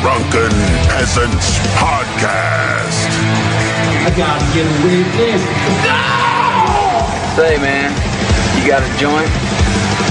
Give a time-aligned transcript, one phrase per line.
[0.00, 0.54] Drunken
[0.86, 3.10] Peasants Podcast.
[4.06, 5.42] I gotta get away with this.
[7.34, 7.90] Say, man,
[8.54, 9.28] you got a joint?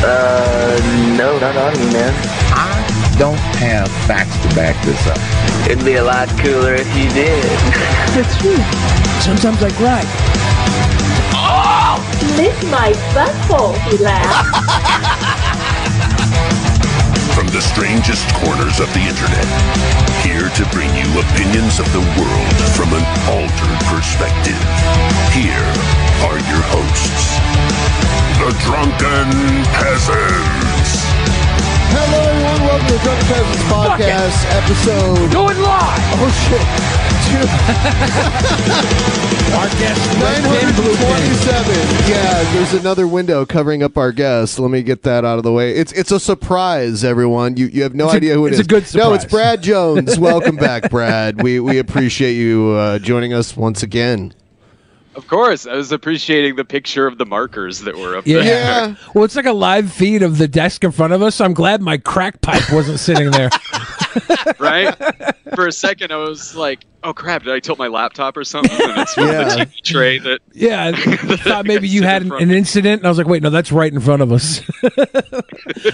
[0.04, 0.76] Uh,
[1.18, 2.14] no, not on me, man.
[2.52, 5.18] I don't have facts to back this up.
[5.72, 7.44] It'd be a lot cooler if you did.
[8.12, 8.60] That's true.
[9.24, 10.04] Sometimes I cry.
[11.32, 11.96] Oh!
[12.36, 15.44] Lick my butthole, he laughed.
[17.58, 19.47] The strangest corners of the internet,
[20.22, 24.61] here to bring you opinions of the world from an altered perspective.
[25.33, 25.66] Here
[26.22, 27.41] are your hosts,
[28.38, 31.56] the Drunken Peasants.
[31.90, 32.62] Hello, everyone.
[32.68, 35.32] Welcome to the Drunk Peasants Podcast, episode.
[35.32, 36.04] It live!
[36.20, 36.62] Oh, shit.
[39.58, 42.10] Our guest, 927.
[42.10, 44.60] Yeah, there's another window covering up our guest.
[44.60, 45.72] Let me get that out of the way.
[45.72, 47.58] It's it's a surprise, everyone.
[47.58, 48.66] You you have no It's idea who it it's is.
[48.66, 49.08] a good surprise.
[49.08, 49.42] No, it's surprise.
[49.42, 50.20] Brad Jones.
[50.22, 51.42] Welcome back, Brad.
[51.42, 54.34] We we appreciate you uh, joining us once again.
[55.17, 58.38] Of course, I was appreciating the picture of the markers that were up Yeah.
[58.44, 58.45] there.
[58.89, 61.35] Yeah, well, it's like a live feed of the desk in front of us.
[61.35, 63.50] So I'm glad my crack pipe wasn't sitting there.
[64.59, 64.95] right?
[65.55, 67.44] For a second, I was like, "Oh crap!
[67.44, 69.44] Did I tilt my laptop or something?" And it's Yeah.
[69.44, 70.39] the TV tray that.
[70.53, 73.49] Yeah, I thought maybe you had an, an incident, and I was like, wait, no,
[73.49, 74.61] that's right in front of us.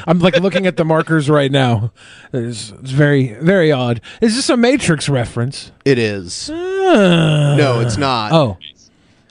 [0.07, 1.91] I'm like looking at the markers right now.
[2.33, 4.01] It's, it's very, very odd.
[4.21, 5.71] Is this a Matrix reference?
[5.85, 6.49] It is.
[6.49, 8.31] Uh, No, it's not.
[8.31, 8.57] Oh,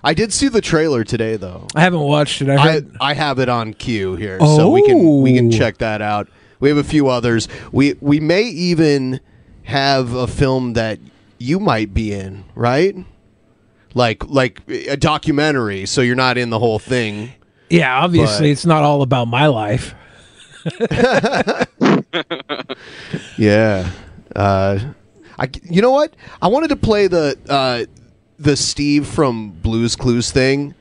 [0.04, 1.66] I did see the trailer today, though.
[1.76, 2.48] I haven't watched it.
[2.50, 2.96] I I, heard.
[3.00, 5.56] I have it on queue here, so we can we can Oh.
[5.56, 6.28] check that out.
[6.60, 7.48] We have a few others.
[7.70, 9.20] We we may even
[9.64, 10.98] have a film that
[11.38, 12.96] you might be in, right?
[13.94, 17.32] Like like a documentary, so you're not in the whole thing.
[17.70, 19.94] yeah, obviously, but- it's not all about my life.
[23.38, 23.90] Yeah.
[24.34, 24.78] Uh,
[25.38, 26.14] I you know what?
[26.40, 27.84] I wanted to play the uh,
[28.42, 30.74] the Steve from Blues Clues thing.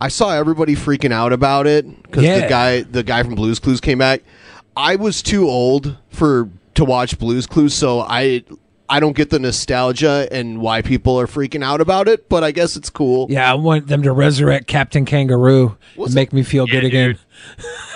[0.00, 3.80] I saw everybody freaking out about it because the guy the guy from Blues Clues
[3.80, 4.22] came back.
[4.76, 8.44] I was too old for to watch Blues Clues, so I
[8.88, 12.28] I don't get the nostalgia and why people are freaking out about it.
[12.28, 13.26] But I guess it's cool.
[13.30, 17.18] Yeah, I want them to resurrect Captain Kangaroo and make me feel good again.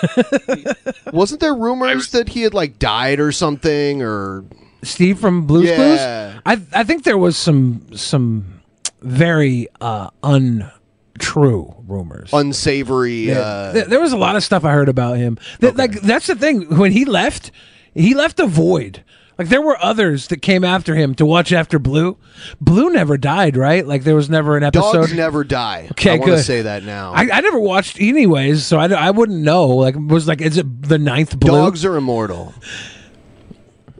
[1.13, 4.43] Wasn't there rumors that he had like died or something or
[4.83, 5.75] Steve from Blues Yeah.
[5.75, 6.41] Clues.
[6.73, 8.60] I I think there was some some
[9.01, 12.29] very uh, untrue rumors.
[12.33, 13.27] unsavory?
[13.27, 13.39] Yeah.
[13.39, 15.37] Uh, Th- there was a lot of stuff I heard about him.
[15.59, 16.77] That, Like that's the thing.
[16.77, 17.51] When he left,
[17.93, 19.03] he left a void.
[19.37, 22.17] Like there were others that came after him to watch after Blue.
[22.59, 23.85] Blue never died, right?
[23.87, 24.93] Like there was never an episode.
[24.93, 25.87] dogs never die.
[25.91, 27.11] Okay, I want to say that now.
[27.13, 29.67] I, I never watched anyways, so I, I wouldn't know.
[29.67, 31.51] Like was like is it the ninth Blue?
[31.51, 32.53] Dogs are immortal.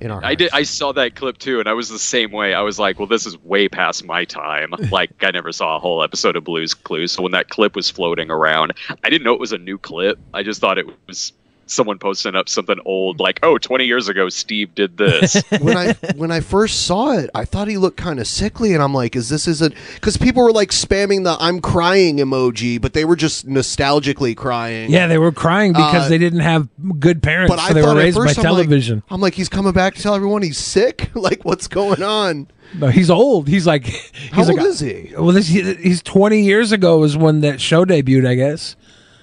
[0.02, 0.50] In our I did.
[0.52, 2.56] I saw that clip too, and I was the same way.
[2.56, 5.80] I was like, "Well, this is way past my time." Like, I never saw a
[5.80, 9.34] whole episode of Blue's Clues, so when that clip was floating around, I didn't know
[9.34, 10.20] it was a new clip.
[10.34, 11.32] I just thought it was
[11.72, 15.94] someone posting up something old, like, "Oh, 20 years ago, Steve did this." when I
[16.16, 19.16] when I first saw it, I thought he looked kind of sickly, and I'm like,
[19.16, 23.06] "Is this is a?" Because people were like spamming the "I'm crying" emoji, but they
[23.06, 24.92] were just nostalgically crying.
[24.92, 26.68] Yeah, they were crying because Uh, they didn't have
[27.00, 29.04] good parents, but so I they thought were at raised by first, I'm like- television.
[29.10, 31.10] I'm like, he's coming back to tell everyone he's sick.
[31.16, 32.48] like, what's going on?
[32.78, 33.48] No, he's old.
[33.50, 35.12] He's like, he's How like, old is he?
[35.18, 38.76] Well, this he- he's 20 years ago was when that show debuted, I guess.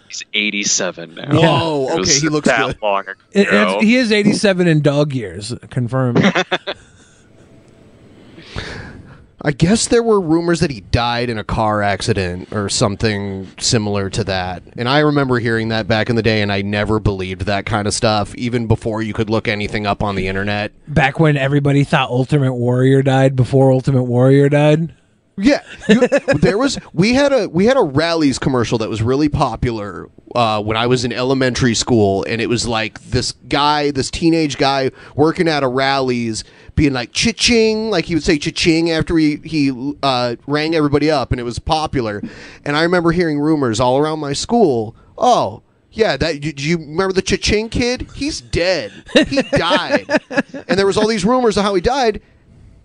[0.09, 1.29] He's 87 now.
[1.41, 2.83] Whoa, It okay, he looks that good.
[2.83, 3.13] long ago.
[3.33, 6.23] It- it's- he is 87 in dog years, confirmed.
[9.41, 14.11] I guess there were rumors that he died in a car accident or something similar
[14.11, 14.65] to that.
[14.77, 17.87] And I remember hearing that back in the day, and I never believed that kind
[17.87, 20.73] of stuff, even before you could look anything up on the internet.
[20.93, 24.93] Back when everybody thought Ultimate Warrior died before Ultimate Warrior died.
[25.39, 26.09] Yeah, you-
[26.41, 30.61] there was we had a we had a Rally's commercial that was really popular uh,
[30.63, 34.91] when I was in elementary school, and it was like this guy, this teenage guy
[35.15, 36.45] working at a Rally's,
[36.75, 41.31] being like cha-ching, like he would say cha-ching after he he uh, rang everybody up,
[41.31, 42.23] and it was popular.
[42.65, 44.95] And I remember hearing rumors all around my school.
[45.17, 45.63] Oh.
[45.91, 48.07] Yeah, that do you remember the cha-ching kid?
[48.15, 48.93] He's dead.
[49.27, 50.07] He died,
[50.69, 52.21] and there was all these rumors of how he died.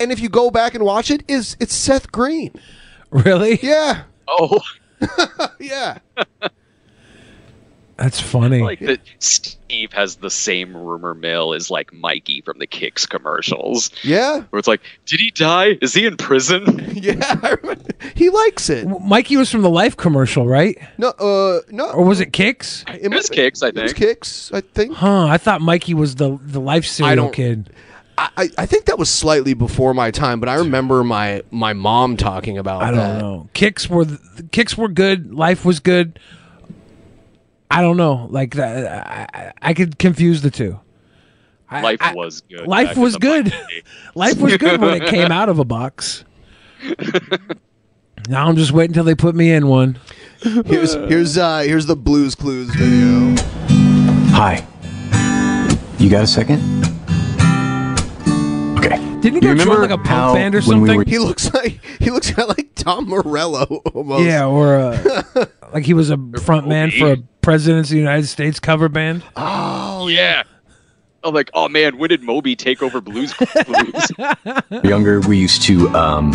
[0.03, 2.51] And if you go back and watch it, is it's Seth Green?
[3.09, 3.57] Really?
[3.63, 4.59] Yeah, Oh,
[5.59, 5.97] yeah.
[7.95, 8.59] That's funny.
[8.61, 13.91] like that Steve has the same rumor mill as like Mikey from the Kix commercials.
[14.03, 15.77] Yeah, Where it's like, did he die?
[15.79, 16.83] Is he in prison?
[16.93, 17.55] yeah.
[18.15, 18.87] He likes it.
[18.87, 20.77] Mikey was from the Life commercial, right?
[20.97, 21.91] No, uh, no.
[21.91, 22.83] Or was it Kix?
[22.93, 24.19] It It was Kix, I It was think.
[24.19, 24.53] Kix.
[24.53, 24.95] I think.
[24.95, 25.27] Huh?
[25.27, 27.69] I thought Mikey was the the Life cereal don't- kid.
[28.17, 31.73] I, I- I think that was slightly before my time, but I remember my my
[31.73, 32.81] mom talking about.
[32.83, 33.19] I don't that.
[33.19, 33.49] know.
[33.53, 34.19] Kix were th-
[34.51, 35.33] Kix were good.
[35.33, 36.19] Life was good.
[37.71, 38.27] I don't know.
[38.29, 40.79] Like that, I, I- I could confuse the two.
[41.69, 42.67] I- Life I- was good.
[42.67, 43.51] Life was good.
[44.15, 46.23] Life was good when it came out of a box.
[48.29, 49.99] Now I'm just waiting until they put me in one.
[50.41, 53.35] Here's here's uh here's the Blues Clues video.
[54.31, 54.65] Hi.
[55.99, 56.61] You got a second?
[59.25, 59.29] Okay.
[59.39, 60.97] Didn't he You go join remember like a punk band or when we something?
[60.97, 64.25] were- He looks like he looks like Tom Morello almost.
[64.25, 68.27] yeah, or uh, like he was a front man for a Presidents of the United
[68.27, 69.21] States cover band.
[69.35, 70.43] Oh yeah.
[71.25, 74.11] I'm like, oh man, when did Moby take over Blues Clues?
[74.83, 76.31] younger, we used to um,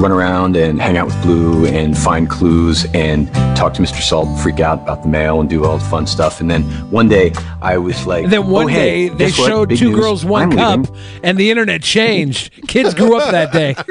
[0.00, 4.00] run around and hang out with Blue and find clues and talk to Mr.
[4.00, 6.40] Salt, freak out about the mail and do all the fun stuff.
[6.40, 9.70] And then one day I was like, And then one oh, hey, day they showed
[9.76, 10.00] two news.
[10.00, 11.20] girls, one I'm cup, leaving.
[11.24, 12.52] and the internet changed.
[12.68, 13.74] Kids grew up that day.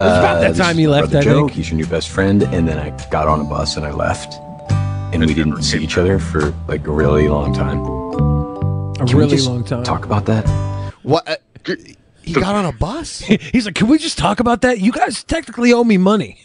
[0.00, 1.38] It was about Uh, that this time is you left, brother I Joe.
[1.46, 1.52] think.
[1.52, 2.42] He's your new best friend.
[2.42, 4.34] And then I got on a bus and I left.
[5.14, 7.78] And we didn't see each other for like a really long time.
[7.80, 9.84] A Can we really just long time.
[9.84, 10.44] Talk about that.
[11.02, 11.28] What?
[11.28, 11.36] Uh,
[12.22, 13.20] he got on a bus.
[13.52, 14.80] He's like, "Can we just talk about that?
[14.80, 16.40] You guys technically owe me money.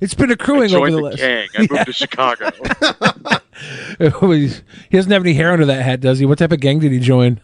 [0.00, 1.48] It's been accruing over Joined the the last." gang.
[1.56, 2.50] I moved to Chicago.
[3.98, 6.24] he doesn't have any hair under that hat, does he?
[6.24, 7.40] What type of gang did he join?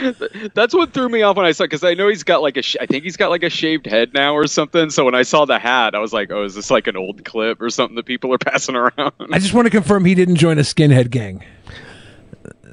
[0.54, 2.62] That's what threw me off when I saw because I know he's got like a
[2.62, 4.90] sh- I think he's got like a shaved head now or something.
[4.90, 7.24] So when I saw the hat, I was like, oh, is this like an old
[7.24, 9.12] clip or something that people are passing around?
[9.32, 11.44] I just want to confirm he didn't join a skinhead gang.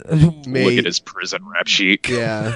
[0.09, 2.07] Look at his prison rap sheet.
[2.07, 2.55] Yeah.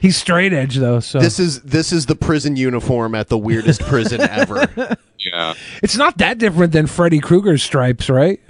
[0.00, 3.80] He's straight edge though, so This is this is the prison uniform at the weirdest
[3.82, 4.96] prison ever.
[5.18, 5.54] Yeah.
[5.82, 8.40] it's not that different than Freddy Krueger's stripes, right?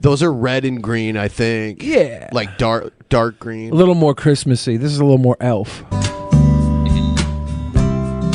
[0.00, 1.82] Those are red and green, I think.
[1.82, 2.28] Yeah.
[2.32, 3.72] Like dark dark green.
[3.72, 4.76] A little more Christmassy.
[4.76, 5.82] This is a little more elf.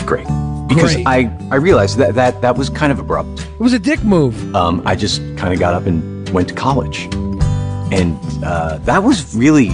[0.05, 0.27] Great.
[0.67, 1.07] Because Great.
[1.07, 3.41] I, I realized that, that that was kind of abrupt.
[3.41, 4.55] It was a dick move.
[4.55, 7.07] Um, I just kind of got up and went to college.
[7.91, 9.69] And uh, that was really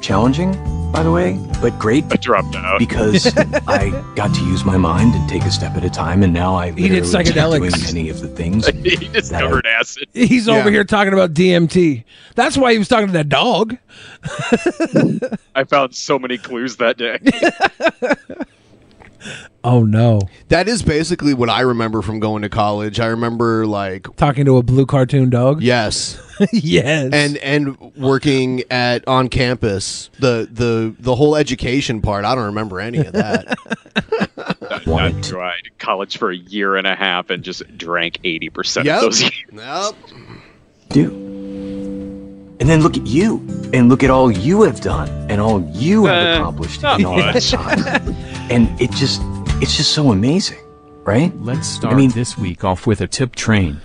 [0.00, 0.54] challenging,
[0.92, 2.78] by the way, but great I dropped out.
[2.78, 3.26] because
[3.68, 6.22] I got to use my mind and take a step at a time.
[6.22, 7.72] And now I He did literally am psychedelics.
[7.72, 8.66] doing many of the things.
[8.82, 10.08] he discovered acid.
[10.12, 12.04] He's over here talking about DMT.
[12.34, 13.76] That's why he was talking to that dog.
[15.54, 17.18] I found so many clues that day.
[19.64, 20.20] Oh no.
[20.48, 23.00] That is basically what I remember from going to college.
[23.00, 25.62] I remember like Talking to a blue cartoon dog?
[25.62, 26.18] yes.
[26.52, 27.10] yes.
[27.12, 32.80] and and working at on campus the the the whole education part i don't remember
[32.80, 33.58] any of that
[34.70, 38.50] I Wanted to- tried college for a year and a half and just drank eighty
[38.50, 39.34] percent yep of those years.
[39.52, 39.94] yep
[40.90, 41.10] do.
[42.60, 43.36] And then look at you,
[43.72, 47.06] and look at all you have done, and all you have Uh, accomplished not in
[47.06, 48.14] all that time.
[48.50, 49.20] and it just,
[49.62, 50.58] it's just so amazing,
[51.04, 51.32] right?
[51.40, 53.80] Let's start I mean- this week off with a tip train.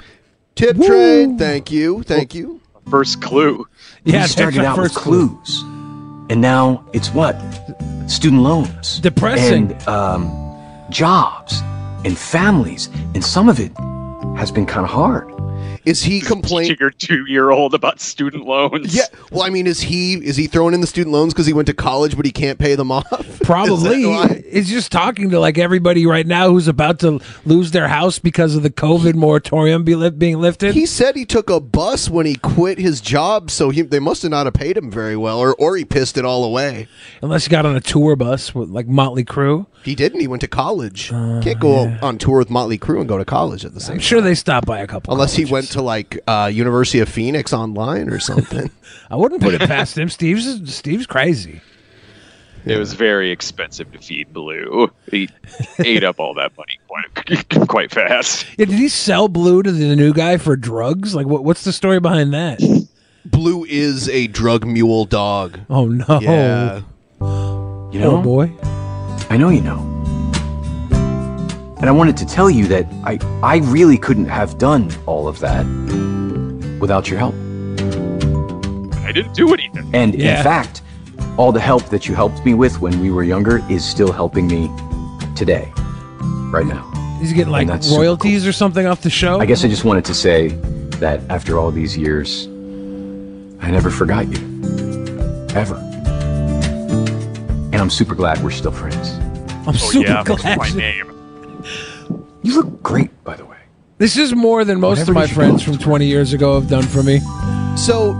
[0.55, 3.65] tip train, thank you thank you First clue.
[4.03, 5.29] yeah, we that's started our out with first clue.
[5.29, 5.61] clues,
[6.29, 7.35] and now it's what?
[8.07, 9.71] Student loans, Depressing.
[9.71, 10.23] and um,
[10.89, 11.61] jobs,
[12.05, 13.71] and families, and some of it
[14.35, 15.29] has been kind of hard.
[15.85, 16.69] Is he complaining?
[16.69, 18.95] Teaching your two-year-old about student loans.
[18.95, 19.03] Yeah.
[19.31, 21.67] Well, I mean, is he is he throwing in the student loans because he went
[21.67, 23.05] to college but he can't pay them off?
[23.43, 24.03] Probably.
[24.03, 24.45] Is?
[24.53, 28.55] He's just talking to like everybody right now who's about to lose their house because
[28.55, 30.73] of the COVID moratorium be li- being lifted.
[30.73, 34.21] He said he took a bus when he quit his job, so he, they must
[34.21, 36.87] have not have paid him very well, or or he pissed it all away.
[37.21, 39.67] Unless he got on a tour bus with like Motley Crue.
[39.83, 40.21] He didn't.
[40.21, 41.11] He went to college.
[41.11, 43.95] Uh, can't go on tour with Motley Crue and go to college at the same.
[43.95, 45.13] I'm sure they stopped by a couple.
[45.13, 48.71] Unless he went to like uh, University of Phoenix online or something.
[49.11, 50.09] I wouldn't put it past him.
[50.09, 51.61] Steve's Steve's crazy.
[52.65, 54.89] It was very expensive to feed Blue.
[55.11, 55.29] He
[55.79, 58.45] ate up all that money quite quite fast.
[58.57, 61.13] Yeah, did he sell Blue to the new guy for drugs?
[61.13, 62.61] Like, what, what's the story behind that?
[63.25, 65.59] Blue is a drug mule dog.
[65.69, 66.19] Oh no!
[66.21, 66.81] Yeah.
[67.19, 68.51] You know, Oh boy.
[69.29, 69.92] I know you know.
[71.83, 75.39] And I wanted to tell you that I, I really couldn't have done all of
[75.41, 75.65] that
[76.79, 77.33] without your help.
[79.05, 79.89] I didn't do anything.
[79.93, 80.37] And Yeah.
[80.37, 80.81] in fact,
[81.35, 84.47] all the help that you helped me with when we were younger is still helping
[84.47, 84.71] me
[85.35, 85.73] today,
[86.53, 86.89] right now.
[87.19, 89.41] He's getting like And that's royalties or something off the show.
[89.41, 90.47] I guess I just wanted to say
[91.01, 92.47] that after all these years,
[93.59, 94.37] I never forgot you.
[95.53, 95.75] Ever.
[97.73, 99.09] And I'm super glad we're still friends.
[99.67, 100.57] I'm Oh super yeah, that's glad.
[100.57, 101.09] my name.
[102.43, 103.57] You look great, by the way.
[103.97, 106.69] This is more than most Whatever of my you friends from 20 years ago have
[106.69, 107.19] done for me.
[107.77, 108.13] So,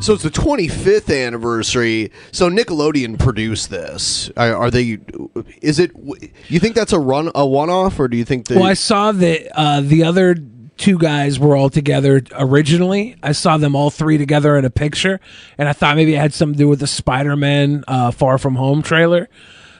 [0.00, 2.12] so it's the 25th anniversary.
[2.32, 4.30] So Nickelodeon produced this.
[4.36, 4.98] Are, are they?
[5.60, 5.90] Is it?
[6.48, 8.56] You think that's a run, a one-off, or do you think that?
[8.56, 10.34] Well, I saw that uh, the other
[10.76, 13.16] two guys were all together originally.
[13.22, 15.20] I saw them all three together in a picture,
[15.58, 18.54] and I thought maybe it had something to do with the Spider-Man uh, Far From
[18.54, 19.28] Home trailer.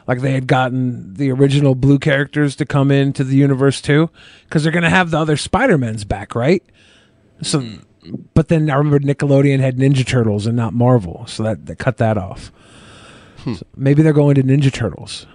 [0.06, 4.10] Like they had gotten the original blue characters to come into the universe too,
[4.44, 6.62] because they're going to have the other Spider-Mans back, right?
[7.42, 7.64] So,
[8.34, 11.96] but then I remember Nickelodeon had Ninja Turtles and not Marvel, so that, that cut
[11.96, 12.52] that off.
[13.38, 13.54] Hmm.
[13.54, 15.26] So maybe they're going to Ninja Turtles.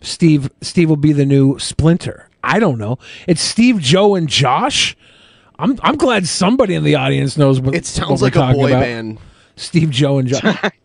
[0.00, 2.28] Steve Steve will be the new Splinter.
[2.42, 2.98] I don't know.
[3.28, 4.96] It's Steve, Joe, and Josh.
[5.58, 8.52] I'm I'm glad somebody in the audience knows what it what sounds we're like a
[8.52, 8.80] boy about.
[8.80, 9.18] band.
[9.56, 10.42] Steve, Joe, and Josh.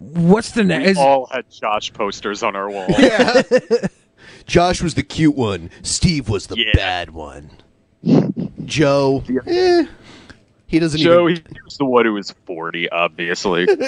[0.00, 0.98] What's the We next?
[0.98, 2.86] all had Josh posters on our wall.
[2.98, 3.42] Yeah.
[4.46, 5.70] Josh was the cute one.
[5.82, 6.72] Steve was the Yeah.
[6.74, 7.50] bad one.
[8.64, 9.84] Joe, eh,
[10.66, 11.44] he doesn't Joe, even.
[11.52, 13.68] he was the one who was 40, obviously.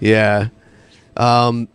[0.00, 0.48] Yeah.
[1.16, 1.68] Um,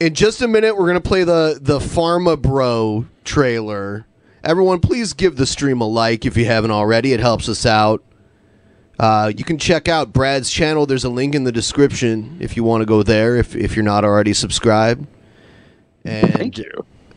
[0.00, 4.06] in just a minute, we're gonna play the the Pharma Bro trailer.
[4.42, 7.12] Everyone, please give the stream a like if you haven't already.
[7.12, 8.02] It helps us out.
[8.98, 10.86] Uh, you can check out Brad's channel.
[10.86, 13.36] There's a link in the description if you want to go there.
[13.36, 15.06] If if you're not already subscribed.
[16.04, 16.70] And Thank you.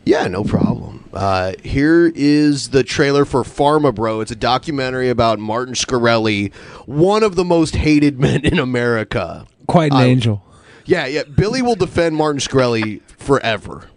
[0.04, 1.08] Yeah, no problem.
[1.12, 4.20] Uh, here is the trailer for Pharma Bro.
[4.20, 6.52] It's a documentary about Martin Shkreli,
[6.86, 9.46] one of the most hated men in America.
[9.66, 10.44] Quite an I- angel.
[10.84, 11.22] Yeah, yeah.
[11.22, 13.88] Billy will defend Martin Shkreli forever.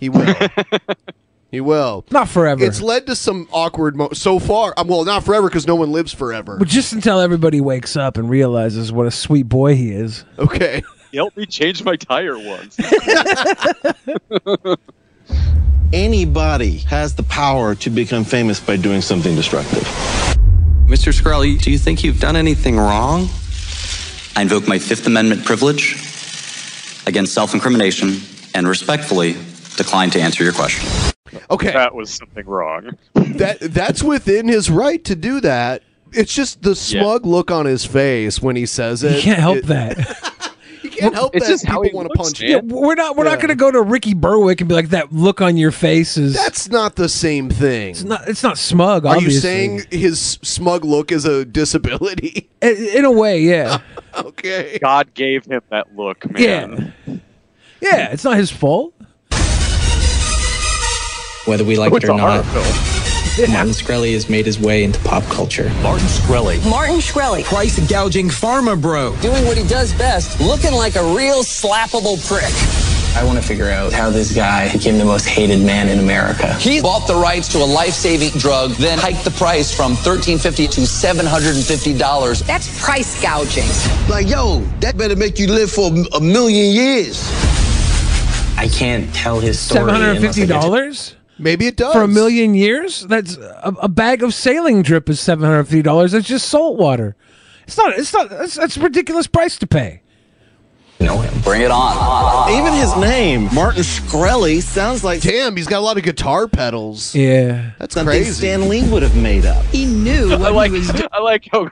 [0.00, 0.34] He will.
[1.56, 2.04] he will.
[2.10, 2.62] Not forever.
[2.62, 4.74] It's led to some awkward mo- so far.
[4.76, 6.58] Um, well, not forever because no one lives forever.
[6.58, 10.24] But just until everybody wakes up and realizes what a sweet boy he is.
[10.38, 10.82] Okay.
[11.12, 12.76] He helped me change my tire once.
[15.92, 19.84] Anybody has the power to become famous by doing something destructive.
[20.88, 21.18] Mr.
[21.18, 23.28] Shkreli, do you think you've done anything wrong?
[24.34, 25.94] I invoke my Fifth Amendment privilege
[27.06, 28.20] against self incrimination
[28.52, 29.36] and respectfully
[29.76, 30.88] decline to answer your question.
[31.50, 31.72] Okay.
[31.72, 32.96] That was something wrong.
[33.14, 35.82] that that's within his right to do that.
[36.12, 39.16] It's just the smug look on his face when he says it.
[39.16, 40.32] You can't help It- that.
[40.82, 42.40] You can't help It's that just people want to looks, punch.
[42.40, 45.12] Yeah, we're not we're not going to go to Ricky Berwick and be like that
[45.12, 47.90] look on your face is That's not the same thing.
[47.90, 49.34] it's not it's not smug Are obviously.
[49.34, 52.48] you saying his smug look is a disability?
[52.62, 53.80] in, in a way, yeah.
[54.16, 54.78] okay.
[54.80, 56.94] God gave him that look, man.
[57.06, 57.14] Yeah.
[57.80, 58.94] Yeah, it's not his fault
[61.46, 62.44] whether we like oh, it or not.
[63.36, 65.70] Martin Shkreli has made his way into pop culture.
[65.82, 66.70] Martin Shkreli.
[66.70, 67.44] Martin Shkreli.
[67.44, 69.14] Price gouging pharma bro.
[69.20, 72.52] Doing what he does best, looking like a real slappable prick.
[73.14, 76.52] I want to figure out how this guy became the most hated man in America.
[76.54, 80.80] He bought the rights to a life-saving drug, then hiked the price from $1,350 to
[80.82, 82.46] $750.
[82.46, 83.68] That's price gouging.
[84.10, 87.26] Like, yo, that better make you live for a million years.
[88.58, 89.92] I can't tell his story.
[89.92, 91.14] $750?
[91.38, 91.92] Maybe it does.
[91.92, 93.02] for a million years.
[93.02, 96.12] That's a, a bag of saline drip is seven hundred fifty dollars.
[96.12, 97.14] That's just salt water.
[97.66, 97.98] It's not.
[97.98, 98.30] It's not.
[98.30, 100.02] That's, that's a ridiculous price to pay.
[101.00, 101.40] know him.
[101.42, 102.50] Bring it on.
[102.52, 107.14] Even his name, Martin Shkreli, sounds like Damn, he's got a lot of guitar pedals.
[107.14, 107.72] Yeah.
[107.78, 108.32] That's something crazy.
[108.32, 109.64] Stan Lee would have made up.
[109.66, 111.08] He knew I like he was doing.
[111.12, 111.68] I like how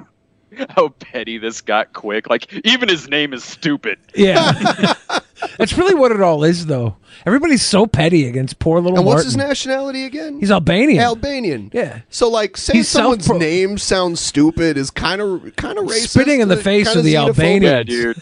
[0.70, 2.28] how petty this got quick.
[2.28, 3.98] Like even his name is stupid.
[4.14, 4.94] Yeah.
[5.58, 6.96] That's really what it all is, though.
[7.26, 9.26] Everybody's so petty against poor little And what's Martin.
[9.26, 10.38] his nationality again?
[10.40, 11.02] He's Albanian.
[11.02, 11.70] Albanian.
[11.72, 12.00] Yeah.
[12.08, 16.08] So like saying He's someone's self-pro- name sounds stupid is kind of kind of racist.
[16.10, 18.16] Spitting in the face kinda the Albanian Yeah, dude.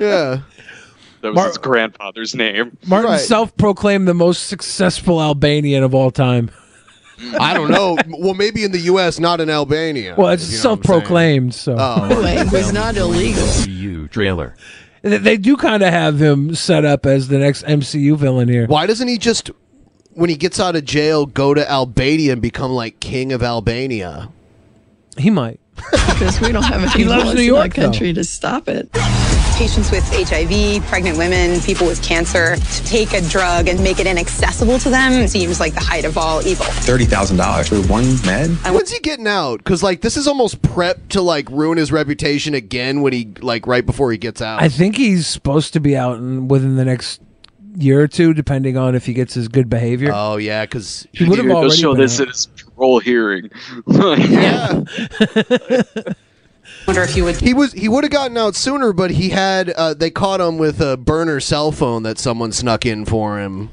[0.00, 0.40] Yeah.
[1.20, 2.76] That was Mar- his grandfather's name.
[2.86, 3.20] Martin Right.
[3.20, 6.50] self-proclaimed the most successful Albanian of all time.
[7.40, 7.96] I don't know.
[8.08, 10.14] well, maybe in the U.S., not in Albania.
[10.16, 10.84] Well, it's you know what I'm saying.
[10.84, 12.04] self-proclaimed, so Oh.
[12.04, 13.46] Anyway, it was not illegal.
[13.64, 14.54] You trailer.
[15.02, 18.66] They- they do kind of have him set up as the next MCU villain here.
[18.66, 19.50] Why doesn't he just,
[20.12, 24.30] when he gets out of jail, go to Albania and become like king of Albania?
[25.16, 25.60] He might.
[26.18, 28.66] Because we don't have any He loves laws New in York, our country to stop
[28.68, 28.88] it.
[29.58, 34.06] Patients with HIV, pregnant women, people with cancer, to take a drug and make it
[34.06, 36.64] inaccessible to them seems like the height of all evil.
[36.64, 38.50] $30,000 for one med?
[38.72, 39.58] When's he getting out?
[39.58, 43.66] Because like this is almost prep to like ruin his reputation again when he like
[43.66, 44.62] right before he gets out.
[44.62, 47.20] I think he's supposed to be out in, within the next
[47.76, 50.12] year or two, depending on if he gets his good behavior.
[50.14, 52.28] oh yeah, because He would have Dude, already show been this out.
[52.28, 53.50] at his parole hearing.
[53.88, 54.82] yeah,
[56.86, 57.36] wonder if you would.
[57.36, 60.58] he was he would have gotten out sooner, but he had uh, they caught him
[60.58, 63.70] with a burner cell phone that someone snuck in for him.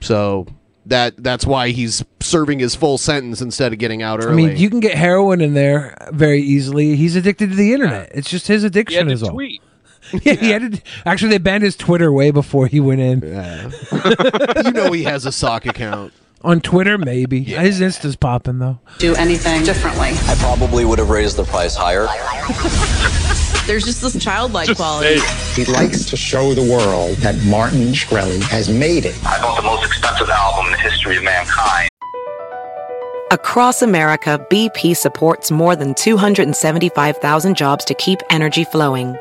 [0.00, 0.46] So
[0.86, 4.44] that that's why he's serving his full sentence instead of getting out early.
[4.44, 6.96] I mean, you can get heroin in there very easily.
[6.96, 8.10] He's addicted to the internet.
[8.14, 9.30] It's just his addiction is all.
[9.30, 9.62] tweet.
[10.22, 13.22] Yeah, he had to, actually they banned his Twitter way before he went in.
[13.22, 13.70] Yeah.
[14.62, 16.12] you know he has a sock account.
[16.44, 18.78] On Twitter, maybe his Insta's popping though.
[18.98, 20.10] Do anything differently.
[20.26, 22.02] I probably would have raised the price higher.
[23.66, 25.16] There's just this childlike Just quality.
[25.20, 29.16] say He likes to show the world that Martin Shkreli has made it.
[29.24, 31.88] I bought the most expensive album in the history of mankind.
[33.30, 39.16] Across America, BP supports more than 275,000 jobs to keep energy flowing.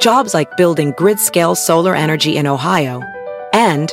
[0.00, 3.02] Jobs like building grid-scale solar energy in Ohio
[3.52, 3.92] and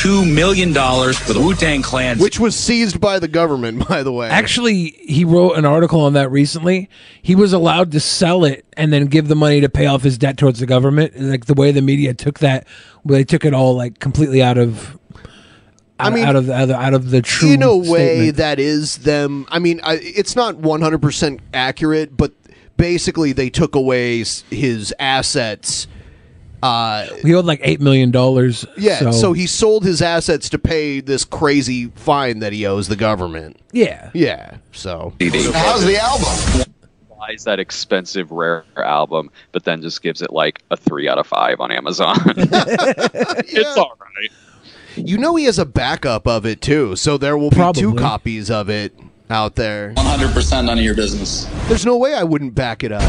[0.00, 2.18] $2 million for the Wu Tang Clan.
[2.18, 4.30] which was seized by the government, by the way.
[4.30, 6.88] Actually, he wrote an article on that recently.
[7.20, 10.16] He was allowed to sell it and then give the money to pay off his
[10.16, 11.20] debt towards the government.
[11.20, 12.66] Like the way the media took that,
[13.04, 14.98] well, they took it all like completely out of.
[15.98, 17.50] I mean, out of the, out of, out of the true.
[17.50, 18.36] in a way statement.
[18.38, 22.32] that is them i mean I, it's not 100% accurate but
[22.78, 25.86] basically they took away his assets
[26.62, 28.66] uh he owed like eight million dollars.
[28.76, 29.32] yeah so.
[29.32, 34.10] he sold his assets to pay this crazy fine that he owes the government yeah
[34.14, 36.72] yeah so How's the album?
[37.18, 41.26] buys that expensive rare album, but then just gives it like a three out of
[41.26, 42.16] five on Amazon.
[42.26, 44.30] It's all right.
[44.96, 48.50] you know he has a backup of it too so there will be two copies
[48.50, 48.92] of it
[49.28, 51.46] out there 100% none of your business.
[51.68, 53.02] there's no way i wouldn't back it up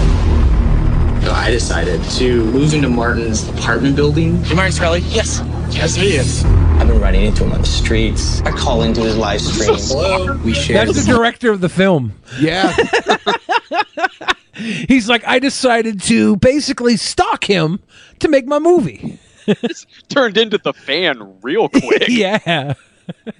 [1.23, 4.43] So I decided to move into Martin's apartment building.
[4.45, 5.01] You Martin Shkreli?
[5.13, 5.41] Yes.
[5.69, 6.43] Yes, he is.
[6.43, 8.41] I've been running into him on the streets.
[8.41, 9.69] I call into his live stream.
[9.77, 10.35] Hello.
[10.37, 10.83] We share.
[10.85, 12.13] That's the director of the film.
[12.39, 12.75] yeah
[14.53, 17.79] He's like, I decided to basically stalk him
[18.19, 19.17] to make my movie.
[20.09, 22.07] Turned into the fan real quick.
[22.09, 22.73] yeah.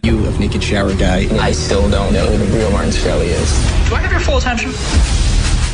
[0.03, 1.27] You of Naked Shower Guy.
[1.43, 3.89] I still don't know who the real Martin Shkreli is.
[3.89, 4.71] Do I have your full attention?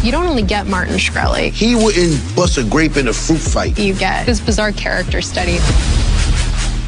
[0.07, 3.77] You don't only get Martin Shkreli, He wouldn't bust a grape in a fruit fight.
[3.77, 5.57] you get this bizarre character study.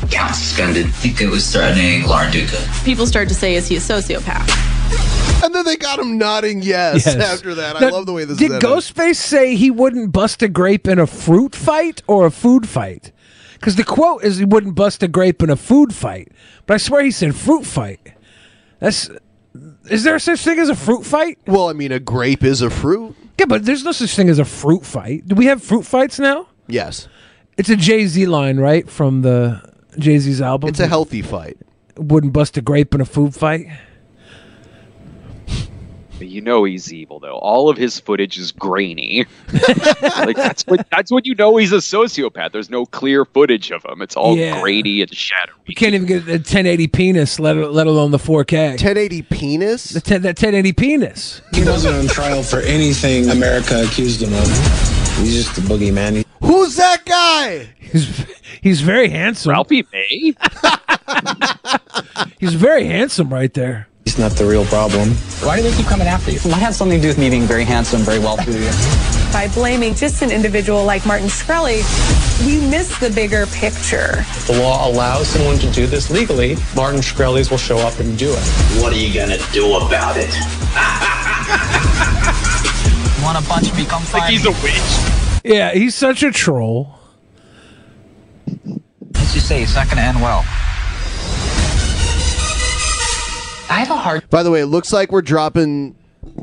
[0.08, 0.86] Account suspended.
[0.86, 2.56] I think it was threatening Lauren Duca.
[2.86, 5.44] People start to say, is he a sociopath?
[5.44, 7.18] and then they got him nodding yes, Yes.
[7.18, 8.70] after that i love the way this Did is edited.
[8.70, 13.12] Ghostface say he wouldn't bust a grape in a fruit fight or a food fight?
[13.56, 16.32] Because the quote is he wouldn't bust a grape in a food fight,
[16.66, 18.14] but I swear he said fruit fight.
[18.80, 19.10] That's
[19.90, 21.38] is there such thing as a fruit fight?
[21.48, 24.40] well i mean a grape is a fruit Yeah, but there's no such thing as
[24.40, 25.28] a fruit fight.
[25.28, 26.48] Do we have fruit fights now?
[26.68, 27.08] yes
[27.58, 29.62] It's a Jay Z line, right, from the
[29.98, 30.70] Jay Z's album.
[30.70, 31.58] it's a healthy fight
[31.98, 33.68] wouldn't bust a grape in a food fight.
[36.28, 37.38] You know he's evil though.
[37.38, 39.26] All of his footage is grainy.
[39.54, 42.52] like that's what that's when you know he's a sociopath.
[42.52, 44.02] There's no clear footage of him.
[44.02, 44.60] It's all Yeah.
[44.62, 45.56] grainy and shadowy.
[45.66, 48.70] You can't even get a 1080 penis, let, let alone the 4K.
[48.72, 49.90] 1080 penis?
[49.90, 51.42] The ten, that 1080 penis.
[51.54, 54.48] He wasn't on trial for anything America accused him of.
[55.20, 56.26] He's just a boogeyman.
[56.42, 57.68] Who's that guy?
[57.80, 58.26] He's
[58.62, 59.52] he's very handsome.
[59.52, 60.34] Ralphie May.
[62.40, 63.88] He's very handsome right there.
[64.10, 65.12] He's not the real problem.
[65.46, 66.40] Why do they keep coming after you?
[66.50, 68.54] Might have something to do with me being very handsome, very wealthy.
[69.32, 71.84] By blaming just an individual like Martin Shkreli,
[72.44, 74.22] we miss the bigger picture.
[74.22, 76.56] If The law allows someone to do this legally.
[76.76, 78.42] Martin Shkreli's will show up and do it.
[78.82, 80.34] What are you gonna do about it?
[83.24, 84.22] Want a bunch become five?
[84.22, 85.44] Like he's a witch.
[85.44, 86.96] Yeah, he's such a troll.
[88.48, 90.44] As you say it's not going to end well.
[93.70, 95.96] I have a hard By the way, it looks like we're dropping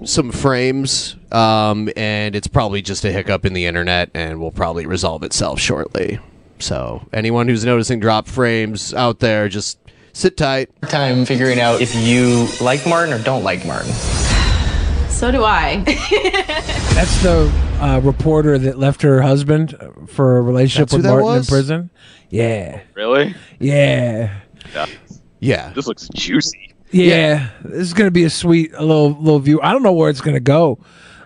[0.05, 4.87] some frames, um, and it's probably just a hiccup in the internet, and will probably
[4.87, 6.19] resolve itself shortly.
[6.59, 9.79] So, anyone who's noticing drop frames out there, just
[10.13, 10.71] sit tight.
[10.83, 13.93] Time figuring out if you like Martin or don't like Martin.
[15.09, 15.77] So do I.
[15.87, 19.75] That's the uh, reporter that left her husband
[20.09, 21.49] for a relationship That's with Martin was?
[21.49, 21.91] in prison.
[22.29, 23.35] Yeah, Really?
[23.59, 24.41] yeah,
[24.75, 24.87] Yeah.
[25.41, 25.73] Yeah.
[25.73, 26.75] This looks juicy.
[26.91, 27.49] Yeah.
[27.65, 29.61] This is gonna be a sweet a little little view.
[29.63, 30.79] I don't know where it's gonna go.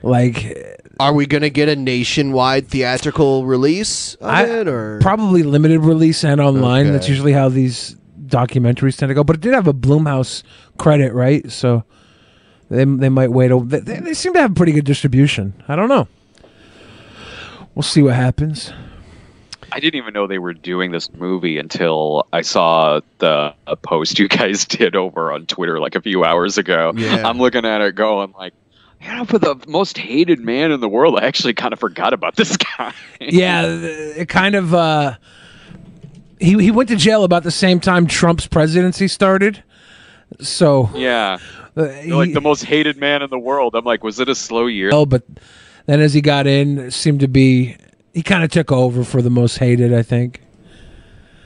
[0.03, 5.43] Like, Are we going to get a nationwide theatrical release of I it, or probably
[5.43, 6.87] limited release and online.
[6.87, 6.93] Okay.
[6.93, 7.97] That's usually how these
[8.27, 9.23] documentaries tend to go.
[9.25, 10.43] But it did have a Blumhouse
[10.79, 11.51] credit, right?
[11.53, 11.85] So
[12.71, 13.51] they they might wait.
[13.51, 15.63] Over, they, they seem to have pretty good distribution.
[15.69, 16.09] I don't know.
[17.75, 18.73] We'll see what happens.
[19.73, 24.19] I didn't even know they were doing this movie until I saw the a post
[24.19, 26.93] you guys did over on Twitter like a few hours ago.
[26.97, 27.27] Yeah.
[27.29, 28.53] I'm looking at it going like,
[29.01, 32.13] you know, for the most hated man in the world, I actually kind of forgot
[32.13, 32.93] about this guy.
[33.21, 34.75] yeah, it kind of.
[34.75, 35.17] Uh,
[36.39, 39.63] he he went to jail about the same time Trump's presidency started.
[40.41, 41.39] So yeah.
[41.77, 43.75] uh, They're like the most hated man in the world.
[43.75, 44.91] I'm like, was it a slow year?
[44.91, 45.23] well, but
[45.87, 47.77] then as he got in, it seemed to be
[48.13, 49.93] he kind of took over for the most hated.
[49.93, 50.43] I think.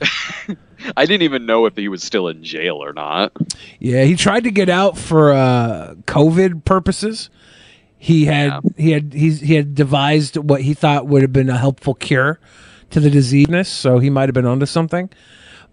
[0.97, 3.33] I didn't even know if he was still in jail or not.
[3.79, 7.29] Yeah, he tried to get out for uh, COVID purposes.
[7.97, 11.57] He had he had he's, he had devised what he thought would have been a
[11.57, 12.39] helpful cure
[12.91, 15.09] to the disease, so he might have been onto something.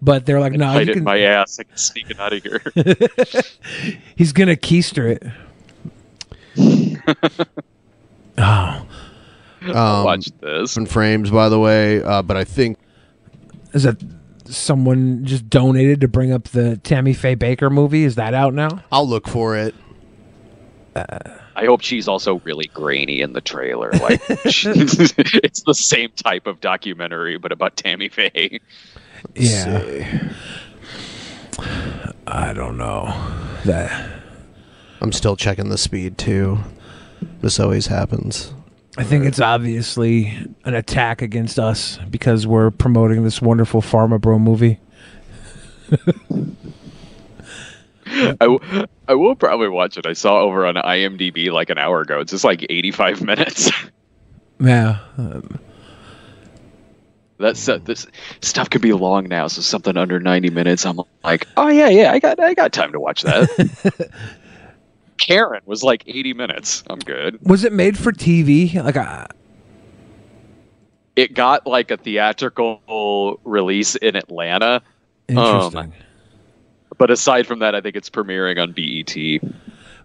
[0.01, 1.59] But they're like, no, it in can, my ass.
[1.59, 2.61] I can sneak it out of here.
[4.15, 5.23] he's gonna keister it.
[8.37, 8.87] oh,
[9.73, 10.77] um, watch this.
[10.77, 12.03] in frames, by the way?
[12.03, 12.77] Uh, but I think
[13.73, 14.01] is that
[14.45, 18.03] someone just donated to bring up the Tammy Faye Bakker movie?
[18.03, 18.83] Is that out now?
[18.91, 19.73] I'll look for it.
[20.95, 23.91] I hope she's also really grainy in the trailer.
[24.03, 28.59] Like it's the same type of documentary, but about Tammy Faye.
[29.35, 30.33] Yeah.
[32.27, 33.05] I don't know
[33.65, 34.11] that.
[34.99, 36.59] I'm still checking the speed too.
[37.41, 38.53] This always happens.
[38.97, 40.27] I think it's obviously
[40.65, 44.79] an attack against us because we're promoting this wonderful Pharma Bro movie.
[48.05, 48.59] I, w-
[49.07, 50.05] I will probably watch it.
[50.05, 52.19] I saw over on IMDb like an hour ago.
[52.19, 53.71] It's just like 85 minutes.
[54.59, 54.99] Yeah.
[55.17, 55.59] Um,
[57.39, 58.05] That's uh, this
[58.41, 60.85] stuff could be long now, so something under 90 minutes.
[60.85, 64.09] I'm like, oh yeah, yeah, I got I got time to watch that.
[65.17, 66.83] Karen was like 80 minutes.
[66.89, 67.39] I'm good.
[67.47, 68.73] was it made for TV?
[68.83, 69.27] Like, uh,
[71.15, 74.81] It got like a theatrical release in Atlanta.
[75.27, 75.79] interesting.
[75.79, 75.93] Um,
[76.97, 79.51] but aside from that, I think it's premiering on BET.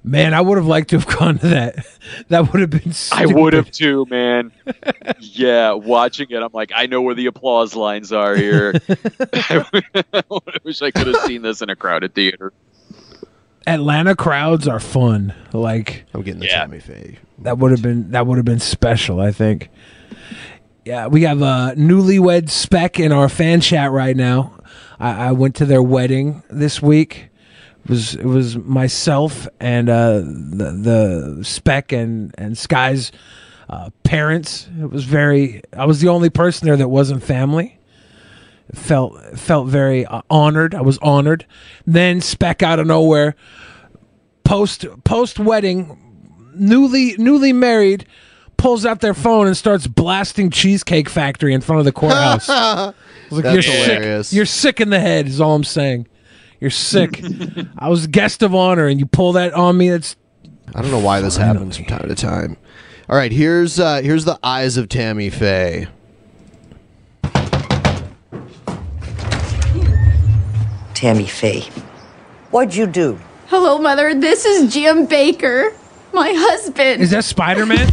[0.04, 1.84] Man, I would have liked to have gone to that.
[2.28, 2.92] That would have been.
[3.12, 4.50] I would have too, man.
[5.20, 8.74] yeah, watching it, I'm like, I know where the applause lines are here.
[9.32, 9.64] I
[10.64, 12.52] wish I could have seen this in a crowded theater.
[13.66, 15.34] Atlanta crowds are fun.
[15.52, 16.60] Like I'm getting the Yeah.
[16.60, 17.18] Tammy Faye.
[17.40, 19.20] that would have been that would have been special.
[19.20, 19.68] I think.
[20.84, 24.54] Yeah, we have a newlywed spec in our fan chat right now.
[24.98, 27.28] I, I went to their wedding this week.
[27.84, 33.12] It was it was myself and uh, the the spec and and Sky's
[33.68, 34.66] uh, parents.
[34.80, 35.62] It was very.
[35.76, 37.77] I was the only person there that wasn't family.
[38.74, 40.74] Felt felt very uh, honored.
[40.74, 41.46] I was honored.
[41.86, 43.34] Then spec out of nowhere,
[44.44, 45.96] post post wedding,
[46.54, 48.04] newly newly married,
[48.58, 52.46] pulls out their phone and starts blasting Cheesecake Factory in front of the courthouse.
[52.48, 52.94] Like,
[53.30, 54.28] That's you're hilarious.
[54.28, 54.36] sick.
[54.36, 55.26] You're sick in the head.
[55.28, 56.06] Is all I'm saying.
[56.60, 57.22] You're sick.
[57.78, 59.88] I was guest of honor, and you pull that on me.
[59.90, 60.16] That's
[60.74, 62.58] I don't know why this happens from time to time.
[63.08, 65.88] All right, here's uh, here's the eyes of Tammy Faye.
[70.98, 71.62] Tammy Faye.
[72.50, 73.20] What'd you do?
[73.46, 74.16] Hello, Mother.
[74.18, 75.72] This is Jim Bakker,
[76.12, 77.00] my husband.
[77.00, 77.86] Is that Spider Man?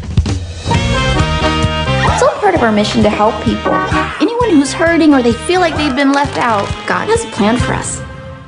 [2.10, 3.74] It's all part of our mission to help people.
[4.20, 7.58] Anyone who's hurting or they feel like they've been left out, God has a plan
[7.58, 8.00] for us.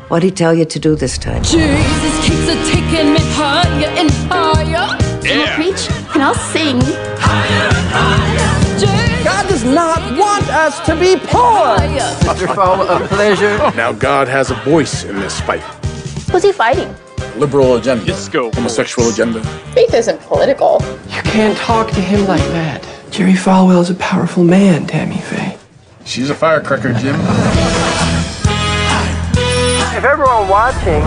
[0.09, 1.43] What'd he tell you to do this time?
[1.43, 4.97] Jesus keeps a taking me higher and higher.
[5.21, 5.51] Yeah.
[5.51, 6.81] I'll preach and I'll sing.
[9.27, 11.75] God does not want us to be poor.
[12.25, 13.57] Wonderful of pleasure.
[13.75, 15.59] Now God has a voice in this fight.
[16.31, 16.95] Who's he fighting?
[17.35, 18.05] Liberal agenda.
[18.05, 18.49] Disco.
[18.51, 19.43] Homosexual agenda.
[19.73, 20.81] Faith isn't political.
[21.09, 22.87] You can't talk to him like that.
[23.11, 25.57] Jerry Falwell is a powerful man, Tammy Faye.
[26.05, 27.19] She's a firecracker, Jim.
[29.93, 31.03] If everyone watching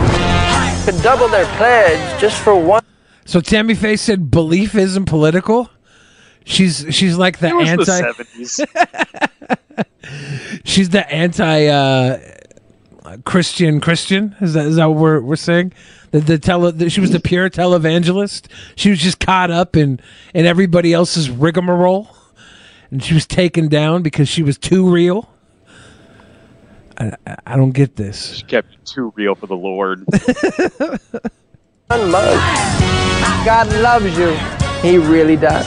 [0.84, 2.84] could double their pledge just for one.
[3.24, 5.70] So Tammy Faye said belief isn't political.
[6.50, 7.84] She's she's like the It was anti.
[7.84, 8.24] the
[9.78, 9.84] 70s.
[10.64, 12.18] she's the anti uh,
[13.24, 14.34] Christian Christian.
[14.40, 15.72] Is that is that what we're we're saying?
[16.10, 18.48] The, the tele, the, she was the pure televangelist.
[18.74, 20.00] She was just caught up in
[20.34, 22.08] in everybody else's rigmarole,
[22.90, 25.30] and she was taken down because she was too real.
[26.98, 28.34] I, I- I don't get this.
[28.34, 30.04] She kept too real for the Lord.
[33.44, 34.59] God loves you.
[34.82, 35.66] He really does.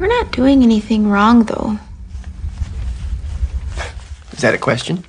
[0.00, 1.78] We're not doing anything wrong, though.
[4.32, 5.04] Is that a question?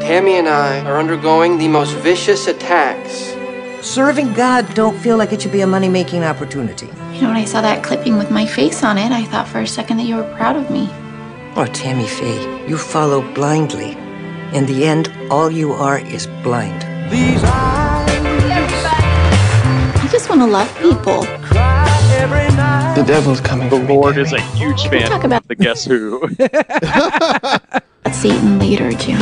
[0.00, 3.34] Tammy and I are undergoing the most vicious attacks.
[3.80, 6.88] Serving God don't feel like it should be a money making opportunity.
[7.14, 9.60] You know, when I saw that clipping with my face on it, I thought for
[9.60, 10.90] a second that you were proud of me.
[11.56, 13.96] Oh, Tammy Faye, you follow blindly.
[14.52, 16.84] In the end, all you are is blind.
[19.94, 21.22] I just want to love people.
[21.22, 23.70] The devil's coming.
[23.70, 26.28] The Lord is a huge fan talk about- of the Guess Who.
[28.12, 29.18] Satan later, Jim.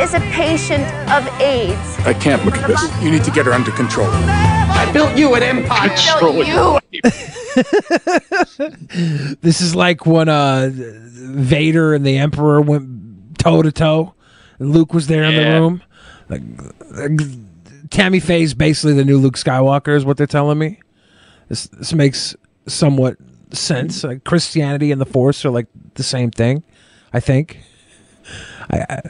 [0.00, 1.98] Steve is a patient of AIDS.
[2.06, 3.02] I can't look at this.
[3.02, 4.08] You need to get her under control.
[4.08, 5.90] I built you an empire.
[9.42, 14.14] This is like when uh, Vader and the Emperor went toe to toe.
[14.58, 15.82] and Luke was there in the room.
[16.28, 16.42] Like,
[16.92, 17.20] like,
[17.90, 20.80] Tammy Faye's basically the new Luke Skywalker, is what they're telling me.
[21.48, 22.36] This this makes
[22.66, 23.16] somewhat
[23.50, 24.04] sense.
[24.04, 26.62] Like Christianity and the Force are like the same thing.
[27.12, 27.60] I think.
[28.70, 29.00] I, I,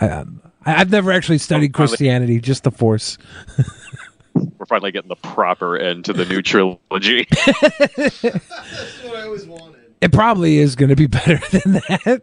[0.00, 3.18] I um, I I've never actually studied finally- Christianity, just the Force.
[4.34, 7.26] We're finally getting the proper end to the new trilogy.
[7.96, 9.80] That's what I always wanted.
[10.00, 12.22] It probably is going to be better than that.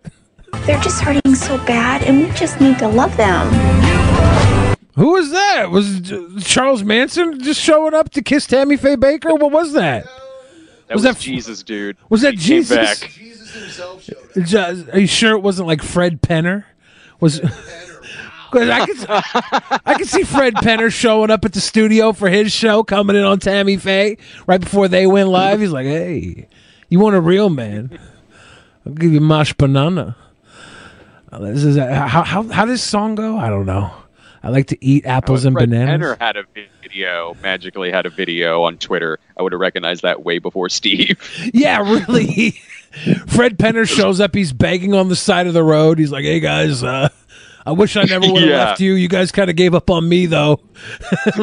[0.66, 3.52] They're just hurting so bad, and we just need to love them.
[4.96, 5.72] Who was that?
[5.72, 6.10] Was
[6.46, 9.38] Charles Manson just showing up to kiss Tammy Faye Bakker?
[9.38, 10.06] What was that?
[10.88, 11.98] That Was was, that- Jesus, dude.
[12.10, 12.78] Was that He came Jesus?
[12.78, 13.12] back.
[14.46, 16.64] Ju- Are you sure it wasn't like Fred Penner?
[17.26, 17.40] Was
[18.52, 22.52] 'Cause I could I could see Fred Penner showing up at the studio for his
[22.54, 25.60] show, coming in on Tammy Faye right before they went live.
[25.60, 26.48] He's like, "Hey,
[26.88, 27.98] you want a real man?
[28.86, 30.16] I'll give you mashed banana."
[31.32, 33.38] Uh, This is how how how does this song go?
[33.38, 33.92] I don't know.
[34.44, 36.00] I like to eat apples and Fred bananas.
[36.08, 36.44] Penner had a
[36.84, 39.18] video, magically had a video on Twitter.
[39.36, 41.18] I would have recognized that way before Steve.
[41.54, 42.62] Yeah, really.
[43.28, 44.34] Fred Penner shows up.
[44.36, 46.00] He's begging on the side of the road.
[46.00, 47.10] He's like, "Hey guys, uh,
[47.66, 48.66] I wish I never would have Yeah.
[48.66, 48.94] left you.
[48.94, 50.60] You guys kind of gave up on me, though."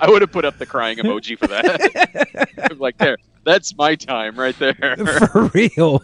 [0.00, 2.50] I would have put up the crying emoji for that.
[2.70, 4.74] I'm like, there, that's my time right there.
[5.32, 6.02] For real.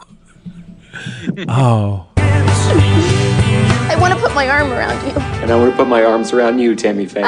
[1.48, 5.12] oh, I want to put my arm around you.
[5.42, 7.22] And I want to put my arms around you, Tammy Faye.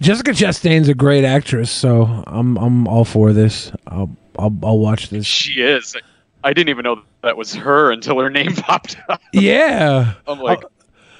[0.00, 3.70] Jessica Chastain's a great actress, so I'm I'm all for this.
[3.86, 5.26] I'll I'll, I'll watch this.
[5.26, 5.96] She is.
[6.42, 9.20] I didn't even know that was her until her name popped up.
[9.34, 10.14] Yeah.
[10.26, 10.62] I'm like,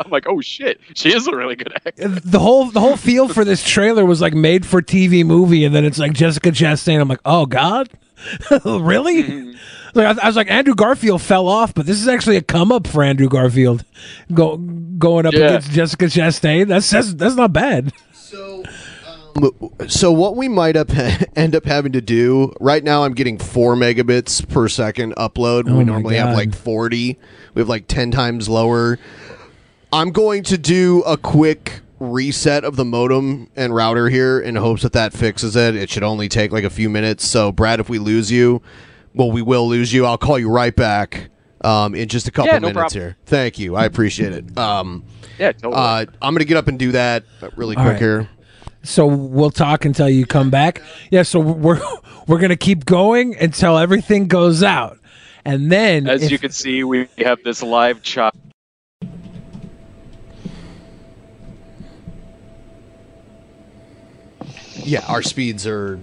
[0.03, 2.09] I'm like, oh shit, she is a really good actor.
[2.09, 5.75] the whole the whole feel for this trailer was like made for TV movie, and
[5.75, 6.99] then it's like Jessica Chastain.
[7.01, 7.91] I'm like, oh god,
[8.65, 9.25] really?
[9.25, 9.51] Mm-hmm.
[9.93, 12.73] Like I, I was like, Andrew Garfield fell off, but this is actually a come
[12.73, 13.85] up for Andrew Garfield,
[14.33, 15.49] go going up Yeah.
[15.49, 16.67] against Jessica Chastain.
[16.69, 17.93] That's that's that's not bad.
[18.31, 18.63] So
[19.09, 20.91] um, so what we might up
[21.37, 25.69] end up having to do right now, I'm getting four megabits per second upload.
[25.69, 27.19] Oh we my normally have like 40.
[27.55, 29.01] We have like 10 times lower.
[29.93, 34.83] I'm going to do a quick reset of the modem and router here in hopes
[34.83, 35.75] that that fixes it.
[35.75, 37.27] It should only take like a few minutes.
[37.27, 38.63] So, Brad, if we lose you,
[39.13, 40.07] well, we will lose you.
[40.07, 41.31] I'll call you right back
[41.63, 43.01] um, in just a couple Yeah, no minutes problem.
[43.01, 43.17] here.
[43.27, 43.77] Thank you.
[43.77, 44.59] I appreciate it.
[44.59, 45.05] Um,
[45.39, 45.75] Yeah, totally.
[45.75, 48.01] uh, I'm going to get up and do that but really All quick right.
[48.01, 48.29] here.
[48.83, 50.81] So we'll talk until you come back.
[51.11, 51.23] Yeah.
[51.23, 51.81] So we're
[52.27, 54.99] we're gonna keep going until everything goes out,
[55.45, 58.35] and then As if- you can see, we have this live chop.
[64.77, 66.01] Yeah, our speeds are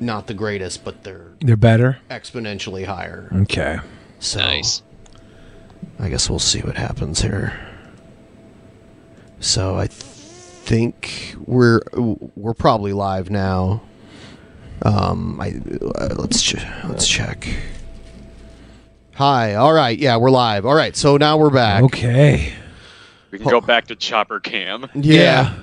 [0.00, 1.98] not the greatest, but they're they're better.
[2.10, 3.30] exponentially higher.
[3.42, 3.78] Okay.
[4.24, 4.40] So,
[5.98, 7.58] I guess we'll see what happens here.
[9.40, 11.80] So I th- think we're
[12.34, 13.82] we're probably live now.
[14.82, 15.48] Um, I
[15.98, 16.56] uh, let's ch-
[16.88, 17.46] let's check.
[19.16, 19.54] Hi.
[19.56, 19.98] All right.
[19.98, 20.64] Yeah, we're live.
[20.64, 20.96] All right.
[20.96, 21.82] So now we're back.
[21.84, 22.52] Okay.
[23.30, 24.86] We can go back to chopper cam.
[24.94, 25.54] Yeah.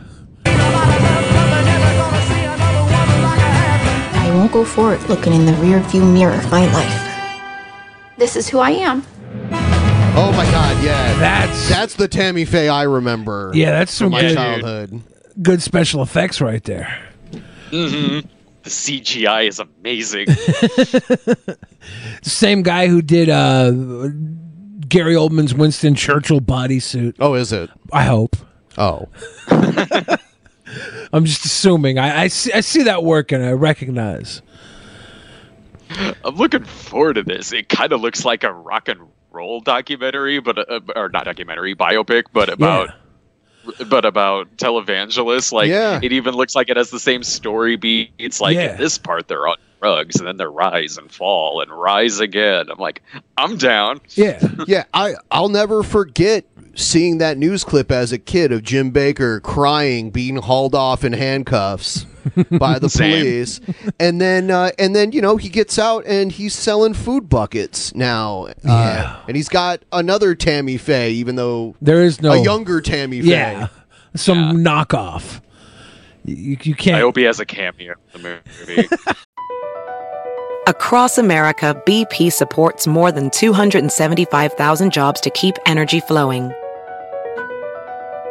[4.24, 7.11] I won't go for it looking in the rearview mirror of my life.
[8.22, 9.04] This is who I am.
[9.52, 10.84] Oh my God.
[10.84, 11.18] Yeah.
[11.18, 13.50] That's that's the Tammy Faye I remember.
[13.56, 15.02] Yeah, that's from some my good- childhood.
[15.42, 17.04] good special effects right there.
[17.72, 18.28] Mm-hmm.
[18.62, 20.28] The CGI is amazing.
[22.22, 23.72] Same guy who did uh,
[24.88, 27.16] Gary Oldman's Winston Churchill bodysuit.
[27.20, 27.72] Oh, is it?
[27.92, 28.36] I hope.
[28.78, 29.10] Oh.
[31.12, 31.98] I'm just assuming.
[31.98, 32.54] I, I see.
[32.54, 34.44] I see that work, and I recognize.
[36.26, 37.52] I'm looking forward to this.
[37.54, 39.00] It kind of looks like a rock and
[39.32, 42.90] roll documentary, but uh, or not documentary, biopic, but about
[43.90, 45.52] but about televangelists.
[45.52, 46.00] Like Yeah.
[46.02, 48.42] it even looks like it has the same story beats.
[48.42, 48.72] Like Yeah.
[48.74, 52.70] in this part they're on drugs and then they rise and fall and rise again.
[52.70, 53.02] I'm like,
[53.38, 54.00] I'm down.
[54.10, 54.40] Yeah.
[54.68, 56.46] yeah, I I'll never forget
[56.76, 61.14] seeing that news clip as a kid of Jim Bakker crying, being hauled off in
[61.14, 62.06] handcuffs
[62.52, 63.60] by the police,
[64.00, 67.94] and then uh, and then you know he gets out and he's selling food buckets
[67.96, 68.48] now.
[68.64, 73.22] Uh, and he's got another Tammy Faye, even though There is no a younger Tammy
[73.22, 73.28] Faye.
[73.28, 73.68] Yeah,
[74.16, 75.42] some knockoff.
[76.26, 76.98] You, you can't.
[76.98, 78.88] I hope he has a cameo in the movie.
[80.68, 86.54] Across America, BP supports more than 275,000 jobs to keep energy flowing.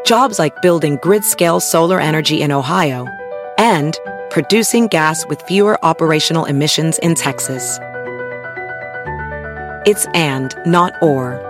[0.05, 3.07] Jobs like building grid scale solar energy in Ohio
[3.59, 3.99] and
[4.31, 7.79] producing gas with fewer operational emissions in Texas.
[9.87, 11.47] It's and, not or.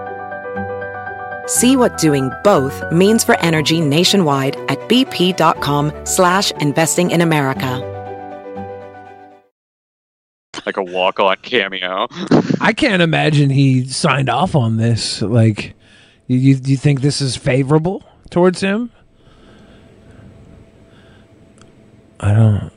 [1.46, 7.86] See what doing both means for energy nationwide at bp.com slash investing in America.
[10.66, 12.06] like a walk on cameo.
[12.60, 15.22] I can't imagine he signed off on this.
[15.22, 15.74] Like,
[16.26, 18.90] you you, you think this is favorable towards him?
[22.20, 22.70] I don't.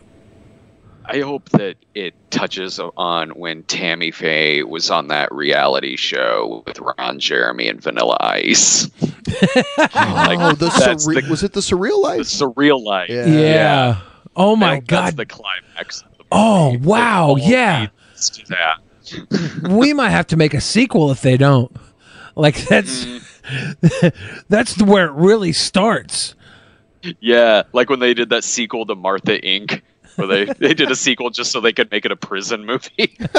[1.05, 6.79] I hope that it touches on when Tammy Faye was on that reality show with
[6.79, 8.89] Ron Jeremy and Vanilla Ice.
[8.97, 12.19] oh, the, that's surre- was it the surreal life?
[12.19, 13.09] The surreal life.
[13.09, 13.99] Yeah.
[14.35, 15.17] Oh my I hope That's god.
[15.17, 16.03] the climax.
[16.31, 17.35] Oh wow.
[17.37, 17.87] Yeah.
[18.11, 18.79] Let's that.
[19.69, 21.75] we might have to make a sequel if they don't.
[22.35, 23.32] Like that's mm.
[24.49, 26.35] that's where it really starts.
[27.19, 29.81] Yeah, like when they did that sequel to Martha Inc.
[30.15, 33.17] Where they, they did a sequel just so they could make it a prison movie.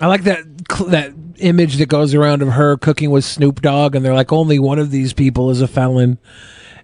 [0.00, 0.44] I like that
[0.88, 4.58] that image that goes around of her cooking with Snoop Dogg, and they're like, only
[4.58, 6.18] one of these people is a felon,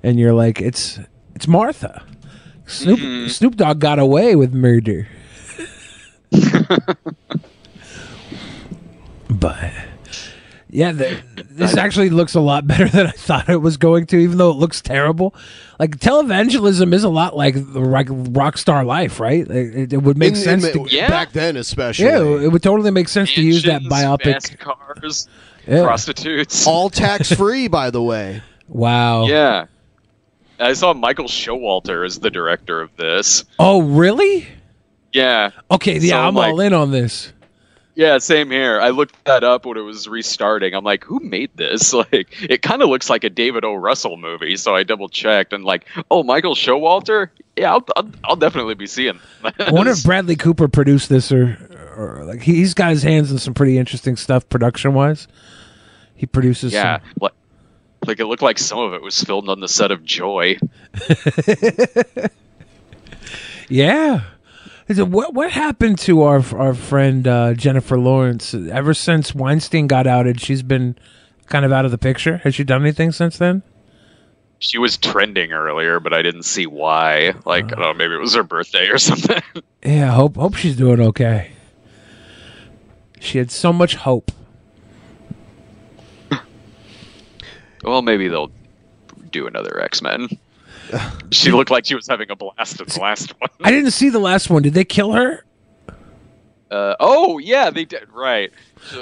[0.02, 1.00] and you're like, it's
[1.35, 2.04] it's Martha.
[2.66, 3.28] Snoop mm-hmm.
[3.28, 5.09] Snoop Dogg got away with murder.
[9.38, 9.72] But
[10.70, 14.18] yeah, the, this actually looks a lot better than I thought it was going to,
[14.18, 15.35] even though it looks terrible.
[15.79, 19.48] Like televangelism is a lot like the rock, rock star life, right?
[19.48, 22.07] It, it would make In- in sense ma- to back then, especially.
[22.07, 24.33] yeah, it would totally make sense to use that Mansions, biopic.
[24.35, 25.29] fast cars,
[25.66, 25.85] Yeah.
[25.85, 26.66] prostitutes.
[26.66, 28.42] All tax free, by the way.
[28.68, 29.27] Wow.
[29.27, 29.66] Yeah.
[30.61, 33.44] I saw Michael Showalter as the director of this.
[33.61, 34.46] Oh, really?
[35.12, 35.53] Yeah.
[35.70, 37.33] Okay, yeah, So, I'm like- all in on this.
[37.98, 38.80] Yeah, same here.
[38.80, 40.72] I looked that up when it was restarting.
[40.72, 41.92] I'm like, who made this?
[41.92, 43.74] Like, it kind of looks like a David O.
[43.74, 44.56] Russell movie.
[44.56, 47.30] So I double checked and like, oh, Michael Showalter.
[47.56, 49.18] Yeah, I'll, I'll, I'll definitely be seeing.
[49.42, 51.58] I wonder if Bradley Cooper produced this or,
[51.96, 55.26] or like he- he's got his hands in some pretty interesting stuff production wise.
[56.14, 56.72] He produces.
[56.72, 57.32] yeah, some- like,
[58.06, 60.56] like it looked like some of it was filmed on the set of Joy.
[63.68, 64.20] yeah.
[64.96, 68.55] What what happened to our our friend uh, Jennifer Lawrence?
[68.55, 70.96] Ever since Weinstein got outed, she's been
[71.46, 72.38] kind of out of the picture?
[72.38, 73.62] Has she done anything since then?
[74.61, 77.35] She was trending earlier, but I didn't see why.
[77.44, 79.43] Like, I don't know, maybe it was her birthday or something.
[79.84, 81.53] Yeah, hope hope she's doing okay.
[83.20, 84.32] She had so much hope.
[87.84, 88.51] well, maybe they'll
[89.30, 90.28] do another X Men.
[91.30, 93.51] She looked like she was having a blast in the last one.
[93.62, 94.62] I didn't see the last one.
[94.62, 95.45] Did they kill her?
[96.70, 98.09] Uh, oh yeah, they did.
[98.12, 98.51] Right.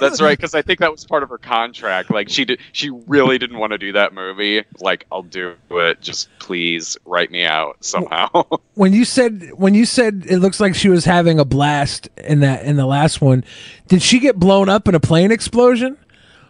[0.00, 2.10] That's right, because I think that was part of her contract.
[2.10, 4.64] Like she did, she really didn't want to do that movie.
[4.80, 6.00] Like, I'll do it.
[6.00, 8.28] Just please write me out somehow.
[8.74, 12.40] When you said when you said it looks like she was having a blast in
[12.40, 13.42] that in the last one,
[13.88, 15.96] did she get blown up in a plane explosion?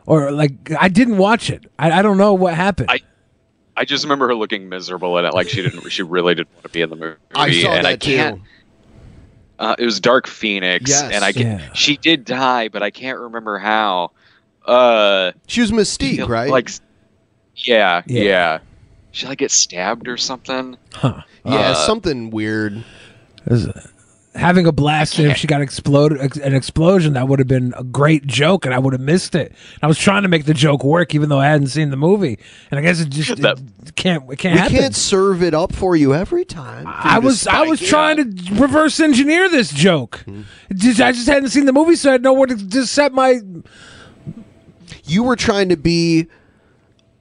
[0.07, 1.71] Or like I didn't watch it.
[1.79, 2.91] I, I don't know what happened.
[2.91, 3.01] I
[3.77, 5.35] I just remember her looking miserable in it.
[5.35, 5.89] Like she didn't.
[5.91, 7.17] She really didn't want to be in the movie.
[7.35, 8.37] I saw and that I can't.
[8.37, 8.43] too.
[9.59, 11.13] Uh, it was Dark Phoenix, Yes.
[11.13, 11.59] and I can.
[11.59, 11.73] Yeah.
[11.75, 14.11] She did die, but I can't remember how.
[14.67, 16.51] Uh, she was Mystique, right?
[16.51, 16.71] Like,
[17.55, 18.23] yeah, Yeah.
[18.23, 18.59] yeah,
[19.13, 20.77] She like get stabbed or something.
[20.93, 21.23] Huh.
[21.45, 22.85] Yeah, Uh, something weird.
[24.37, 27.83] Having a blast and if she got exploded an explosion that would have been a
[27.85, 30.85] great joke and i would have missed it i was trying to make the joke
[30.85, 32.39] work even though i hadn't seen the movie
[32.71, 35.73] and i guess it just it can't it can't we happen can't serve it up
[35.75, 36.85] for you every time.
[36.85, 37.87] for I you to was I was it.
[37.87, 40.19] trying to reverse engineer this joke.
[40.27, 40.43] Hmm.
[40.71, 43.13] It just- I just hadn't seen the movie, so I had nowhere to just set
[43.13, 43.41] my.
[45.05, 46.27] You were trying to be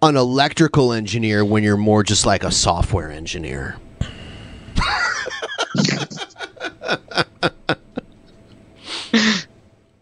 [0.02, 3.78] an electrical engineer when you're more just like a software engineer.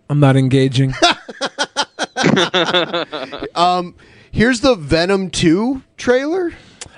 [0.09, 0.93] I'm not engaging.
[3.55, 3.95] um,
[4.31, 6.51] here's the Venom 2 trailer.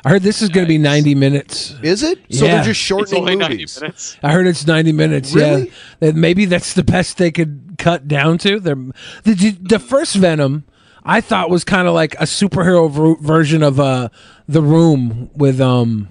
[0.04, 1.74] I heard this is going to be 90 minutes.
[1.82, 2.20] Is it?
[2.30, 3.82] So they're just shortening movies.
[4.22, 5.34] I heard it's 90 minutes.
[5.34, 5.68] Really?
[5.68, 8.60] Yeah, that maybe that's the best they could cut down to.
[8.60, 8.76] They're,
[9.24, 10.66] the the first Venom,
[11.04, 14.10] I thought was kind of like a superhero ver- version of uh
[14.48, 16.08] the Room with um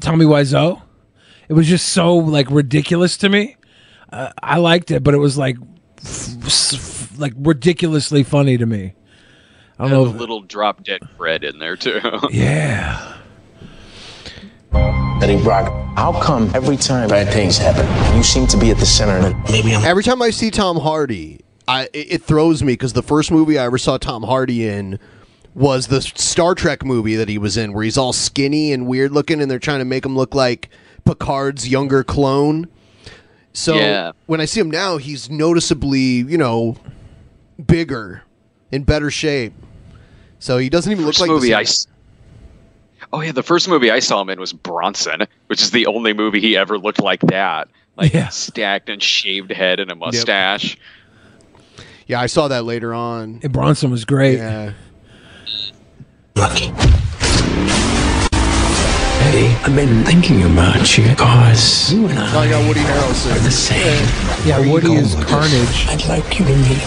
[0.00, 0.80] Tommy Wiseau.
[1.50, 3.56] It was just so like ridiculous to me.
[4.12, 5.56] Uh, I liked it, but it was like
[5.98, 8.94] f- f- like ridiculously funny to me.
[9.76, 10.06] I don't Had know.
[10.06, 12.00] a if- little drop dead Fred in there too.
[12.30, 13.16] Yeah.
[14.72, 17.84] Eddie Brock, how come every time bad things happen,
[18.16, 19.36] you seem to be at the center of it?
[19.50, 19.84] Maybe I'm.
[19.84, 23.58] Every time I see Tom Hardy, I it, it throws me because the first movie
[23.58, 24.98] I ever saw Tom Hardy in
[25.54, 29.10] was the Star Trek movie that he was in, where he's all skinny and weird
[29.10, 30.70] looking, and they're trying to make him look like
[31.04, 32.68] Picard's younger clone.
[33.52, 34.12] So Yeah.
[34.26, 36.76] when I see him now, he's noticeably, you know,
[37.64, 38.22] bigger,
[38.70, 39.52] in better shape.
[40.38, 41.86] So he doesn't even look like movie the I same- s-
[43.12, 46.12] Oh yeah, the first movie I saw him in was Bronson, which is the only
[46.12, 47.68] movie he ever looked like that.
[47.96, 50.78] Like stacked and shaved head and a mustache.
[52.06, 53.40] Yeah, I saw that later on.
[53.42, 54.38] And Bronson was great.
[54.38, 54.72] Yeah.
[59.30, 59.46] Lucky.
[59.62, 63.36] I've been thinking about you because you and I I got uh, Woody Harrelson.
[63.36, 63.78] are the same.
[64.44, 65.30] Yeah, Where Woody going is with this?
[65.30, 65.86] Carnage.
[65.86, 66.82] I'd like you to meet.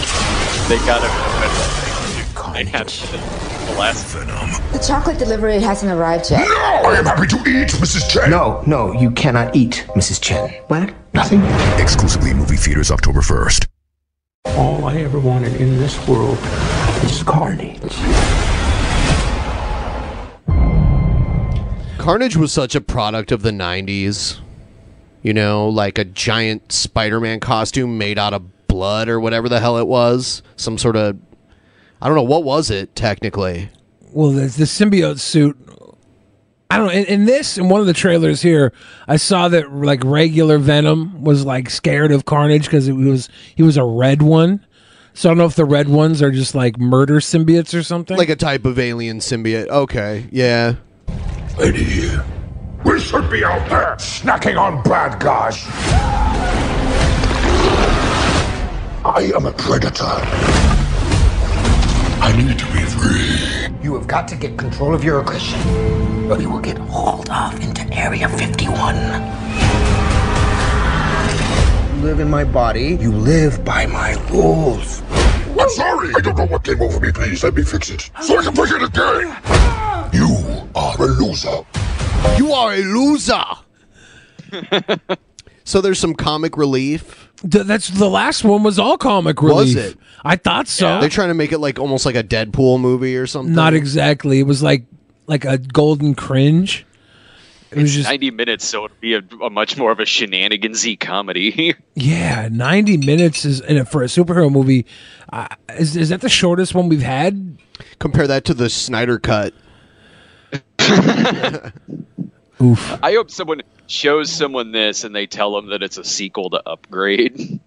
[0.68, 2.52] They got him.
[2.52, 4.50] They had the last Venom.
[4.72, 6.46] The chocolate delivery hasn't arrived yet.
[6.46, 8.10] No, I am happy to eat, Mrs.
[8.10, 8.30] Chen.
[8.30, 10.20] No, no, you cannot eat, Mrs.
[10.20, 10.50] Chen.
[10.68, 10.92] What?
[11.14, 11.40] Nothing.
[11.80, 13.66] Exclusively in movie theaters October 1st.
[14.58, 16.36] All I ever wanted in this world
[17.04, 17.80] is carnage.
[22.04, 24.38] Carnage was such a product of the 90s.
[25.22, 29.58] You know, like a giant Spider Man costume made out of blood or whatever the
[29.58, 30.42] hell it was.
[30.56, 31.16] Some sort of.
[32.02, 32.22] I don't know.
[32.22, 33.70] What was it, technically?
[34.12, 35.56] well, the, the symbiote suit.
[36.70, 36.92] I don't know.
[36.92, 38.74] In, in this, in one of the trailers here,
[39.08, 43.62] I saw that like regular Venom was like scared of Carnage because it was he
[43.62, 44.66] was a red one.
[45.14, 48.18] So I don't know if the red ones are just like murder symbiotes or something.
[48.18, 49.68] Like a type of alien symbiote.
[49.68, 50.28] Okay.
[50.30, 50.74] Yeah.
[51.56, 52.10] Eddie,
[52.84, 55.64] we should be out there snacking on bad guys.
[59.04, 60.04] I am a predator.
[62.20, 63.72] I need to be free.
[63.84, 65.60] You have got to get control of your aggression.
[66.28, 68.96] Or you will get hauled off into Area 51.
[71.96, 72.96] You live in my body.
[73.00, 75.02] You live by my rules.
[75.64, 76.12] I'm sorry.
[76.14, 77.10] I don't know what came over me.
[77.10, 79.34] Please let me fix it so I can play it again.
[80.12, 81.64] You are a loser.
[82.36, 83.42] You are a loser.
[85.64, 87.30] so there's some comic relief.
[87.50, 89.74] Th- that's the last one was all comic relief.
[89.74, 89.98] Was it?
[90.22, 91.00] I thought so.
[91.00, 93.54] They're trying to make it like almost like a Deadpool movie or something.
[93.54, 94.40] Not exactly.
[94.40, 94.84] It was like
[95.26, 96.84] like a golden cringe.
[97.76, 100.98] It was just 90 minutes, so it'd be a, a much more of a shenanigansy
[100.98, 101.74] comedy.
[101.94, 104.86] yeah, ninety minutes is in a, for a superhero movie.
[105.32, 107.58] Uh, is is that the shortest one we've had?
[107.98, 109.54] Compare that to the Snyder cut.
[112.62, 113.02] Oof.
[113.02, 116.62] I hope someone shows someone this and they tell them that it's a sequel to
[116.68, 117.60] Upgrade.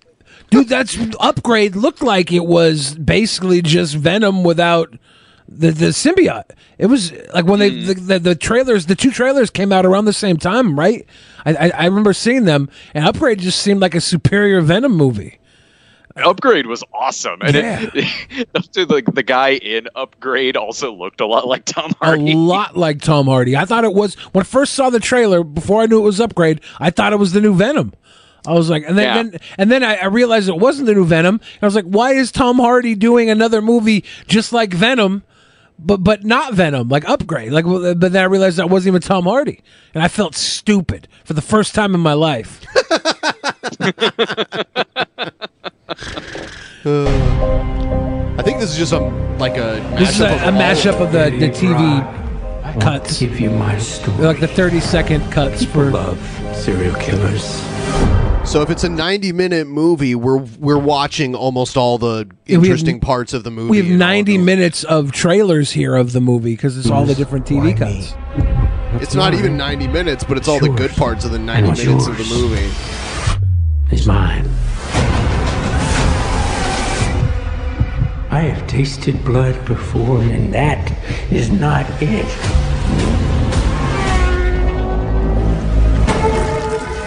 [0.50, 4.98] Dude, that's upgrade looked like it was basically just Venom without
[5.48, 6.52] the the symbiote.
[6.78, 7.86] It was like when they hmm.
[7.86, 11.06] the, the, the trailers, the two trailers came out around the same time, right?
[11.46, 15.40] I, I I remember seeing them, and Upgrade just seemed like a superior Venom movie.
[16.24, 17.90] Upgrade was awesome, and Yeah.
[17.94, 22.32] it, the, the guy in Upgrade also looked a lot like Tom Hardy.
[22.32, 23.56] A lot like Tom Hardy.
[23.56, 26.20] I thought it was when I first saw the trailer before I knew it was
[26.20, 26.62] Upgrade.
[26.80, 27.94] I thought it was the new Venom.
[28.46, 29.24] I was like, and then, Yeah.
[29.24, 31.42] then and then I, I realized it wasn't the new Venom.
[31.62, 35.24] I was like, why is Tom Hardy doing another movie just like Venom,
[35.80, 37.52] but but not Venom, like Upgrade?
[37.52, 39.62] Like, but then I realized that wasn't even Tom Hardy,
[39.94, 42.62] and I felt stupid for the first time in my life.
[46.86, 47.06] Uh,
[48.38, 49.00] I think this is just a
[49.40, 52.27] like a This is a, mashup a of all- mashup of the, the TV
[52.80, 53.20] cuts.
[53.20, 54.18] Give you my story.
[54.18, 56.20] They're like the thirty second cuts for love
[56.56, 57.44] serial killers.
[58.50, 62.54] So if it's a 90 minute movie, we're we're watching almost all the Yeah, we
[62.54, 63.70] have- interesting parts of the movie.
[63.72, 67.04] We have and all 90 minutes of trailers here of the movie because it's all
[67.06, 68.14] the different TV cuts.
[69.04, 71.86] It's not even 90 minutes, but it's all the good parts of the 90 what's
[71.86, 72.70] minutes of the movie.
[73.92, 74.50] Is mine.
[78.38, 80.92] I have tasted blood before, and that
[81.32, 82.24] is not it.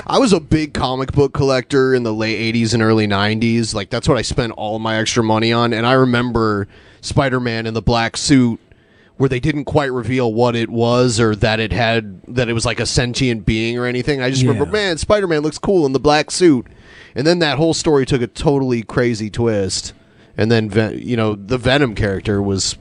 [0.09, 3.75] I was a big comic book collector in the late 80s and early 90s.
[3.75, 6.67] Like that's what I spent all my extra money on and I remember
[7.01, 8.59] Spider-Man in the black suit
[9.17, 12.67] where they didn't quite reveal what it was or that it had that it was
[12.67, 14.21] like a sentient being or anything.
[14.21, 16.67] I just remember, man, Spider-Man looks cool in the black suit.
[17.15, 19.93] And then that whole story took a totally crazy twist.
[20.41, 22.79] And then you know, the Venom character was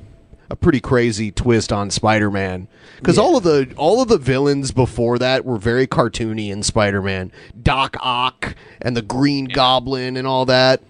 [0.49, 5.19] a pretty crazy twist on Spider-Man because all of the all of the villains before
[5.19, 7.33] that were very cartoony in Spider-Man.
[7.61, 10.81] Doc Ock and the Green Goblin and all that.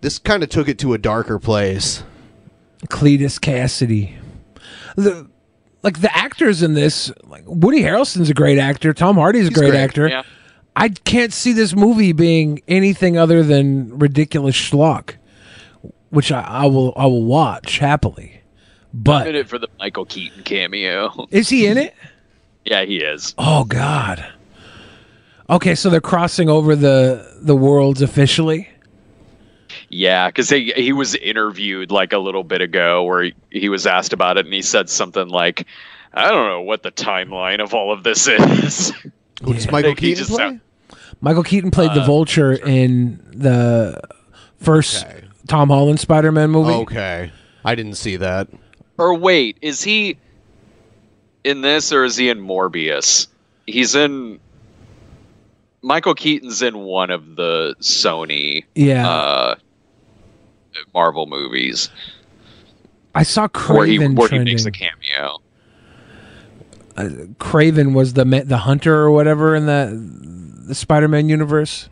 [0.00, 2.02] This kind of took it to a darker place.
[2.88, 4.16] Cletus Kasady.
[4.96, 5.28] The
[5.84, 8.92] like the actors in this, like Woody Harrelson's a great actor.
[8.92, 10.08] Tom Hardy's a great, great, actor.
[10.08, 10.22] yeah.
[10.74, 15.14] I can't see this movie being anything other than ridiculous schlock,
[16.10, 18.40] which I, I will I will watch happily.
[18.94, 21.26] I'm But in it for the Michael Keaton cameo.
[21.30, 21.94] is he in it?
[22.64, 23.34] yeah, he is.
[23.38, 24.24] Oh God.
[25.50, 28.68] Okay, so they're crossing over the the worlds officially.
[29.90, 33.86] Yeah, because he he was interviewed like a little bit ago, where he, he was
[33.86, 35.66] asked about it, and he said something like,
[36.12, 38.92] "I don't know what the timeline of all of this is."
[39.42, 40.36] Who does Michael Keaton play?
[40.36, 40.60] sound-
[41.20, 44.00] Michael Keaton played the Uh, Vulture in the
[44.60, 45.06] first
[45.48, 46.70] Tom Holland Spider-Man movie.
[46.72, 47.32] Okay.
[47.64, 48.48] I didn't see that.
[48.98, 50.16] or wait, is he
[51.44, 53.26] in this, or is he in Morbius?
[53.66, 54.38] He's in.
[55.82, 59.08] Michael Keaton's in one of the Sony, Yeah.
[59.08, 59.54] uh,
[60.92, 61.88] Marvel movies
[63.14, 65.38] I saw where he Kraven where he makes a cameo.
[66.96, 67.02] uh,
[67.38, 69.92] Kraven was the the hunter or whatever in the
[70.66, 71.88] the Spider-Man universe.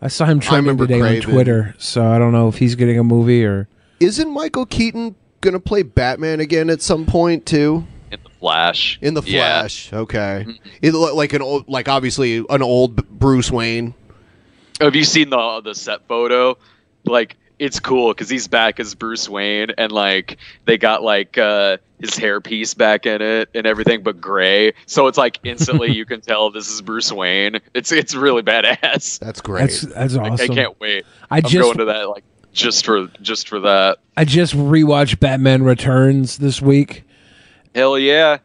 [0.00, 2.98] I saw him trending remember today on Twitter, so I don't know if he's getting
[2.98, 3.68] a movie or
[4.00, 7.84] Isn't Michael Keaton going to play Batman again at some point too?
[8.12, 8.98] In the Flash.
[9.02, 9.60] In the Yeah.
[9.60, 9.92] Flash.
[9.92, 10.44] Okay.
[10.46, 10.68] Mm-hmm.
[10.82, 13.94] It looked like an old like obviously an old Bruce Wayne.
[14.80, 16.56] Have you seen the the set photo?
[17.04, 21.78] Like it's cool because he's back as Bruce Wayne, and like they got like uh,
[21.98, 24.72] his hairpiece back in it and everything, but gray.
[24.86, 27.60] So it's like instantly you can tell this is Bruce Wayne.
[27.74, 29.18] It's it's really badass.
[29.18, 30.50] That's That's that's Like, awesome.
[30.52, 31.04] I can't wait.
[31.30, 33.98] I I'm just- going to that like just for just for that.
[34.16, 37.04] I just rewatched Batman Returns this week.
[37.74, 38.38] Hell yeah!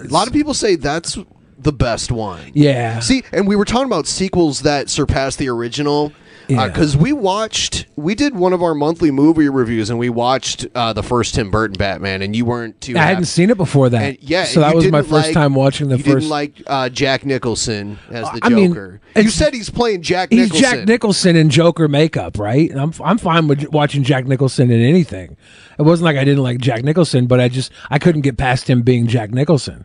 [0.00, 1.18] A lot of people say that's
[1.58, 2.52] the best one.
[2.54, 3.00] Yeah.
[3.00, 6.12] See, and we were talking about sequels that surpass the original.
[6.48, 6.68] Yeah.
[6.68, 10.92] Because we watched, we did one of our monthly movie reviews, and we watched uh,
[10.92, 12.96] the first Tim Burton Batman, and you weren't too.
[12.96, 14.02] I hadn't seen it before that.
[14.02, 16.14] And yeah, so that was my first like- time watching the you first.
[16.18, 19.00] didn't like uh, Jack Nicholson as the I mean, Joker.
[19.16, 20.62] you said he's playing Jack He's Nicholson.
[20.78, 22.70] Jack Nicholson in Joker makeup, right?
[22.70, 25.36] And I'm I'm fine with watching Jack Nicholson in anything.
[25.78, 28.70] It wasn't like I didn't like Jack Nicholson, but I just I couldn't get past
[28.70, 29.84] him being Jack Nicholson.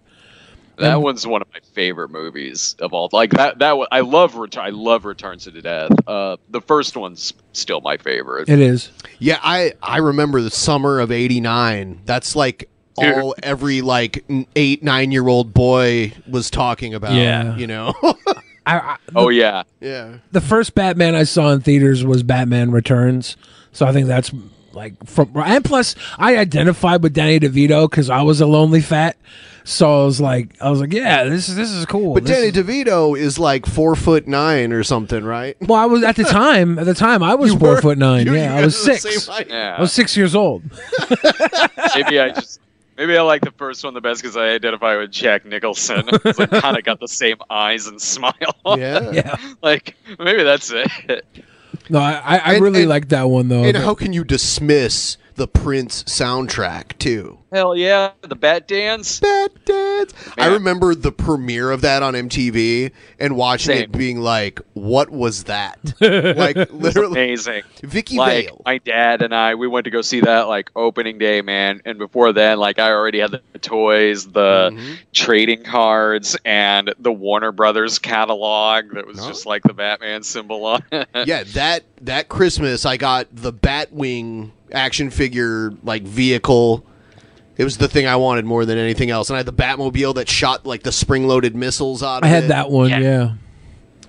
[0.78, 3.10] That one's one of my favorite movies of all.
[3.12, 4.66] Like that that one, I love Return.
[4.66, 5.92] I love Returns to Death.
[6.08, 8.50] Uh, the first one's still my favorite.
[8.50, 8.92] It is.
[9.20, 12.02] Yeah, I I remember the summer of '89.
[12.06, 17.14] That's like all every like eight nine year old boy was talking about.
[17.14, 17.56] Yeah.
[17.56, 17.94] you know.
[18.66, 19.64] I, I, Oh yeah.
[19.80, 20.18] yeah.
[20.32, 23.36] the first Batman I saw in theaters was Batman Returns,
[23.72, 24.32] so I think that's
[24.74, 25.32] like from.
[25.36, 29.18] And plus, I identified with Danny DeVito because I was a lonely fat,
[29.64, 32.14] so I was like, I was like, yeah, this is this is cool.
[32.14, 32.54] But This Danny is-
[32.86, 35.56] DeVito is like four foot nine or something, right?
[35.62, 36.80] well, I was at the time.
[36.80, 37.82] At the time, I was You four were?
[37.82, 38.26] foot nine.
[38.26, 39.24] You- yeah, you I was guys are the six.
[39.26, 39.48] same height.
[39.50, 39.76] Yeah.
[39.78, 40.64] I was six years old.
[41.96, 42.60] maybe I just
[42.98, 46.04] maybe I like the first one the best because I identify with Jack Nicholson.
[46.26, 48.34] It's like kind of got the same eyes and smile.
[48.78, 49.12] Yeah.
[49.12, 49.38] Yeah.
[49.62, 51.26] like maybe that's it.
[51.92, 53.64] No, I, I, And- really and- liked that one though.
[53.66, 57.40] And how can you dismiss the Prince soundtrack too?
[57.52, 59.20] Hell yeah, the Bat Dance.
[59.20, 60.14] Bat Dance.
[60.38, 63.84] I remember the premiere of that on MTV and watching Same.
[63.84, 67.64] it, being like, "What was that?" like literally, amazing.
[67.84, 68.62] Vicky like Vale.
[68.66, 71.82] my dad and I, we went to go see that like opening day, man.
[71.84, 74.94] And before then, like I already had the toys, the Mm-hmm.
[75.14, 80.84] trading cards, and the Warner Brothers catalog that was just like the Batman symbol on.
[81.26, 86.86] yeah, that that Christmas I got the Batwing action figure like vehicle.
[87.58, 90.16] It was the thing I wanted more than anything else, and I had the Batmobile
[90.16, 92.20] that shot like the spring-loaded missiles out.
[92.20, 92.26] of it.
[92.28, 92.48] I had it.
[92.48, 92.90] that one.
[92.90, 93.00] Yeah.
[93.00, 93.34] Yeah.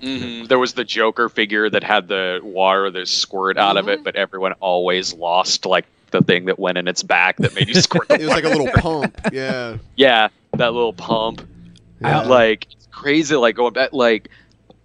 [0.00, 0.48] Mhm.
[0.48, 3.94] There was the Joker figure that had the water that squirt out of Mm-hmm.
[4.00, 7.68] it, but everyone always lost like the thing that went in its back that made
[7.68, 8.08] you squirt.
[8.08, 9.16] the It was like a little pump.
[9.32, 9.76] Yeah.
[9.96, 11.42] Yeah, that little pump.
[12.00, 12.22] Yeah.
[12.22, 13.36] Like it's crazy.
[13.36, 14.28] Like going back, like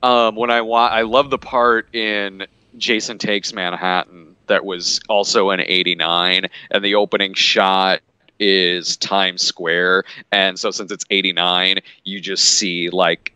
[0.03, 2.45] um, when I wa- I love the part in
[2.77, 8.01] Jason Takes Manhattan that was also in '89, and the opening shot
[8.39, 13.33] is Times Square, and so since it's '89, you just see like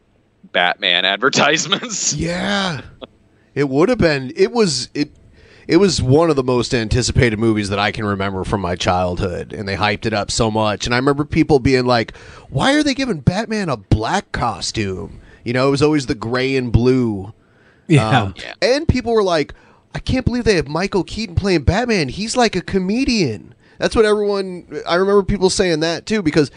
[0.52, 2.14] Batman advertisements.
[2.14, 2.82] Yeah.
[3.54, 4.32] It would have been.
[4.36, 5.12] It was it.
[5.68, 9.54] It was one of the most anticipated movies that I can remember from my childhood,
[9.54, 10.86] and they hyped it up so much.
[10.86, 12.16] And I remember people being like,
[12.50, 16.56] "Why are they giving Batman a black costume?" You know, it was always the gray
[16.56, 17.34] and blue.
[17.88, 18.22] Yeah.
[18.22, 19.54] Um, And people were like,
[19.96, 22.10] "I can't believe they have Michael Keaton playing Batman.
[22.10, 24.66] He's like a comedian." That's what everyone.
[24.88, 26.52] I remember people saying that too because.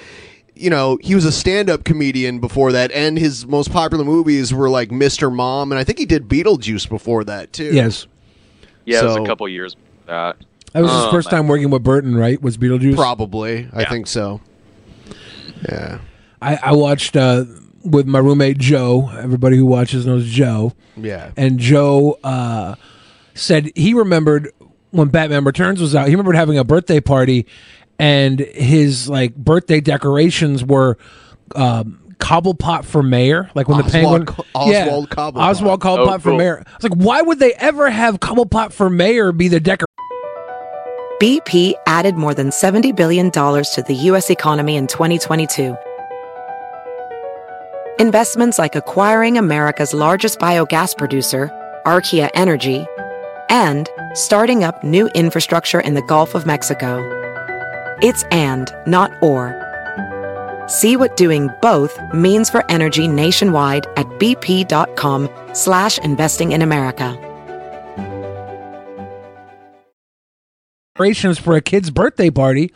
[0.56, 4.70] You know, he was a stand-up comedian before that, and his most popular movies were
[4.70, 5.34] like Mr.
[5.34, 7.72] Mom, and I think he did Beetlejuice before that too.
[7.72, 8.06] Yes.
[8.84, 10.36] Yeah, it was So- a couple years before that.
[10.72, 12.40] That was his Um, first time working with Burton, right?
[12.40, 12.94] Was Beetlejuice?
[12.94, 14.40] Probably, I think so.
[15.68, 15.98] Yeah,
[16.40, 17.46] I, I watched uh,
[17.82, 19.10] with my roommate Joe.
[19.18, 20.72] Everybody who watches knows Joe.
[20.96, 21.30] yeah.
[21.36, 22.76] And Joe uh,
[23.34, 24.50] said he remembered
[24.90, 26.06] when Batman Returns was out.
[26.08, 27.46] He remembered having a birthday party,
[27.98, 30.96] and his like birthday decorations were.
[31.54, 35.36] Um, Cobblepot for mayor, like when the penguin, Co- Oswald Cobblepot.
[35.36, 36.38] Oswald Cobblepot Oh, for cool.
[36.38, 36.62] mayor.
[36.66, 39.86] I was like, why would they ever have Cobblepot for mayor be the decor?
[41.20, 44.30] BP added more than $70 billion to the U.S.
[44.30, 45.76] economy in 2022.
[47.98, 51.50] Investments like acquiring America's largest biogas producer,
[51.84, 52.86] Archaea Energy,
[53.48, 57.02] and starting up new infrastructure in the Gulf of Mexico.
[58.02, 59.60] It's and, not or.
[60.66, 67.18] See what doing both means for energy nationwide at bp.com slash investing in America.
[70.94, 72.72] decorations for a kid's birthday party.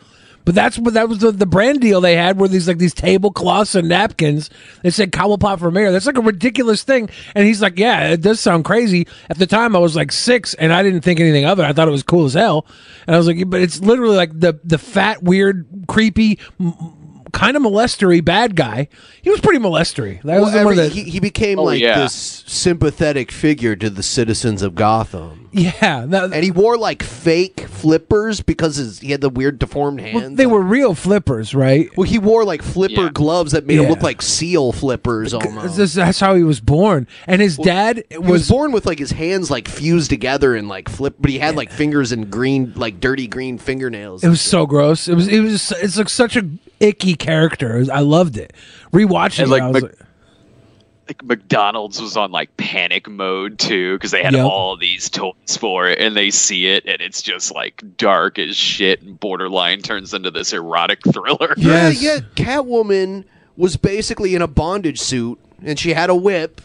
[0.49, 2.95] But that's what that was the, the brand deal they had, where these like these
[2.95, 4.49] tablecloths and napkins.
[4.81, 5.91] They said Cobblepot for mayor.
[5.91, 7.07] That's like a ridiculous thing.
[7.35, 10.55] And he's like, "Yeah, it does sound crazy." At the time, I was like six,
[10.55, 11.65] and I didn't think anything of it.
[11.65, 12.65] I thought it was cool as hell.
[13.05, 16.39] And I was like, "But it's literally like the the fat, weird, creepy."
[17.33, 18.87] Kind of molestery bad guy.
[19.21, 20.21] He was pretty molestery.
[20.23, 21.99] That was Well, one of every- the he, he became Oh, like yeah.
[21.99, 25.49] this sympathetic figure to the citizens of Gotham.
[25.51, 26.05] yeah.
[26.07, 30.21] that- And he wore like fake flippers because his, he had the weird deformed well,
[30.21, 30.37] hands.
[30.37, 31.89] they were real flippers, right?
[31.97, 33.09] well, he wore like flipper Yeah.
[33.13, 35.95] gloves that made him look like seal flippers That's, almost.
[35.95, 37.07] that's how he was born.
[37.27, 40.89] And his dad He was born with like his hands like fused together and like
[40.89, 44.23] flip, but he had like fingers and green, like dirty green fingernails.
[44.23, 45.07] It was so gross.
[45.07, 45.27] It was.
[45.27, 45.71] It was.
[45.81, 46.45] It's like such a
[46.79, 47.75] icky character.
[47.75, 48.53] It was- I loved it.
[48.91, 49.99] Rewatching And, it, like, I was Mc- like,
[51.09, 54.45] like McDonald's was on like panic mode too because they had Yep.
[54.45, 58.55] all these toys for it and they see it and it's just like dark as
[58.55, 61.53] shit and borderline turns into this erotic thriller.
[61.57, 62.01] Yeah, Yes.
[62.03, 62.19] yeah.
[62.35, 63.23] Catwoman
[63.57, 66.61] was basically in a bondage suit and she had a whip.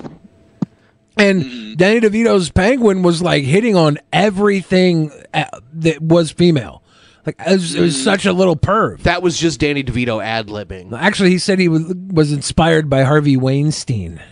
[1.17, 5.45] and Danny DeVito's Penguin was like hitting on everything uh,
[5.75, 6.83] that was female.
[7.27, 9.01] Like it was, it was such a little perv.
[9.03, 10.93] That was just Danny DeVito ad libbing.
[10.93, 14.21] Actually, he said he was, was inspired by Harvey Weinstein.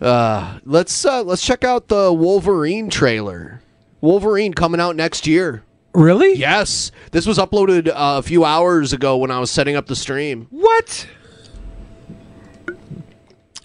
[0.00, 3.62] Uh, let's uh, let's check out the Wolverine trailer.
[4.02, 5.64] Wolverine coming out next year.
[5.94, 6.34] Really?
[6.34, 6.90] Yes.
[7.12, 10.46] This was uploaded uh, a few hours ago when I was setting up the stream.
[10.50, 11.06] What?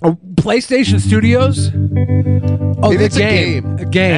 [0.01, 1.67] Oh, PlayStation Studios?
[2.81, 3.77] Oh, the it's a game.
[3.79, 4.15] A game.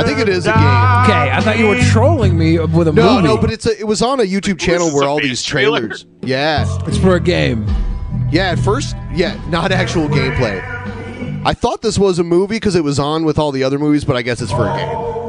[0.00, 0.56] I think it is a game.
[0.58, 3.28] Okay, I thought you were trolling me with a No, movie.
[3.28, 6.06] no, no, but it's a, it was on a YouTube channel where all these trailers.
[6.22, 7.66] Yeah, it's for a game.
[8.30, 10.62] Yeah, at first, yeah, not actual gameplay.
[11.44, 14.04] I thought this was a movie because it was on with all the other movies,
[14.04, 15.20] but I guess it's for a game.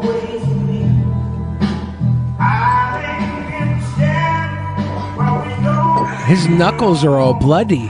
[6.28, 7.90] His knuckles are all bloody.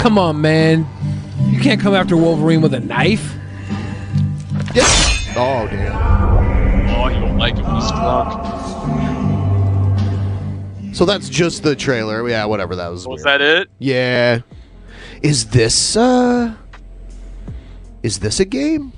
[0.00, 0.86] Come on, man.
[1.50, 3.34] You can't come after Wolverine with a knife.
[5.36, 6.90] Oh damn!
[6.96, 8.46] Oh, you don't like it when he's drunk.
[10.94, 12.26] So that's just the trailer.
[12.28, 12.74] Yeah, whatever.
[12.76, 13.06] That was.
[13.06, 13.40] Was weird.
[13.40, 13.68] that it?
[13.78, 14.40] Yeah.
[15.22, 16.54] Is this uh?
[18.02, 18.92] Is this a game?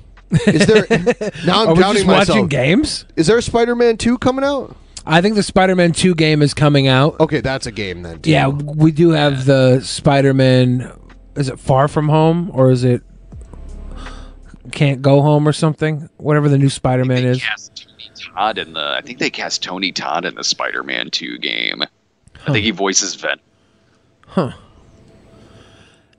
[0.47, 0.85] Is there?
[1.45, 2.29] now I'm Are we doubting just myself.
[2.29, 3.05] watching games?
[3.17, 4.75] Is there a Spider-Man Two coming out?
[5.05, 7.19] I think the Spider-Man 2 game is coming out.
[7.19, 8.21] Okay, that's a game then.
[8.21, 8.31] too.
[8.31, 10.91] Yeah, we do have the Spider-Man.
[11.35, 13.01] Is it Far From Home or is it
[14.71, 16.09] Can't Go Home or something?
[16.17, 17.41] Whatever the new Spider-Man is.
[17.41, 18.81] Cast Tony Todd in the.
[18.97, 21.83] I think they cast Tony Todd in the Spider-Man 2 game.
[22.47, 23.39] I think he voices Venom.
[24.27, 24.51] Huh.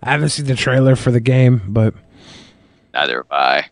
[0.03, 1.95] I haven't seen the trailer for the game, but
[2.93, 3.66] Neither have I.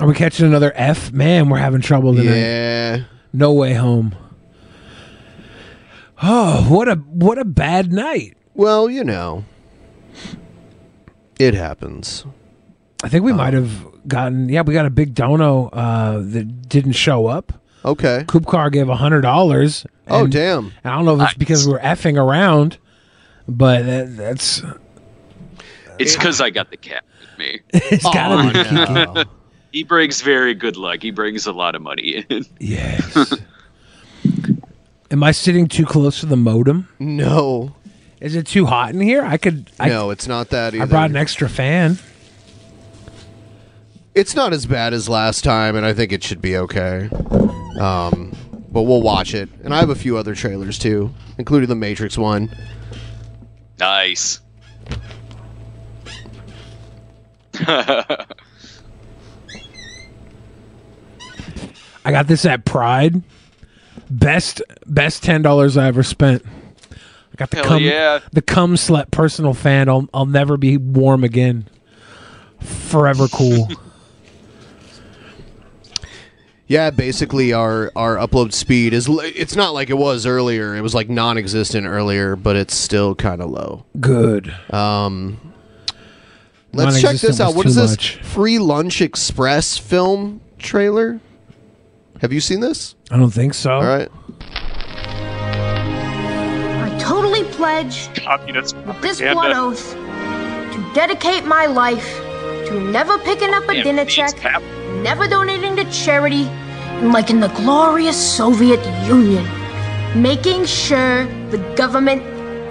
[0.00, 1.12] are we catching another F?
[1.12, 2.36] Man, we're having trouble tonight.
[2.36, 3.00] Yeah.
[3.32, 4.14] No way home.
[6.22, 8.36] Oh, what a what a bad night.
[8.54, 9.44] Well, you know,
[11.38, 12.24] it happens.
[13.02, 16.92] I think we might have gotten yeah, we got a big dono uh, that didn't
[16.92, 17.52] show up.
[17.84, 18.24] Okay.
[18.26, 19.86] Kupkar gave a hundred dollars.
[20.06, 20.72] Oh, damn.
[20.84, 22.78] I don't know if it's because we're effing around,
[23.48, 24.62] but that, that's
[25.98, 27.60] It's because I got the cat with me.
[27.70, 29.30] it's gotta be Oh, Kiki.
[29.72, 31.00] He brings very good luck.
[31.00, 32.44] He brings a lot of money in.
[32.58, 33.34] Yes.
[35.10, 36.88] Am I sitting too close to the modem?
[37.00, 37.74] No.
[38.20, 39.24] Is it too hot in here?
[39.24, 39.70] I could.
[39.80, 40.84] I, no, it's not that either.
[40.84, 41.98] I brought an extra fan.
[44.14, 47.08] It's not as bad as last time, and I think it should be okay.
[47.80, 48.32] Um,
[48.70, 52.18] but we'll watch it, and I have a few other trailers too, including the Matrix
[52.18, 52.54] one.
[53.78, 54.40] Nice.
[57.60, 58.26] I
[62.04, 63.22] got this at Pride.
[64.10, 66.44] Best best ten dollars I ever spent.
[66.92, 68.18] I got the Hell cum yeah.
[68.32, 69.88] the cum slut personal fan.
[69.88, 71.68] I'll I'll never be warm again.
[72.60, 73.68] Forever cool.
[76.66, 80.76] Yeah, basically our our upload speed is li- it's not like it was earlier.
[80.76, 83.84] It was like non-existent earlier, but it's still kind of low.
[83.98, 84.54] Good.
[84.72, 85.40] Um
[86.72, 87.46] Let's check Non-existent this out.
[87.48, 87.90] was What too is this?
[87.90, 88.16] much.
[88.22, 91.18] Free Lunch Express film trailer?
[92.20, 92.94] Have you seen this?
[93.10, 93.72] I don't think so.
[93.72, 94.08] All right.
[96.82, 99.36] I totally pledge Communist with this propaganda.
[99.36, 102.18] one oath to dedicate my life
[102.68, 104.62] to never picking up a Damn, dinner James check, Pap.
[105.02, 109.44] never donating to charity, and like in the glorious Soviet Union,
[110.14, 112.22] making sure the government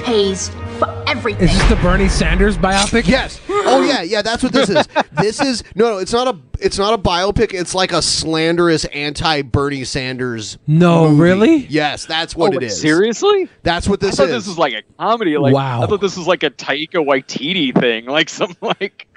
[0.04, 0.50] pays
[0.80, 1.48] for everything.
[1.50, 3.08] Is this the Bernie Sanders biopic?
[3.08, 3.40] Yes.
[3.50, 4.22] Oh yeah, yeah.
[4.22, 4.88] That's what this is.
[5.14, 5.98] this is no, no.
[6.00, 6.38] It's not a.
[6.60, 7.54] It's not a biopic.
[7.54, 10.58] It's like a slanderous anti Bernie Sanders.
[10.68, 11.22] No, movie.
[11.22, 11.56] really?
[11.68, 12.80] Yes, that's what Oh, it is.
[12.82, 13.48] Seriously?
[13.64, 14.46] That's what this I thought is.
[14.46, 15.38] this was like a comedy.
[15.38, 15.82] Like, Wow.
[15.84, 19.08] I thought this was like a Taika Waititi thing, like some like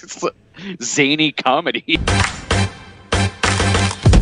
[0.82, 1.98] zany comedy.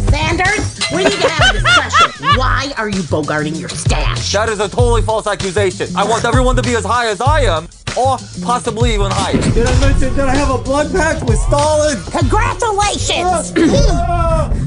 [0.09, 2.11] Sanders, we need to have a discussion.
[2.36, 4.32] Why are you bogarting your stash?
[4.32, 5.88] That is a totally false accusation.
[5.97, 9.41] I want everyone to be as high as I am, or possibly even higher.
[9.53, 11.99] Did I mention that I have a blood pact with Stalin?
[12.11, 13.53] Congratulations!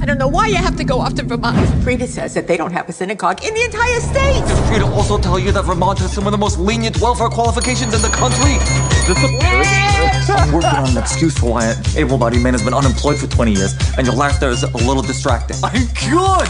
[0.01, 1.83] I don't know why you have to go off to Vermont.
[1.83, 4.41] Frida says that they don't have a synagogue in the entire state.
[4.41, 7.93] Does Frida also tell you that Vermont has some of the most lenient welfare qualifications
[7.93, 8.57] in the country?
[9.03, 12.73] Is this a I'm working on an excuse for why an able-bodied man has been
[12.73, 15.57] unemployed for 20 years, and your laugh there is a little distracting.
[15.63, 16.47] I'm good!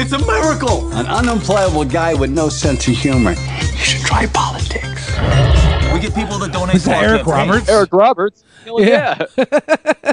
[0.00, 0.92] It's a miracle!
[0.92, 3.32] An unemployable guy with no sense of humor.
[3.32, 5.08] You should try politics.
[5.92, 7.48] We get people that donate Is to that Eric campaign.
[7.48, 7.68] Roberts?
[7.68, 8.44] Eric Roberts.
[8.64, 9.24] Hell Yeah.
[9.36, 10.12] yeah.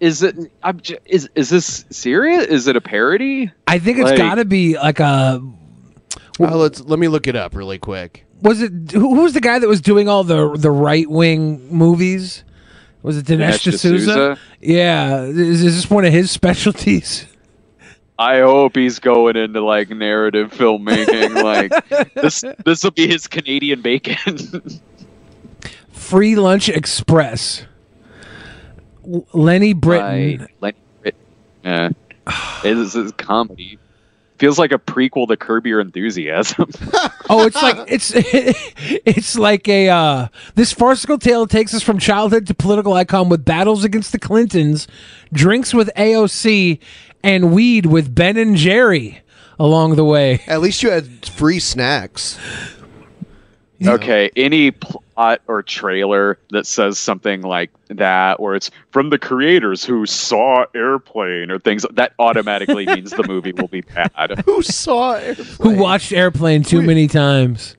[0.00, 0.36] is it?
[0.62, 2.44] I'm j- is is this serious?
[2.44, 3.50] Is it a parody?
[3.66, 5.40] I think it's Like- got to be like a.
[6.38, 8.25] Uh, let's let me look it up really quick.
[8.42, 11.66] Was it who, who was the guy that was doing all the the right wing
[11.72, 12.44] movies?
[13.02, 13.96] Was it Dinesh Dinesh D'Souza?
[13.98, 14.38] D'Souza?
[14.60, 15.22] Yeah.
[15.22, 17.26] Is, is this one of his specialties?
[18.18, 21.42] I hope he's going into like narrative filmmaking.
[21.90, 24.36] like this, this will be his Canadian bacon.
[25.92, 27.64] Free Lunch Express.
[29.32, 30.38] Lenny Britton.
[30.38, 31.20] by Lenny Britton.
[31.64, 31.90] Yeah.
[32.64, 33.78] It's, it's comedy.
[34.38, 36.70] Feels like a prequel to Curb Your Enthusiasm.
[37.28, 42.46] Oh, it's like it's it's like a uh, this farcical tale takes us from childhood
[42.46, 44.86] to political icon with battles against the Clintons,
[45.32, 46.78] drinks with AOC,
[47.24, 49.22] and weed with Ben and Jerry
[49.58, 50.40] along the way.
[50.46, 52.38] At least you had free snacks.
[53.84, 59.84] Okay, any plot or trailer that says something like that, or it's from the creators
[59.84, 64.42] who saw Airplane or things that automatically means the movie will be bad.
[64.46, 65.36] Who saw it?
[65.36, 67.76] Who watched Airplane too many times?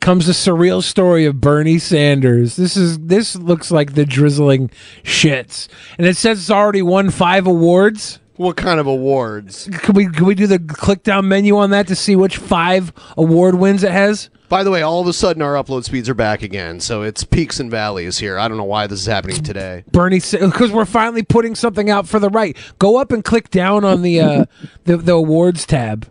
[0.00, 2.56] Comes the surreal story of Bernie Sanders.
[2.56, 4.70] This is this looks like the drizzling
[5.02, 5.68] shits,
[5.98, 8.20] and it says it's already won five awards.
[8.38, 9.68] What kind of awards?
[9.82, 12.92] Can we can we do the click down menu on that to see which five
[13.16, 14.30] award wins it has?
[14.48, 17.24] By the way, all of a sudden our upload speeds are back again, so it's
[17.24, 18.38] peaks and valleys here.
[18.38, 19.82] I don't know why this is happening today.
[19.90, 22.56] Bernie, because we're finally putting something out for the right.
[22.78, 24.44] Go up and click down on the uh,
[24.84, 26.08] the, the awards tab.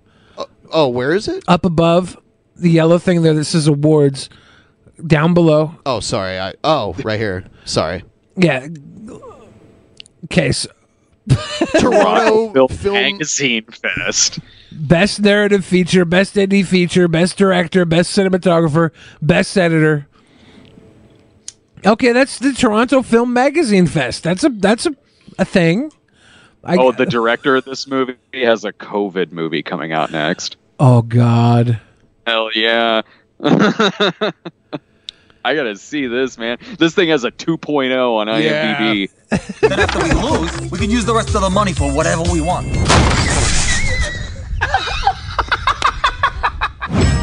[0.71, 1.45] oh, where is it?
[1.47, 2.17] Up above
[2.57, 4.29] the yellow thing there This is awards.
[5.05, 5.75] Down below.
[5.85, 6.37] Oh, sorry.
[6.39, 7.45] I oh, right here.
[7.63, 8.03] Sorry.
[8.35, 8.67] Yeah.
[10.25, 10.51] Okay.
[10.51, 10.69] So
[11.79, 14.39] Toronto Film Magazine Fest.
[14.71, 20.07] best narrative feature, best indie feature, best director, best cinematographer, best editor.
[21.85, 24.23] Okay, that's the Toronto Film Magazine Fest.
[24.23, 24.95] That's a that's a,
[25.37, 25.91] a thing.
[26.63, 30.57] I, oh, the director of this movie has a COVID movie coming out next.
[30.79, 31.79] oh God.
[32.25, 33.03] Hell yeah.
[35.47, 36.57] I gotta see this, man.
[36.77, 39.09] This thing has a 2.0 on IMDb.
[39.61, 42.41] then after we lose, we can use the rest of the money for whatever we
[42.41, 42.67] want.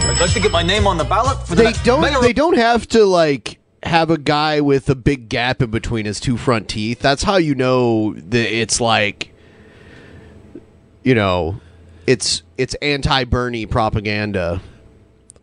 [0.06, 2.00] I'd like to get my name on the ballot for the They next don't.
[2.00, 6.06] mayor- They don't have to like have a guy with a big gap in between
[6.06, 7.00] his two front teeth.
[7.00, 9.34] That's how you know that it's like,
[11.02, 11.60] you know,
[12.06, 14.62] it's it's anti Bernie propaganda.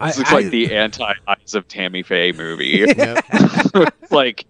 [0.05, 2.85] This looks like the anti Eyes of Tammy Faye movie.
[4.03, 4.45] It's like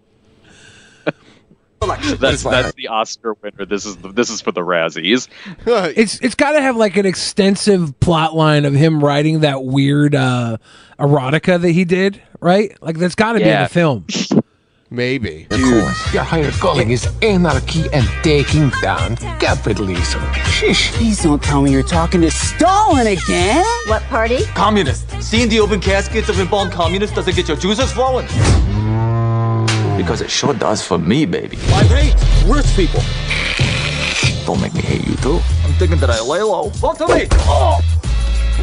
[2.20, 3.66] that's that's the Oscar winner.
[3.66, 5.28] This is the, this is for the Razzies.
[5.96, 10.14] It's it's got to have like an extensive plot line of him writing that weird
[10.14, 10.58] uh,
[10.98, 12.76] erotica that he did, right?
[12.82, 14.06] Like that's got to be in the film.
[14.92, 15.46] Maybe.
[15.50, 20.22] Of course, your higher calling is anarchy and taking down capitalism.
[20.44, 20.92] Shish.
[20.92, 23.64] Please don't tell me you're talking to Stalin again.
[23.86, 24.44] What party?
[24.54, 25.08] Communist.
[25.22, 28.26] Seeing the open caskets of embalmed communists doesn't get your juices flowing.
[29.96, 31.56] Because it sure does for me, baby.
[31.68, 32.14] I hate
[32.44, 33.00] rich people.
[34.44, 35.40] Don't make me hate you too.
[35.64, 36.68] I'm thinking that I lay low.
[36.68, 37.28] Vote to me.
[37.30, 37.80] Oh!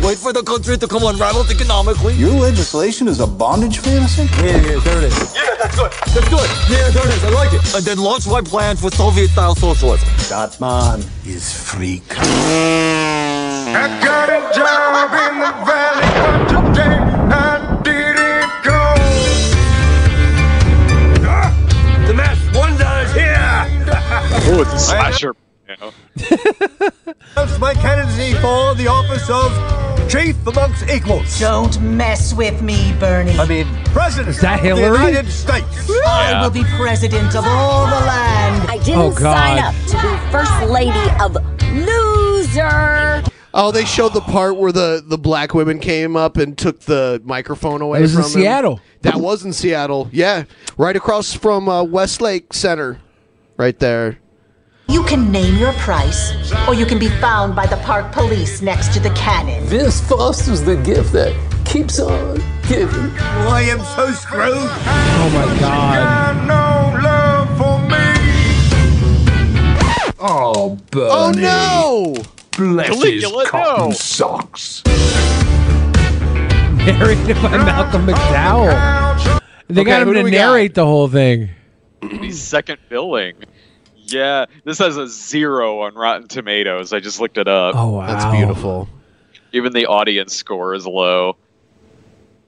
[0.01, 2.13] Wait for the country to come unraveled economically.
[2.15, 4.23] Your legislation is a bondage fantasy?
[4.41, 5.35] Yeah, yeah, there it is.
[5.35, 5.91] Yeah, that's good.
[5.91, 6.49] That's good.
[6.71, 7.23] Yeah, there it is.
[7.23, 7.75] I like it.
[7.75, 10.07] And then launch my plan for Soviet-style socialism.
[10.29, 12.03] That man is freak.
[12.17, 16.97] I got a job in the valley, but today
[17.35, 18.95] I didn't go.
[22.07, 23.67] The mass wonders here.
[24.51, 25.35] Oh, it's a slasher.
[27.35, 29.51] That's my candidacy for the office of
[30.09, 31.39] chief amongst equals.
[31.39, 33.37] Don't mess with me, Bernie.
[33.37, 35.89] I mean, president Is that of the United States.
[36.05, 38.69] I will be president of all the land.
[38.69, 39.35] I didn't Oh, God.
[39.37, 41.35] sign up to be first lady of
[41.75, 43.23] loser.
[43.53, 47.19] Oh, they showed the part where the, the black women came up and took the
[47.25, 48.41] microphone away It was in from him.
[48.41, 48.79] Seattle.
[49.01, 50.07] That was in Seattle.
[50.11, 50.43] Yeah,
[50.77, 52.99] right across from uh, Westlake Center,
[53.57, 54.19] right there.
[54.89, 56.31] You can name your price,
[56.67, 59.63] or you can be found by the park police next to the cannon.
[59.67, 61.31] This fosters the gift that
[61.63, 62.37] keeps on
[62.67, 63.11] giving.
[63.19, 64.55] Oh, I am so screwed.
[64.57, 66.47] Oh my God.
[66.47, 68.07] No love for me.
[70.19, 71.09] Oh, Bernie.
[71.11, 72.23] Oh no!
[72.57, 73.91] Bless his Caligula, cotton no.
[73.95, 74.83] socks.
[76.79, 79.39] Narrated by Malcolm McDowell.
[79.67, 80.37] They Okay, got him to we got?
[80.47, 81.49] narrate the whole thing.
[82.01, 83.35] He's second billing.
[84.13, 86.93] Yeah, this has a zero on Rotten Tomatoes.
[86.93, 87.75] I just looked it up.
[87.75, 88.87] Oh wow, That's beautiful.
[89.51, 91.35] Even the audience score is low.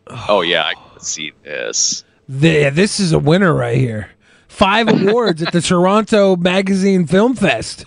[0.08, 2.04] Oh yeah, I can see this.
[2.28, 4.10] The- this is a winner right here.
[4.48, 7.86] Five awards at the Toronto Magazine Film Fest.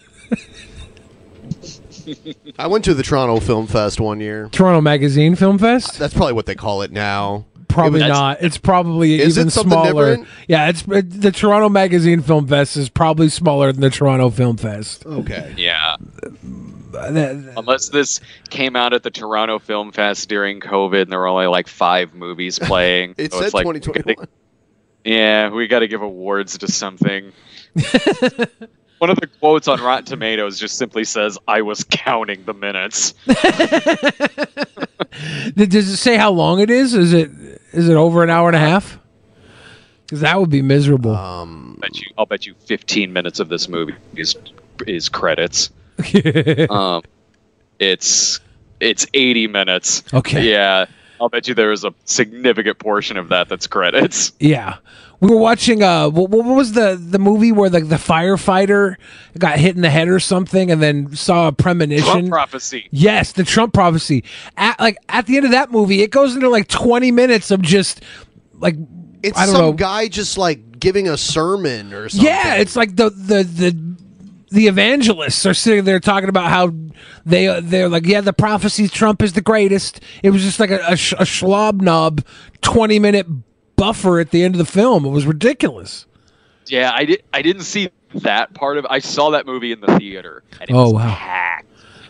[2.58, 4.48] I went to the Toronto Film Fest one year.
[4.52, 5.98] Toronto Magazine Film Fest?
[5.98, 7.46] That's probably what they call it now.
[7.68, 8.42] Probably It was- not.
[8.42, 10.10] It's probably Is it even something smaller.
[10.16, 10.28] different?
[10.48, 14.56] Yeah, it's it, the Toronto Magazine Film Fest is probably smaller than the Toronto Film
[14.56, 15.04] Fest.
[15.06, 15.54] Okay.
[15.56, 15.96] Yeah.
[16.92, 21.46] Unless this came out at the Toronto Film Fest during COVID and there were only
[21.46, 23.14] like five movies playing.
[23.18, 24.28] It So said it's like, 2021.
[25.04, 27.32] Yeah, we got to give awards to something.
[28.98, 33.12] One of the quotes on Rotten Tomatoes just simply says, "I was counting the minutes."
[35.56, 36.94] Does it say how long it is?
[36.94, 37.30] Is it
[37.74, 38.98] is it over an hour and a half?
[40.02, 41.14] Because that would be miserable.
[41.14, 44.36] Um, bet you, I'll bet you 15 minutes of this movie is
[44.86, 45.70] is credits.
[46.70, 47.02] um,
[47.78, 48.40] it's
[48.80, 50.02] it's 80 minutes.
[50.12, 50.50] Okay.
[50.50, 50.86] Yeah,
[51.20, 54.32] I'll bet you there is a significant portion of that that's credits.
[54.40, 54.76] Yeah.
[55.20, 58.96] We were watching uh what, what was the the movie where the the firefighter
[59.38, 62.04] got hit in the head or something and then saw a premonition?
[62.12, 62.88] Trump prophecy.
[62.90, 64.24] Yes, the Trump prophecy.
[64.56, 67.62] At like at the end of that movie, it goes into like 20 minutes of
[67.62, 68.02] just
[68.54, 68.76] like
[69.22, 69.72] It's I don't some know.
[69.72, 72.26] guy just like giving a sermon or something.
[72.26, 73.94] Yeah, it's like the the the
[74.50, 76.72] the evangelists are sitting there talking about how
[77.24, 80.00] they they're like, yeah, the prophecy Trump is the greatest.
[80.22, 82.22] It was just like a, a, sh- a schlob knob
[82.60, 83.26] twenty minute
[83.76, 85.04] buffer at the end of the film.
[85.04, 86.06] It was ridiculous.
[86.66, 87.22] Yeah, I did.
[87.32, 88.86] I didn't see that part of.
[88.88, 91.14] I saw that movie in the theater, and it Oh, was wow.
[91.14, 91.66] packed.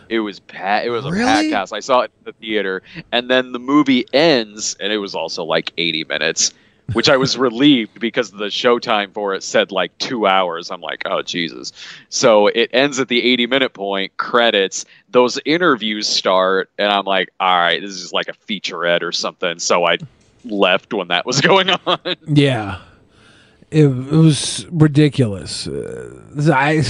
[0.07, 1.25] It was pa- It was a Really?
[1.25, 1.71] packed house.
[1.71, 5.43] I saw it in the theater, and then the movie ends, and it was also
[5.43, 6.53] like eighty minutes,
[6.93, 10.69] which I was relieved because the showtime for it said like two hours.
[10.71, 11.73] I'm like, oh Jesus!
[12.09, 14.85] So it ends at the eighty minute point, credits.
[15.09, 19.57] Those interviews start, and I'm like, all right, this is like a featurette or something.
[19.59, 19.97] So I
[20.45, 21.99] left when that was going on.
[22.27, 22.79] Yeah,
[23.71, 25.67] it, it was ridiculous.
[25.67, 26.21] Uh,
[26.53, 26.77] I,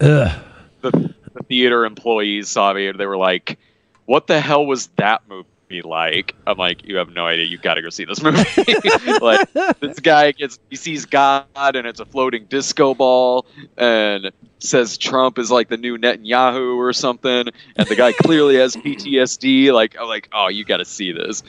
[0.00, 0.42] ugh.
[0.80, 3.58] the, the theater employees saw me and they were like,
[4.06, 7.44] "What the hell was that movie like?" I'm like, "You have no idea.
[7.44, 8.44] You've got to go see this movie."
[9.20, 14.96] like this guy gets he sees God and it's a floating disco ball and says
[14.96, 19.72] Trump is like the new Netanyahu or something, and the guy clearly has PTSD.
[19.72, 21.42] Like I'm like, "Oh, you got to see this."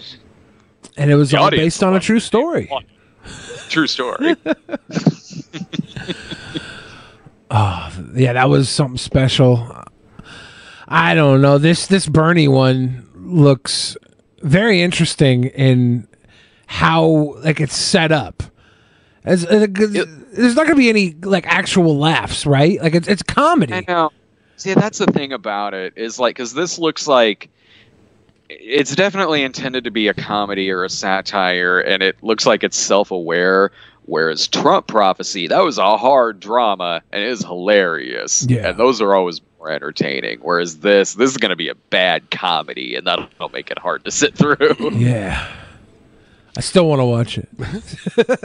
[0.98, 2.70] And it was The all based on a true story.
[3.70, 4.36] True story.
[7.52, 9.72] Oh, yeah, that was something special.
[10.88, 11.58] I don't know.
[11.60, 13.96] This this Bernie one looks
[14.41, 16.08] very interesting in
[16.66, 18.44] how like it's set up.
[19.24, 22.82] As, uh, 'cause there's not going to be any like actual laughs, right?
[22.82, 23.74] Like it's it's comedy.
[23.74, 24.12] I know.
[24.58, 27.50] See, that's the thing about it is like because this looks like
[28.60, 32.78] it's definitely intended to be a comedy or a satire, and it looks like it's
[32.78, 33.72] self-aware.
[34.06, 38.45] Whereas Trump prophecy, that was a hard drama and it is hilarious.
[38.49, 38.70] Yeah.
[38.70, 40.39] and those are always more entertaining.
[40.41, 44.04] Whereas this, this is going to be a bad comedy, and that'll make it hard
[44.04, 44.91] to sit through.
[44.91, 45.49] Yeah,
[46.56, 47.49] I still want to watch it.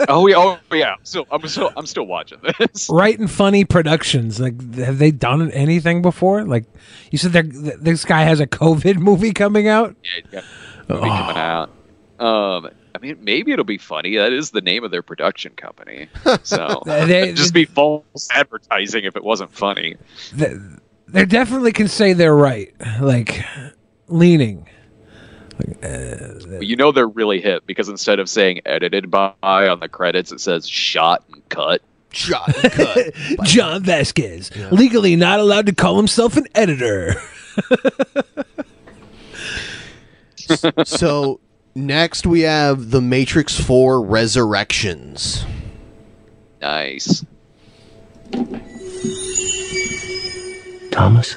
[0.09, 0.95] oh, yeah, oh yeah.
[1.03, 2.89] So I'm still, I'm still watching this.
[2.91, 4.41] Right and Funny Productions.
[4.41, 6.45] Like, have they done anything before?
[6.45, 6.65] Like,
[7.11, 9.95] you said they're- this guy has a COVID movie coming out.
[10.03, 10.45] Yeah, he's got
[10.89, 11.71] a movie coming out.
[12.19, 14.17] Um, I mean, maybe it'll be funny.
[14.17, 16.09] That is the name of their production company.
[16.45, 19.97] So They- it'd just be false advertising if it wasn't funny.
[20.33, 20.55] They,
[21.09, 22.73] they definitely can say they're right.
[23.03, 23.45] Like,
[24.09, 24.67] leaning.
[25.59, 29.89] But uh, you know they're really hip because instead of saying edited by on the
[29.89, 31.83] credits, it says shot and cut.
[32.11, 33.15] Shot and cut.
[33.43, 37.15] John Vasquez, legally not allowed to call himself an editor.
[40.85, 41.41] so
[41.75, 45.45] next we have the Matrix 4 Resurrections.
[46.61, 47.25] Nice.
[50.91, 51.37] Thomas?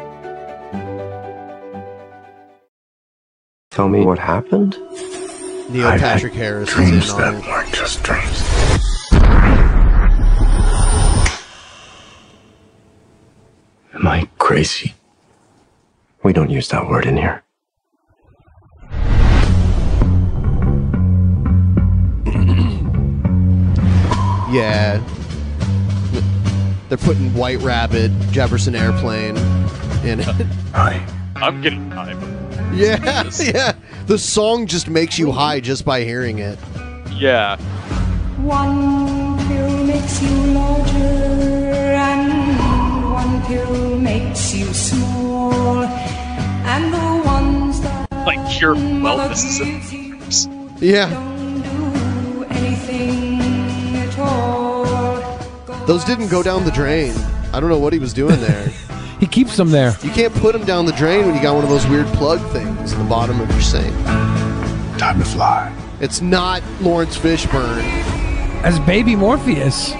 [3.71, 4.77] Tell me what happened?
[5.69, 7.47] Neil I've Patrick had Harris is dreams in that on it.
[7.47, 8.43] weren't just dreams.
[13.93, 14.93] Am I crazy?
[16.23, 17.43] We don't use that word in here.
[24.51, 25.01] Yeah.
[26.89, 29.37] They're putting White Rabbit, Jefferson Airplane
[30.03, 30.25] in it.
[30.73, 31.07] Hi.
[31.37, 32.40] I'm getting time.
[32.73, 33.73] Yeah, yeah.
[34.07, 36.57] The song just makes you high just by hearing it.
[37.13, 37.57] Yeah.
[38.41, 42.57] One pill makes you larger, and
[43.13, 50.47] one pill makes you small, and the ones that Like pure wellness symptoms.
[50.81, 51.09] Yeah.
[52.49, 54.85] anything at all.
[55.85, 57.13] Those didn't go down the drain.
[57.53, 58.71] I don't know what he was doing there.
[59.21, 59.95] he keeps them there.
[60.01, 62.41] You can't put them down the drain when you got one of those weird plug
[62.51, 63.95] things in the bottom of your sink.
[64.97, 65.73] Time to fly.
[66.01, 67.83] It's not Laurence Fishburne.
[68.63, 69.93] As baby Morpheus.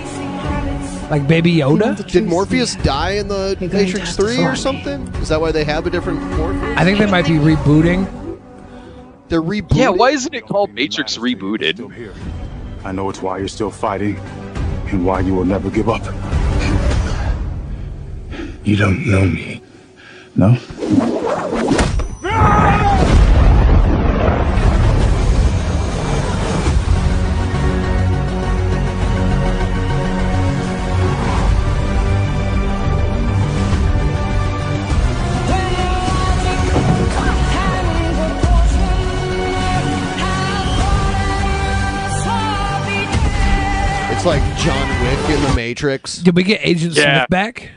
[1.12, 2.10] Like baby Yoda?
[2.10, 5.08] Did Morpheus die in the Matrix 3 or something?
[5.16, 6.78] Is that why they have a different Morpheus?
[6.78, 8.40] I think they might be rebooting.
[9.30, 9.78] They're rebooting.
[9.78, 12.14] Yeah, why isn't it called Matrix Rebooted?
[12.84, 14.18] I know it's why you're still fighting
[14.88, 16.02] and why you will never give up.
[18.64, 19.62] You don't know me.
[20.36, 20.56] No?
[44.14, 46.18] It's like John Wick in the Matrix.
[46.18, 47.22] Did we get Agent Yeah.
[47.22, 47.72] Smith back?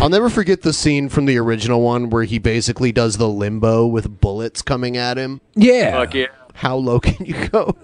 [0.00, 3.84] I'll never forget the scene from the original one where he basically does the limbo
[3.86, 5.40] with bullets coming at him.
[5.56, 5.90] Yeah.
[5.92, 6.26] Fuck yeah.
[6.54, 7.76] How low can you go?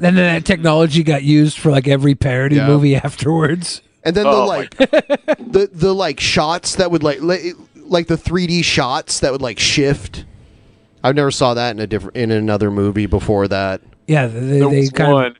[0.00, 2.66] then that technology got used for like every parody Yeah.
[2.68, 3.82] movie afterwards.
[4.02, 8.16] And then Oh, the like the the like shots that would like li- like the
[8.16, 10.24] 3D shots that would like shift.
[11.04, 13.82] I've never saw that in a different in another movie before that.
[14.08, 15.36] Yeah, they, There they was kind one.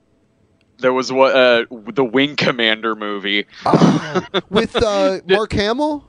[0.83, 1.65] There was what uh,
[1.95, 3.47] the Wing Commander movie.
[4.51, 6.07] with uh, Mark Hamill.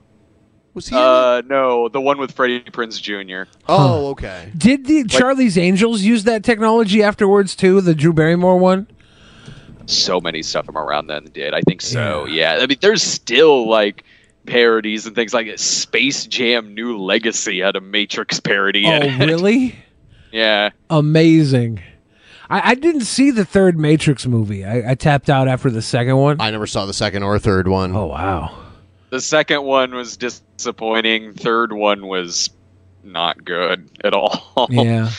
[0.74, 0.96] Was he?
[0.96, 3.50] Uh, no, the one with Freddie Prinze Jr.
[3.70, 4.52] oh, okay.
[4.58, 7.80] did the Charlie's Angels use that technology afterwards too?
[7.80, 8.88] The Drew Barrymore one.
[9.86, 11.54] So many stuff from around then did.
[11.54, 12.26] I think so.
[12.26, 12.58] Yeah.
[12.62, 14.04] I mean, there's still like
[14.48, 15.60] parodies and things like that.
[15.60, 18.86] Space Jam: New Legacy had a Matrix parody.
[18.86, 19.26] in Oh, it.
[19.28, 19.76] really?
[20.32, 20.72] Yeah.
[20.90, 21.84] Amazing.
[22.54, 24.64] I, I didn't see the third Matrix movie.
[24.64, 26.40] I, I tapped out after the second one.
[26.40, 27.96] I never saw the second or third one.
[27.96, 28.56] Oh wow.
[29.10, 31.34] The second one was disappointing.
[31.34, 32.52] Third one was
[33.04, 34.68] not good at all.
[34.70, 35.10] Yeah.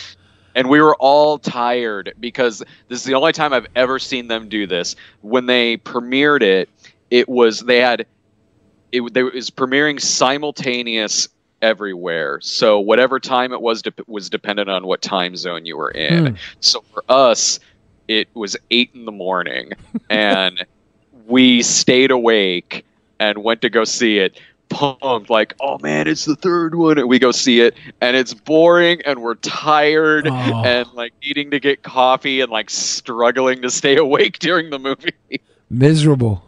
[0.54, 4.48] and we were all tired because this is the only time I've ever seen them
[4.48, 4.94] do this.
[5.22, 6.68] When they premiered it,
[7.10, 8.06] it was they had
[8.92, 11.28] it, it was premiering simultaneous
[11.64, 12.38] everywhere.
[12.42, 16.26] So whatever time it was dep was dependent on what time zone you were in.
[16.26, 16.34] Hmm.
[16.60, 17.58] So for us,
[18.06, 19.72] it was eight in the morning,
[20.10, 20.64] and
[21.26, 22.84] we stayed awake
[23.18, 24.38] and went to go see it.
[24.70, 28.34] Pumped, like, oh man, it's the third one, and we go see it, and it's
[28.34, 30.32] boring, and we're tired, Oh.
[30.64, 35.12] and like needing to get coffee, and like struggling to stay awake during the movie.
[35.70, 36.42] Miserable.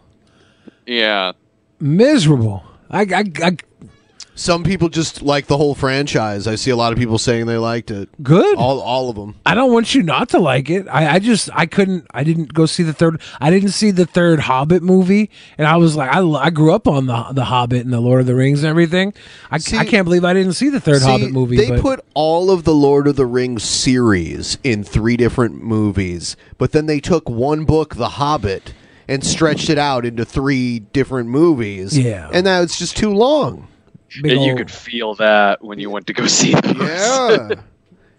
[0.87, 1.33] yeah,
[1.79, 2.65] Miserable.
[2.91, 3.57] I, I, I
[4.39, 6.47] Some people just like the whole franchise.
[6.47, 8.11] I see a lot of people saying they liked it.
[8.23, 8.59] good.
[8.59, 9.35] All all of them.
[9.47, 10.87] I don't want you not to like it.
[10.89, 12.07] I, I just I couldn't.
[12.13, 13.21] I didn't go see the third.
[13.41, 16.87] I didn't see the third Hobbit movie, and I was like, I, I grew up
[16.87, 19.15] on the the Hobbit and the Lord of the Rings and everything.
[19.51, 21.57] I, I can't believe I didn't see the third See, Hobbit movie.
[21.57, 26.37] They but put all of the Lord of the Rings series in three different movies,
[26.59, 28.75] but then they took one book, The Hobbit,
[29.09, 31.97] and stretched it out into three different movies.
[31.99, 32.29] Yeah.
[32.33, 33.69] And now it's just too long.
[34.23, 36.79] Big and you could feel that when you went to go see them.
[36.81, 37.49] Yeah.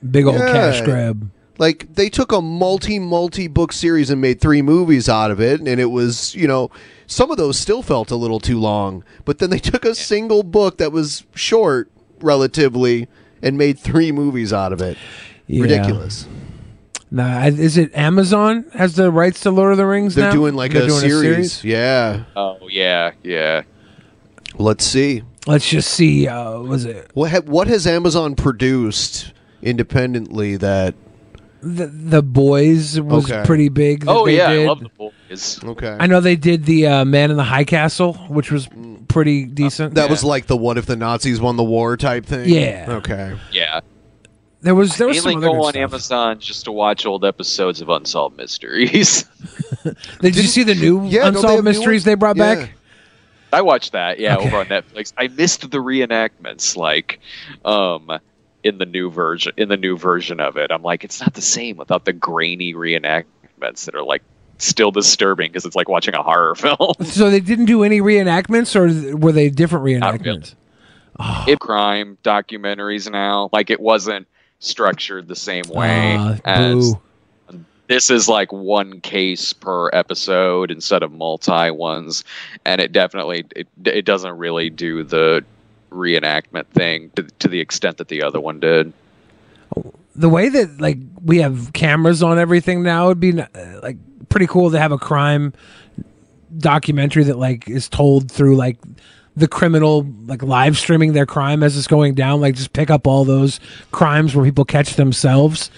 [0.10, 0.52] big old Yeah.
[0.52, 1.30] cash grab.
[1.60, 5.60] Like they took a multi multi book series and made three movies out of it,
[5.60, 6.70] and it was you know
[7.08, 9.04] some of those still felt a little too long.
[9.26, 11.90] But then they took a single book that was short
[12.22, 13.08] relatively
[13.42, 14.98] and made three movies out of it.
[15.48, 15.64] Yeah.
[15.64, 16.28] Ridiculous.
[17.10, 20.14] Nah, is it Amazon has the rights to Lord of the Rings?
[20.14, 20.34] They're now?
[20.34, 21.64] doing like They're a doing series.
[21.64, 22.26] Yeah.
[22.36, 23.64] Oh yeah, yeah.
[24.60, 25.24] Let's see.
[25.48, 26.28] Let's just see.
[26.28, 29.32] Uh, was it What ha- what has Amazon produced
[29.62, 30.94] independently that
[31.62, 33.44] the the Boys was Okay.
[33.46, 34.02] pretty big.
[34.06, 34.68] that Oh they yeah, I did.
[34.68, 35.60] love the boys.
[35.64, 35.98] Okay.
[36.00, 38.68] I know they did the uh, Man in the High Castle, which was
[39.08, 39.96] pretty decent.
[39.96, 42.48] that was like the what if the Nazis won the war type thing?
[42.50, 42.86] Yeah.
[42.90, 43.36] Okay.
[43.52, 43.80] Yeah.
[44.62, 45.82] there was there was Mainly some other go good on stuff.
[45.82, 49.26] Amazon just to watch old episodes of Unsolved Mysteries.
[50.22, 52.04] Did you see the new Yeah, don't they Unsolved have new Mysteries ones?
[52.04, 52.56] they brought Yeah.
[52.56, 52.72] back?
[53.52, 54.46] I watched that, yeah, Okay.
[54.48, 55.14] over on Netflix.
[55.18, 57.20] I missed the reenactments, like,
[57.64, 58.20] um,
[58.64, 59.54] in the new version.
[59.58, 62.74] In the new version of it, I'm like, it's not the same without the grainy
[62.74, 64.24] reenactments that are like
[64.58, 66.94] still disturbing because it's like watching a horror film.
[67.06, 70.56] So they didn't do any reenactments, or were they different reenactments?
[71.48, 73.50] it crime documentaries now.
[73.54, 74.28] Like it wasn't
[74.60, 77.02] structured the same way Ah, as boo.
[77.88, 82.24] This is like one case per episode instead of multi ones,
[82.66, 85.44] and it definitely it, it doesn't really do the
[85.90, 88.92] reenactment thing to, to the extent that the other one did.
[90.16, 93.48] the way that like we have cameras on everything now would be uh,
[93.82, 93.98] like
[94.30, 95.54] pretty cool to have a crime
[96.58, 98.78] documentary that like is told through like
[99.36, 103.06] the criminal like live streaming their crime as it's going down like just pick up
[103.06, 103.60] all those
[103.92, 105.70] crimes where people catch themselves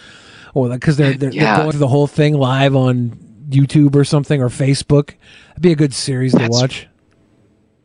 [0.60, 1.44] or because they're they're, Yeah.
[1.46, 3.18] they're going through the whole thing live on
[3.50, 5.16] youtube or something or facebook
[5.50, 6.88] that'd be a good series to watch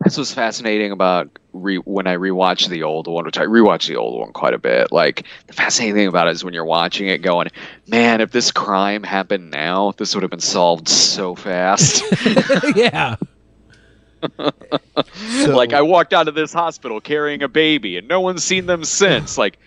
[0.05, 3.97] This was fascinating about re- when I rewatch the old one, which I rewatch the
[3.97, 4.93] old one quite a bit.
[4.93, 7.49] Like the fascinating thing about it is when you're watching it, going,
[7.87, 12.03] "Man, if this crime happened now, this would have been solved so fast."
[12.77, 13.17] yeah.
[15.49, 18.85] like I walked out of this hospital carrying a baby, and no one's seen them
[18.85, 19.39] since.
[19.39, 19.59] Like,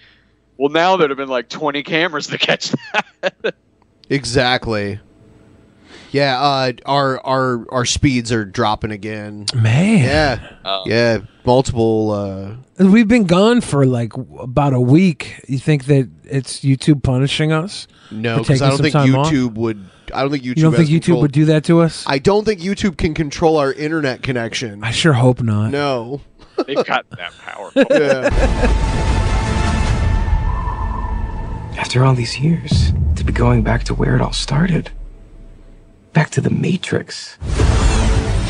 [0.58, 2.74] well, now there'd have been like 20 cameras to catch
[3.22, 3.56] that.
[4.10, 5.02] Exactly.
[6.12, 9.48] Yeah, uh, our our our speeds are dropping again.
[9.54, 9.98] Man.
[9.98, 10.54] Yeah.
[10.64, 10.84] Oh.
[10.86, 16.60] Yeah, multiple uh we've been gone for like about a week you think that it's
[16.60, 19.32] youtube punishing us no, because I don't think time off?
[19.32, 21.80] YouTube would I don't think YouTube you don't think youtube control- would do that to
[21.80, 24.84] us I don't think YouTube can control our internet connection.
[24.84, 25.72] I sure hope not.
[25.72, 26.22] No.
[26.66, 29.24] They've got that powerful.
[31.78, 34.90] After all these years, to be going back to where it all started.
[36.14, 37.38] Back to the Matrix.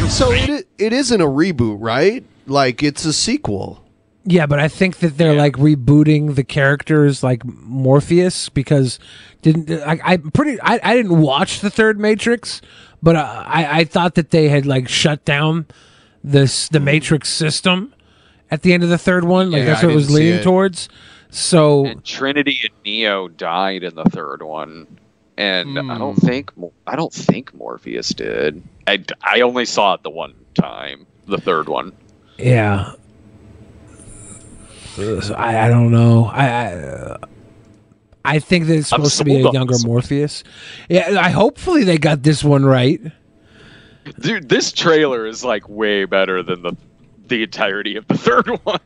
[0.09, 2.23] So it it isn't a reboot, right?
[2.45, 3.83] Like it's a sequel.
[4.23, 8.99] Yeah, but I think that they're like rebooting the characters like Morpheus because
[9.41, 9.99] didn't I?
[10.03, 12.61] I pretty I, I didn't watch the third Matrix,
[13.03, 15.65] but uh, I I thought that they had like shut down
[16.23, 17.93] this the Matrix system
[18.49, 19.51] at the end of the third one.
[19.51, 20.43] Like Yeah, that's I what it was didn't see leaning it.
[20.43, 20.89] towards.
[21.29, 24.87] So And Trinity and Neo died in the third one,
[25.37, 26.25] and I don't Hmm.
[26.25, 26.51] think
[26.87, 28.63] I don't think Morpheus did.
[28.87, 31.91] I, I only saw it the one time, the third one.
[32.37, 32.93] yeah,
[34.95, 36.25] So I I don't know.
[36.25, 36.47] I.
[36.47, 37.17] I uh,
[38.25, 39.75] I think that it's supposed to be a younger.
[39.85, 40.43] Morpheus.
[40.89, 42.99] Yeah, I hopefully they got this one right.
[44.19, 46.73] Dude, this trailer is like way better than the
[47.27, 48.79] the entirety of the third one.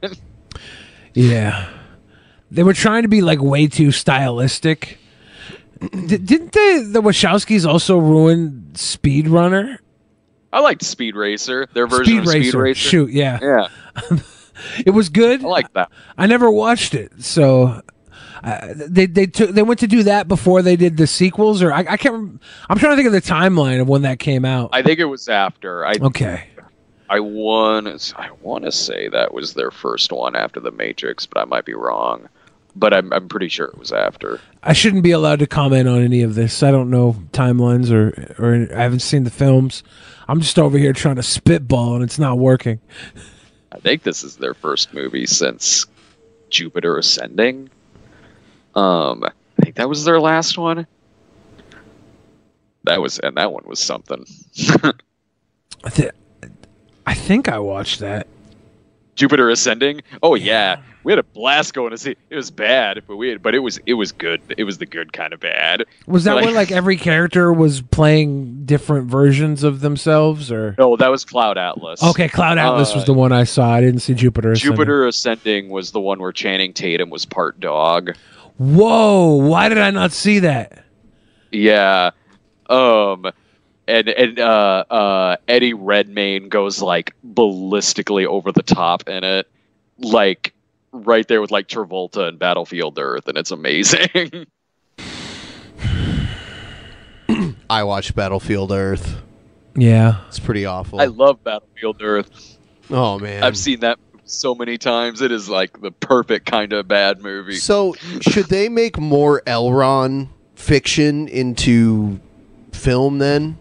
[1.15, 1.67] Yeah.
[2.51, 4.97] They were trying to be like way too stylistic.
[5.79, 9.79] D- didn't they, the Wachowskis also ruin Speed Runner?
[10.53, 12.75] I liked Speed Racer, their version of Speed Racer.
[12.75, 13.39] Shoot, yeah.
[13.41, 14.17] Yeah.
[14.85, 15.43] It was good.
[15.43, 15.91] I like that.
[16.17, 17.81] I never watched it, so
[18.43, 21.73] uh, they they took they went to do that before they did the sequels, or
[21.73, 22.13] I, I can't.
[22.13, 24.69] Rem- I'm trying to think of the timeline of when that came out.
[24.73, 25.85] I think it was after.
[25.85, 26.43] I Okay,
[27.09, 31.41] I want I want to say that was their first one after the Matrix, but
[31.41, 32.29] I might be wrong.
[32.75, 34.39] But I'm I'm pretty sure it was after.
[34.63, 36.63] I shouldn't be allowed to comment on any of this.
[36.63, 39.83] I don't know timelines or or I haven't seen the films.
[40.27, 42.79] I'm just over here trying to spitball and it's not working.
[43.73, 45.85] I think this is their first movie since
[46.49, 47.69] Jupiter Ascending.
[48.75, 49.31] Um, I
[49.63, 50.87] think that was their last one.
[52.85, 54.25] That was and that one was something.
[55.83, 56.11] I, th-
[57.05, 58.27] I think I watched that.
[59.21, 60.01] Jupiter Ascending.
[60.23, 60.77] Oh yeah.
[61.03, 62.15] we had a blast going to see.
[62.31, 64.41] It was bad, but we had, but it was it was good.
[64.57, 65.83] It was the good kind of bad.
[66.07, 71.09] Was that where like every character was playing different versions of themselves, or No, that
[71.11, 72.01] was Cloud Atlas.
[72.03, 72.27] okay?
[72.29, 73.69] Cloud Atlas Uh, was the one I saw.
[73.71, 74.53] I didn't see Jupiter.
[74.53, 74.75] Ascending.
[74.75, 78.15] Jupiter Ascending was the one where Channing Tatum was part dog.
[78.57, 79.35] Whoa!
[79.35, 80.83] Why did I not see that?
[81.51, 82.09] Yeah.
[82.71, 83.27] Um
[83.91, 89.47] and and uh uh Eddie Redmayne goes like ballistically over the top in it.
[89.99, 90.53] Like
[90.91, 94.47] right there with like Travolta and Battlefield Earth and it's amazing.
[97.69, 99.21] I watched Battlefield Earth.
[99.75, 100.99] Yeah, it's pretty awful.
[100.99, 102.57] I love Battlefield Earth.
[102.89, 105.21] oh man, I've seen that so many times.
[105.21, 107.55] It is like the perfect kind of bad movie.
[107.55, 109.71] So should they make more L.
[109.71, 112.19] Ron fiction into
[112.73, 113.57] film then?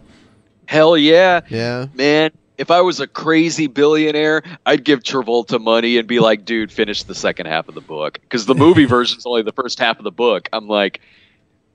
[0.71, 1.41] Hell yeah.
[1.49, 1.87] Yeah.
[1.95, 6.71] Man, if I was a crazy billionaire, I'd give Travolta money and be like, dude,
[6.71, 8.19] finish the second half of the book.
[8.21, 10.47] Because the movie version is only the first half of the book.
[10.53, 11.01] I'm like,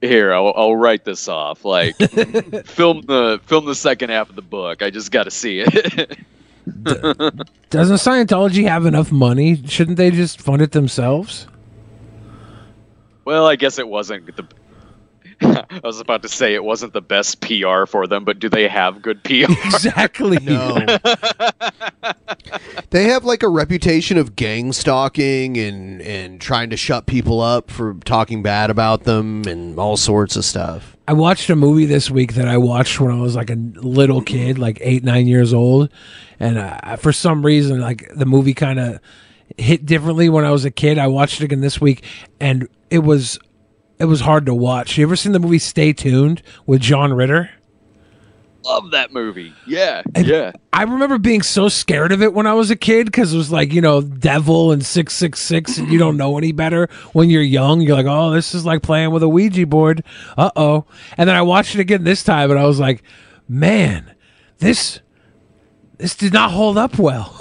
[0.00, 1.62] here, I'll, I'll write this off.
[1.62, 4.80] Like, film the film the second half of the book.
[4.80, 6.18] I just got to see it.
[7.68, 9.62] Doesn't Scientology have enough money?
[9.66, 11.48] Shouldn't they just fund it themselves?
[13.26, 14.46] well, I guess it wasn't the
[15.40, 18.68] I was about to say it wasn't the best PR for them, but do they
[18.68, 19.52] have good PR?
[19.76, 20.38] Exactly.
[20.38, 20.74] No.
[22.90, 27.70] they have like a reputation of gang stalking and and trying to shut people up
[27.70, 30.96] for talking bad about them and all sorts of stuff.
[31.06, 34.22] I watched a movie this week that I watched when I was like a little
[34.22, 35.90] kid, like eight, nine years old,
[36.40, 39.00] and uh, for some reason, like the movie kind of
[39.56, 40.98] hit differently when I was a kid.
[40.98, 42.04] I watched it again this week,
[42.40, 43.38] and it was
[43.98, 44.98] it was hard to watch.
[44.98, 47.50] You ever seen the movie Stay Tuned with John Ritter?
[48.64, 49.52] Love that movie.
[49.64, 50.50] Yeah, yeah.
[50.72, 53.52] I remember being so scared of it when I was a kid because it was
[53.52, 57.80] like, you know, devil and 666, and you don't know any better when you're young.
[57.80, 60.02] You're like, oh, this is like playing with a Ouija board.
[60.36, 60.84] Uh oh.
[61.16, 63.04] And then I watched it again this time, and I was like,
[63.48, 64.12] man,
[64.58, 64.98] this
[65.98, 67.40] this did not hold up well.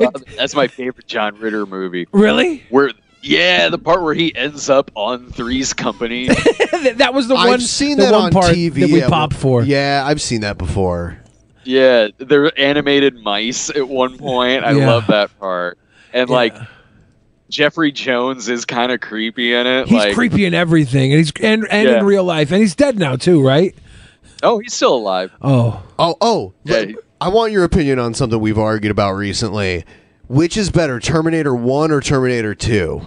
[0.00, 2.08] Love- That's my favorite John Ritter movie.
[2.12, 2.64] Really?
[2.70, 2.90] Where
[3.22, 6.26] yeah, the part where he ends up on Three's Company.
[6.94, 7.48] that was the one.
[7.48, 8.74] I've seen the that one on part TV.
[8.80, 9.62] that we at popped for.
[9.62, 11.18] Yeah, I've seen that before.
[11.64, 14.64] yeah, they're animated mice at one point.
[14.64, 14.88] I Yeah.
[14.88, 15.78] love that part.
[16.12, 16.54] And like
[17.50, 19.88] Jeffrey Jones is kind of creepy in it.
[19.88, 21.98] He's like, creepy in everything, and he's and and Yeah.
[21.98, 23.74] in real life, and he's dead now too, right?
[24.42, 25.30] Oh, he's still alive.
[25.42, 26.54] Oh, oh, oh!
[26.64, 26.86] Yeah.
[27.20, 29.84] I want your opinion on something we've argued about recently.
[30.30, 33.02] Which is better, Terminator One or Terminator Two?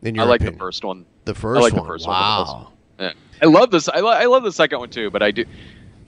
[0.00, 0.54] In I your like opinion?
[0.54, 1.04] the first one.
[1.26, 1.82] The first I like one.
[1.82, 2.44] the first wow.
[2.46, 2.72] one.
[2.96, 3.16] the most.
[3.16, 3.42] Yeah.
[3.42, 3.90] I love this.
[3.90, 5.44] I, lo- I love the second one too, but I do.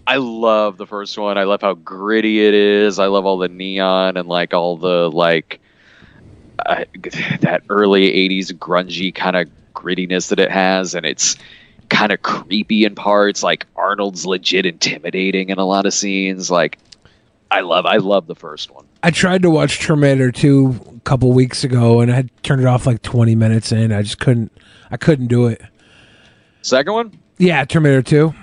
[0.07, 1.37] I love the first one.
[1.37, 2.99] I love how gritty it is.
[2.99, 5.61] I love all the neon and like all the like
[6.65, 6.87] uh,
[7.41, 11.37] that early '80s grungy kind of grittiness that it has, and it's
[11.91, 13.43] kind of creepy in parts.
[13.43, 16.51] Like Arnold's legit intimidating in a lot of scenes.
[16.51, 16.79] Like
[17.51, 17.85] I love.
[17.85, 18.88] I love the first one.
[19.03, 22.67] I tried to watch Terminator 2 a couple weeks ago, and I had turned it
[22.67, 23.93] off like 20 minutes in.
[23.93, 24.53] I just couldn't.
[24.91, 25.63] I couldn't do it.
[26.63, 27.19] Second one.
[27.39, 28.35] Yeah, Terminator 2.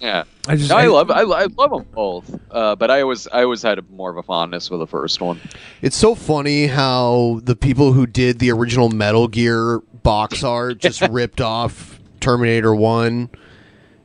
[0.00, 3.00] Yeah, I just- No, I, I- love I, I love them both, uh, but I
[3.00, 5.40] always I always had more of a fondness for the first one.
[5.82, 11.00] It's so funny how the people who did the original Metal Gear box art just
[11.10, 13.30] ripped off Terminator One,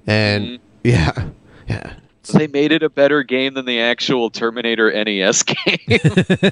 [0.08, 0.56] and Mm-hmm.
[0.84, 1.30] yeah,
[1.68, 1.94] yeah.
[2.24, 6.52] They made it a better game than the actual Terminator NES game.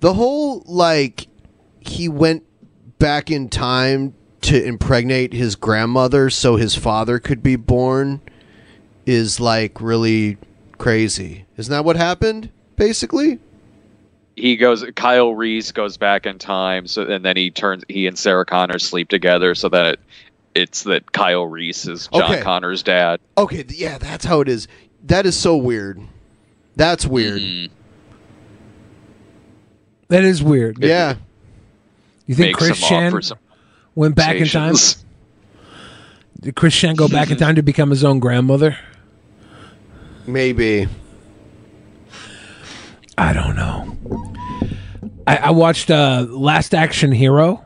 [0.00, 1.28] The whole like
[1.80, 2.44] he went
[2.98, 8.22] back in time to impregnate his grandmother so his father could be born
[9.04, 10.38] is like really
[10.78, 11.44] crazy.
[11.58, 12.50] Isn't that what happened?
[12.76, 13.38] Basically,
[14.36, 18.18] he goes Kyle Reese goes back in time, so and then he turns he and
[18.18, 20.00] Sarah Connor sleep together, so that it,
[20.54, 22.42] it's that Kyle Reese is John Okay.
[22.42, 23.20] Connor's dad.
[23.38, 24.68] okay, yeah, that's how it is.
[25.04, 26.00] That is so weird.
[26.76, 27.40] That's weird.
[27.40, 27.72] Mm-hmm.
[30.08, 30.78] That is weird.
[30.82, 31.14] Yeah.
[32.26, 33.12] You think Chris Chan
[33.94, 34.62] went back in time?
[34.70, 35.04] conversations.
[36.40, 38.76] Did Chris Chan go back in time to become his own grandmother?
[40.26, 40.88] Maybe.
[43.18, 43.96] I don't know.
[45.26, 47.64] I, I watched uh, Last Action Hero.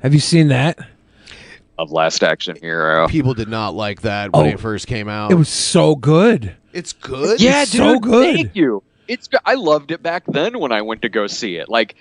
[0.00, 0.78] Have you seen that?
[1.80, 3.08] Of Last Action Hero.
[3.08, 4.48] People did not like that when Oh.
[4.50, 5.32] it first came out.
[5.32, 6.54] It was so good.
[6.72, 7.40] It's good.
[7.40, 8.34] Yeah, It's dude, so good.
[8.36, 8.82] Thank you.
[9.08, 11.68] It's go- I loved it back then when I went to go see it.
[11.68, 11.96] Like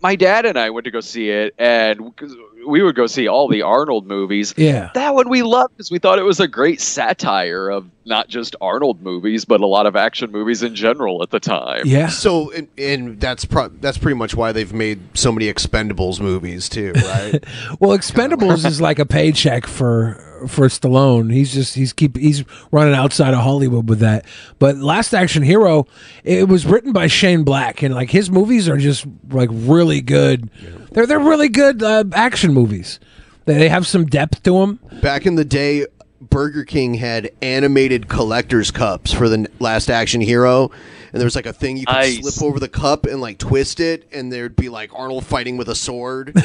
[0.00, 2.34] my dad and I went to go see it, and 'cause
[2.66, 4.54] we would go see all the Arnold movies.
[4.56, 4.90] Yeah.
[4.94, 8.56] That one we loved because we thought it was a great satire of not just
[8.60, 11.82] Arnold movies, but a lot of action movies in general at the time.
[11.86, 12.08] Yeah.
[12.08, 16.68] So, and, and that's pro- that's pretty much why they've made so many Expendables movies
[16.68, 17.44] too, right?
[17.78, 21.32] Well, Expendables is like a paycheck for for Stallone.
[21.32, 24.24] He's just he's keep he's running outside of Hollywood with that.
[24.58, 25.86] But Last Action Hero,
[26.24, 30.50] it was written by Shane Black, and like his movies are just like really good.
[30.92, 33.00] They're they're really good uh, action movies.
[33.46, 34.80] They, they have some depth to them.
[35.00, 35.86] Back in the day,
[36.20, 40.70] Burger King had animated collector's cups for the Last Action Hero,
[41.12, 42.20] and there was like a thing you could Nice.
[42.34, 45.68] slip over the cup and like twist it, and there'd be like Arnold fighting with
[45.70, 46.34] a sword.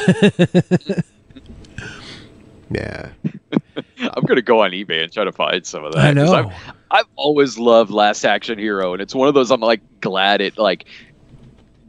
[2.69, 3.09] yeah.
[3.97, 6.05] I'm gonna go on eBay and try to find some of that.
[6.05, 6.33] I know.
[6.33, 6.53] I've,
[6.91, 10.57] I've always loved Last Action Hero, and it's one of those I'm like glad it
[10.57, 10.85] like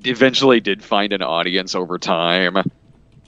[0.04, 2.56] eventually did find an audience over time.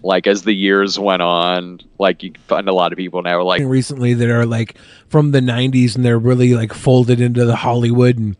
[0.02, 3.62] Like as the years went on, like you find a lot of people now like
[3.62, 4.76] recently that are like
[5.08, 8.36] from the 90s and they're really like folded into the Hollywood and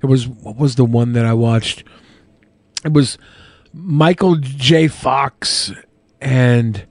[0.00, 1.82] there was what was the one that I watched
[2.84, 3.18] it was
[3.72, 5.72] Michael J Fox
[6.20, 6.86] and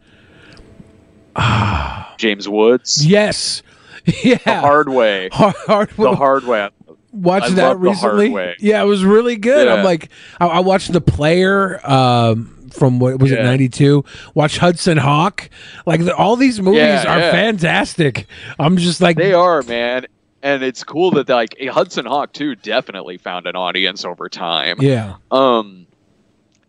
[2.17, 3.05] James Woods.
[3.05, 3.63] yes
[4.23, 5.29] yeah The Hard Way.
[5.33, 6.69] hard, hard The Hard Way.
[7.11, 8.55] watched I that love The Hard recently Way.
[8.59, 10.09] yeah it was really good I'm like
[10.39, 14.05] I, I watched the player um from what was it ninety two.
[14.33, 15.49] Watch Hudson Hawk.
[15.85, 17.31] Like the, all these movies Yeah, are yeah.
[17.31, 18.27] fantastic.
[18.57, 20.05] I'm just like They are, man.
[20.41, 24.77] And it's cool that like Hudson Hawk too definitely found an audience over time.
[24.79, 25.15] Yeah.
[25.31, 25.85] Um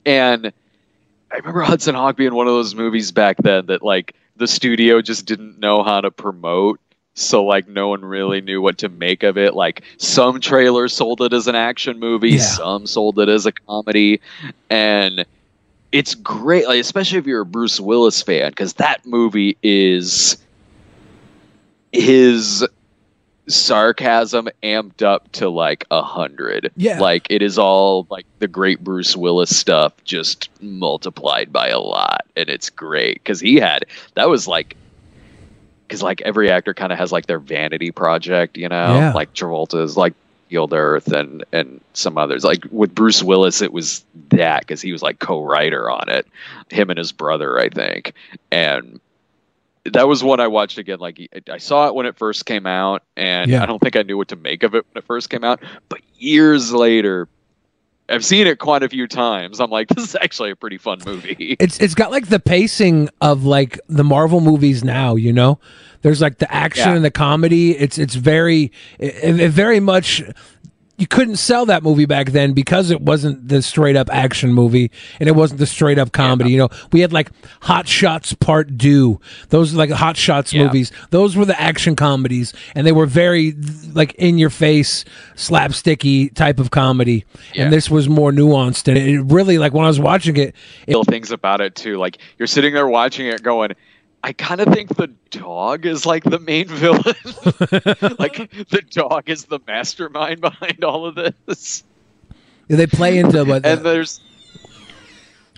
[0.05, 0.53] and
[1.33, 5.01] I remember Hudson Hawk being one of those movies back then that like the studio
[5.03, 6.81] just didn't know how to promote.
[7.15, 9.55] So like no one really knew what to make of it.
[9.55, 12.39] Like some trailers sold it as an action movie, Yeah.
[12.41, 14.21] some sold it as a comedy,
[14.71, 15.27] and
[15.93, 20.39] it's great, like, especially if you're a Bruce Willis fan, because that movie is
[21.93, 22.67] his
[23.49, 26.71] sarcasm amped up to like a hundred.
[26.77, 27.01] Yeah.
[27.01, 32.27] Like it is all like the great Bruce Willis stuff just multiplied by a lot.
[32.37, 34.77] And it's great because he had that was like
[35.87, 38.95] because like every actor kind of has like their vanity project, you know?
[38.95, 39.13] Yeah.
[39.13, 40.15] Like Travolta's like
[40.49, 42.45] Field Earth and and some others.
[42.45, 46.27] Like with Bruce Willis, it was that because he was like co-writer on it,
[46.71, 48.15] him and his brother, I think,
[48.51, 49.01] and
[49.85, 50.99] that was one I watched again.
[51.01, 53.63] Like I saw it when it first came out, and Yeah.
[53.63, 55.61] I don't think I knew what to make of it when it first came out.
[55.89, 57.29] But years later,
[58.09, 59.61] I've seen it quite a few times.
[59.61, 61.57] I'm like, this is actually a pretty fun movie.
[61.61, 65.59] It's it's got like the pacing of like the Marvel movies now, you know.
[66.03, 66.97] There's like the action Yeah.
[66.97, 67.77] and the comedy.
[67.79, 70.23] It's it's very it, it very much
[71.03, 74.89] you couldn't sell that movie back then because it wasn't the straight up action movie
[75.19, 76.53] and it wasn't the straight up comedy.
[76.53, 77.29] You know, we had like
[77.63, 79.21] Hot Shots Part Two.
[79.49, 80.63] Those are like Hot Shots Yeah.
[80.67, 80.93] movies.
[81.11, 83.57] Those were the action comedies, and they were very
[83.95, 85.05] like in your face,
[85.35, 87.25] slapsticky type of comedy.
[87.53, 87.65] Yeah.
[87.65, 90.55] And this was more nuanced, and it really like when I was watching it,
[90.87, 91.97] it Little things about it too.
[91.99, 93.73] Like you're sitting there watching it, going.
[94.25, 97.03] I kind of think the dog is like the main villain.
[98.19, 101.83] like the dog is the mastermind behind all of this.
[102.69, 104.21] they play into what And there's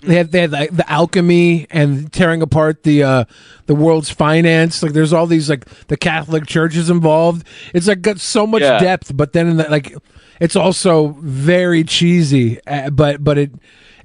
[0.01, 3.25] They have they have like the alchemy and tearing apart the uh
[3.67, 4.81] the world's finance.
[4.81, 7.45] Like there's all these like the Catholic Church is involved.
[7.73, 8.79] It's like got so much Yeah.
[8.79, 9.95] depth, but then in the, like
[10.39, 12.59] it's also very cheesy.
[12.65, 13.51] Uh, but but it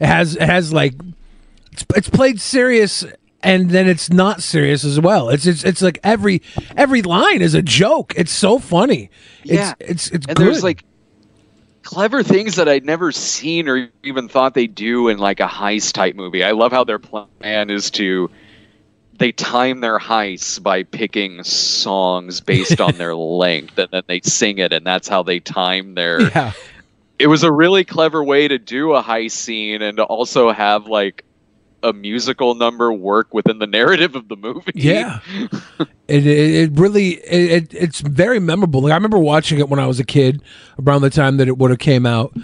[0.01, 0.95] it has it has like
[1.73, 3.05] it's, it's played serious
[3.43, 5.29] and then it's not serious as well.
[5.29, 6.43] It's it's it's like every
[6.77, 8.13] every line is a joke.
[8.17, 9.11] It's so funny.
[9.45, 9.75] Yeah.
[9.81, 10.47] It's it's it's and good.
[10.47, 10.85] there's like
[11.83, 15.93] clever things that I'd never seen or even thought they'd do in like a heist
[15.93, 16.45] type movie.
[16.45, 18.31] I love how their plan is to
[19.19, 24.59] they time their heists by picking songs based on their length and then they sing
[24.59, 26.53] it and that's how they time their yeah.
[27.19, 30.87] it was a really clever way to do a heist scene and to also have
[30.87, 31.23] like
[31.83, 34.73] a musical number work within the narrative of the movie.
[34.75, 35.21] Yeah.
[36.09, 38.83] it, it, it really it, it, it's very memorable.
[38.83, 40.43] Like I remember watching it when I was a kid,
[40.79, 42.35] around the time that it would have came out,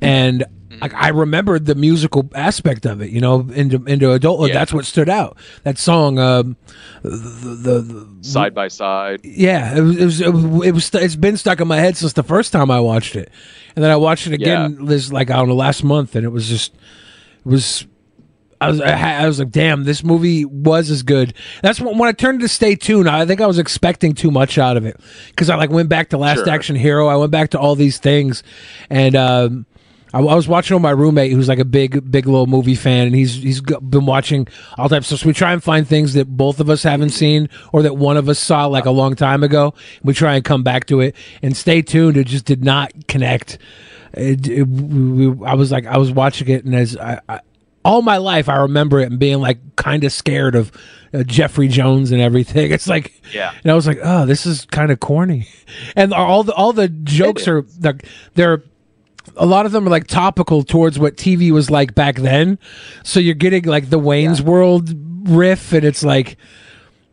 [0.00, 0.44] and
[0.80, 3.10] like I remembered the musical aspect of it.
[3.10, 4.54] You know, into into adulthood, Yeah.
[4.54, 5.36] that's what stood out.
[5.62, 6.56] That song, um,
[7.02, 9.20] the, the, the Side by side.
[9.24, 11.96] yeah, it was, it was it was it was it's been stuck in my head
[11.96, 13.30] since the first time I watched it,
[13.76, 16.30] and then I watched it again this like I don't know last month, and it
[16.30, 17.86] was just it was.
[18.62, 21.34] I was I, I was like, damn, this movie was as good.
[21.62, 23.08] That's when, when I turned to Stay Tuned.
[23.08, 24.98] I think I was expecting too much out of it
[25.28, 26.50] because I like went back to Last Sure.
[26.50, 27.08] Action Hero.
[27.08, 28.42] I went back to all these things,
[28.90, 29.66] and um,
[30.14, 33.06] I, I was watching with my roommate who's like a big big little movie fan,
[33.06, 34.46] and he's he's been watching
[34.78, 35.10] all types.
[35.12, 37.96] Of so we try and find things that both of us haven't seen or that
[37.96, 39.74] one of us saw like a long time ago.
[40.02, 41.14] We try and come back to it.
[41.42, 43.58] And Stay Tuned, it just did not connect.
[44.14, 47.40] It, it, we- I was like, I was watching it, and as I, I
[47.84, 50.70] all my life, I remember it and being like kind of scared of
[51.12, 52.70] uh, Jeffrey Jones and everything.
[52.72, 53.52] It's like, Yeah.
[53.62, 55.48] and I was like, oh, this is kind of corny,
[55.96, 58.62] and all the all the jokes are like they're.
[59.36, 62.58] A lot of them are like topical towards what TV was like back then.
[63.04, 64.90] So you're getting like the Wayne's World
[65.28, 66.36] riff, and it's like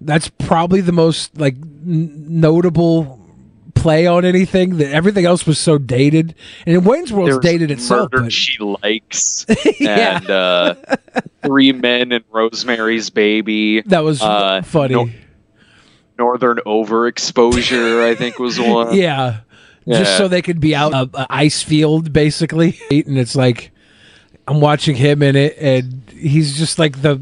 [0.02, 3.19] that's probably the most like n- notable
[3.82, 4.78] play on anything.
[4.78, 6.36] That everything else was so dated,
[6.66, 8.12] and Wayne's World's There's dated itself.
[8.12, 9.46] Murder But She Likes
[9.80, 10.18] Yeah.
[10.18, 10.76] and uh,
[11.44, 13.82] Three Men and Rosemary's Baby.
[13.82, 14.94] That was uh, funny.
[14.96, 15.10] Nor-
[16.18, 18.94] Northern Overexposure, I think, was one.
[18.94, 19.40] yeah.
[19.88, 22.80] Just so they could be out a, a ice field, basically.
[22.92, 23.72] And it's like
[24.48, 27.16] I'm watching him in it, and he's just like the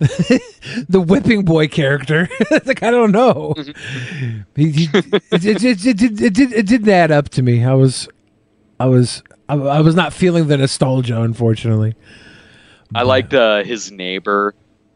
[0.88, 2.28] the whipping boy character.
[2.64, 3.54] like I don't know.
[4.56, 7.64] he, he, it, it, it, it, it, it, did, it didn't add up to me.
[7.64, 8.08] I was,
[8.78, 11.94] I was, I, I was not feeling the nostalgia, unfortunately.
[12.94, 14.54] I liked uh, his neighbor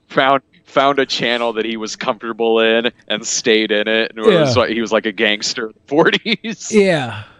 [0.09, 4.11] found found a channel that he was comfortable in and stayed in it.
[4.11, 4.67] And it was Yeah.
[4.67, 6.73] he was like a gangster in the forties.
[6.73, 7.25] Yeah.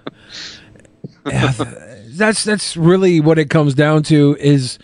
[1.27, 1.53] Yeah,
[2.17, 4.79] that's that's really what it comes down to is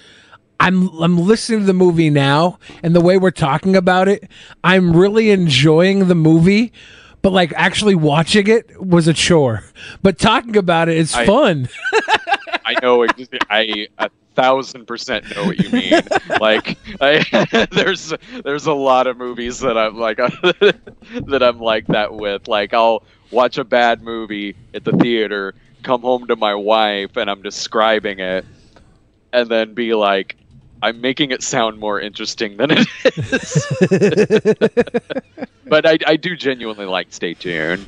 [0.60, 4.30] I'm I'm listening to the movie now, and the way we're talking about it,
[4.62, 6.72] I'm really enjoying the movie.
[7.22, 9.64] But like actually watching it was a chore.
[10.02, 11.68] But talking about it's I- fun.
[12.64, 13.04] I know.
[13.50, 16.00] I a thousand percent know what you mean.
[16.40, 18.12] like, I, there's
[18.44, 22.48] there's a lot of movies that I'm like that I'm like that with.
[22.48, 27.28] Like, I'll watch a bad movie at the theater, come home to my wife, and
[27.30, 28.44] I'm describing it,
[29.32, 30.36] and then be like.
[30.82, 33.66] I'm making it sound more interesting than it is.
[35.66, 37.86] but I, I do genuinely like Stay Tuned.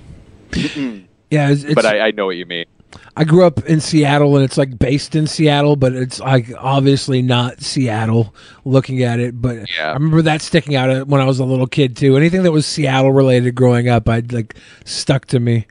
[1.30, 2.66] Yeah, it's, it's, but I, I know what you mean.
[3.16, 7.22] I grew up in Seattle and it's like based in Seattle, but it's like obviously
[7.22, 9.40] not Seattle looking at it.
[9.40, 9.90] But yeah.
[9.90, 12.16] I remember that sticking out uh, when I was a little kid too.
[12.16, 15.66] Anything that was Seattle related growing up, I'd like stuck to me.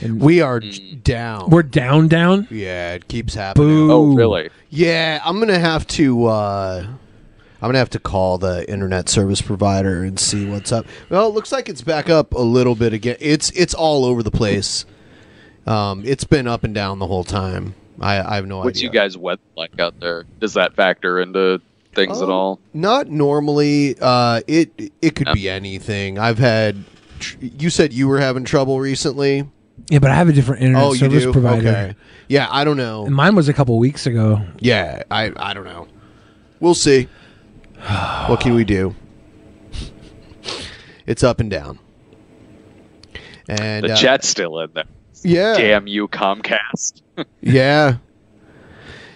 [0.00, 1.02] And We are Mm.
[1.04, 1.50] down.
[1.50, 2.48] we're down, down.
[2.50, 3.68] Yeah, it keeps happening.
[3.68, 3.92] Boo.
[3.92, 4.50] Oh, really?
[4.70, 6.26] Yeah, I'm gonna have to.
[6.26, 6.86] Uh,
[7.62, 10.86] I'm gonna have to call the internet service provider and see what's up.
[11.10, 13.16] Well, it looks like it's back up a little bit again.
[13.20, 14.84] It's it's all over the place.
[15.66, 17.74] Um, it's been up and down the whole time.
[18.00, 18.66] I, I have no What's idea.
[18.66, 20.24] What's you guys weather like out there?
[20.40, 21.60] Does that factor into
[21.94, 22.60] things at Um, all?
[22.74, 23.96] Not normally.
[24.00, 24.70] Uh, it
[25.00, 26.18] it could be anything.
[26.18, 26.84] I've had.
[27.20, 29.48] tr- You said you were having trouble recently.
[29.90, 31.32] Yeah, but I have a different internet oh, you service do?
[31.32, 31.68] provider.
[31.68, 31.94] Okay.
[32.28, 33.04] Yeah, I don't know.
[33.04, 34.40] And mine was a couple weeks ago.
[34.58, 35.88] Yeah, I I don't know.
[36.60, 37.08] We'll see.
[38.26, 38.94] what can we do?
[41.06, 41.78] It's up and down.
[43.48, 44.84] And The uh, chat's still in there.
[45.22, 45.56] Yeah.
[45.56, 47.02] Damn you, Comcast.
[47.40, 47.98] Yeah.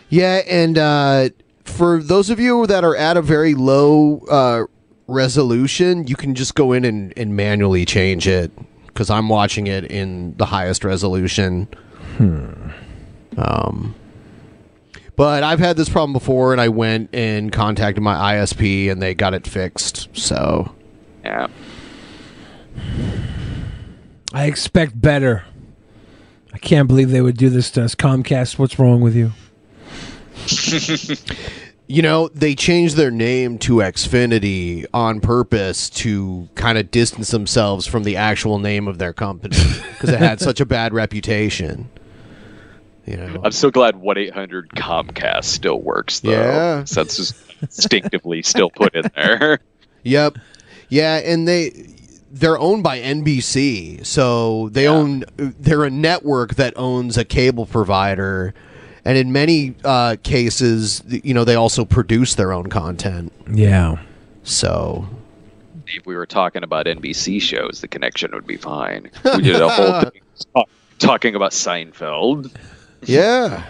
[0.08, 1.30] Yeah, and uh,
[1.64, 4.64] for those of you that are at a very low uh,
[5.08, 8.52] resolution, you can just go in and, and manually change it
[8.98, 11.68] because I'm watching it in the highest resolution.
[13.36, 13.94] Um,
[15.14, 19.14] but I've had this problem before, and I went and contacted my ISP, and they
[19.14, 20.08] got it fixed.
[20.14, 20.74] So
[21.22, 21.46] yeah,
[24.32, 25.44] I expect better.
[26.52, 27.94] I can't believe they would do this to us.
[27.94, 29.30] Comcast, what's wrong with you?
[31.88, 37.86] You know, they changed their name to Xfinity on purpose to kind of distance themselves
[37.86, 39.56] from the actual name of their company
[39.92, 41.88] because it had such a bad reputation.
[43.06, 46.30] You know, I'm so glad 1 800 Comcast still works, though.
[46.30, 46.84] Yeah.
[46.84, 49.60] So that's just instinctively still put in there.
[50.04, 50.38] Yep.
[50.88, 51.94] Yeah, and they
[52.30, 58.54] they're owned by NBC, so they own they're a network that owns a cable provider,
[59.08, 63.32] and in many uh, cases, you know, they also produce their own content.
[63.50, 64.02] Yeah.
[64.42, 65.08] So
[65.86, 69.10] If we were talking about NBC shows, the connection would be fine.
[69.24, 70.64] We did a whole thing
[70.98, 72.54] talking about Seinfeld.
[73.02, 73.64] Yeah.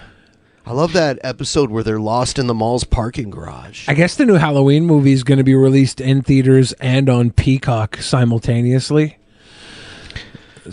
[0.66, 3.88] I love that episode where they're lost in the mall's parking garage.
[3.88, 7.30] I guess the new Halloween movie is going to be released in theaters and on
[7.30, 9.17] Peacock simultaneously.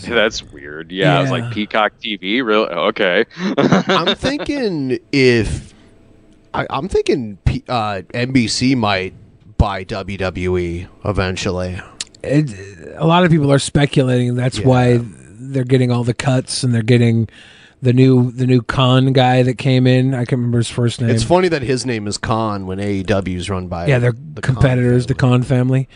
[0.08, 0.92] That's weird.
[0.92, 2.44] Yeah, I was like Peacock TV.
[2.46, 2.68] Really?
[2.68, 3.26] Okay.
[3.38, 5.74] I'm thinking if
[6.54, 9.14] I, I'm thinking P, uh, NBC might
[9.58, 11.82] buy WWE eventually.
[12.24, 16.74] It, a lot of people are speculating that's why they're getting all the cuts and
[16.74, 17.28] they're getting
[17.82, 20.14] the new the new Khan guy that came in.
[20.16, 21.10] I can't remember his first name.
[21.12, 24.42] It's funny that his name is Khan when AEW is run by yeah, they're the
[24.42, 25.88] Khan competitors, the Khan family.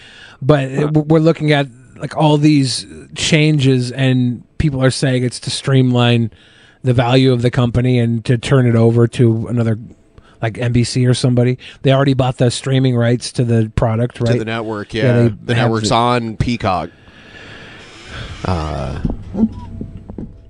[0.42, 1.68] But it- we're looking at
[2.00, 2.86] like all these
[3.16, 6.32] changes, and people are saying it's to streamline
[6.84, 9.78] the value of the company and to turn it over to another
[10.42, 11.58] like NBC or somebody.
[11.82, 14.32] They already bought the streaming rights to the product, right?
[14.34, 14.94] to the network.
[14.94, 16.90] Yeah, they the network's the- on Peacock.
[18.46, 19.02] Uh,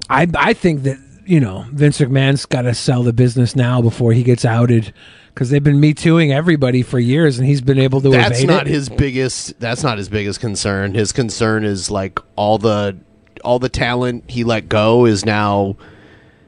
[0.10, 4.14] I I think that you know Vince McMahon's got to sell the business now before
[4.14, 4.94] he gets outed
[5.40, 8.10] because they've been me tooing everybody for years, and he's been able to.
[8.10, 8.72] that's not it.
[8.72, 9.58] his biggest.
[9.58, 10.94] That's not his biggest concern.
[10.94, 12.98] His concern is like all the
[13.42, 15.78] all the talent he let go is now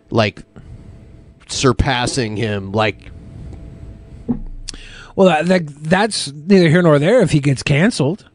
[0.09, 0.43] like
[1.47, 2.73] surpassing him.
[2.73, 3.09] Like
[5.15, 7.21] Well, that, that that's neither here nor there.
[7.21, 8.29] If he gets canceled,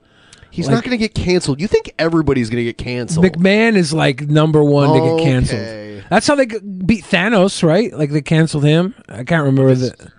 [0.50, 1.60] he's Like- not going to get canceled.
[1.60, 3.26] You think everybody's going to get canceled?
[3.26, 6.04] McMahon is like number one to get canceled.
[6.08, 7.92] That's how they beat Thanos, right?
[7.92, 8.94] Like they canceled him.
[9.06, 10.12] I can't remember the.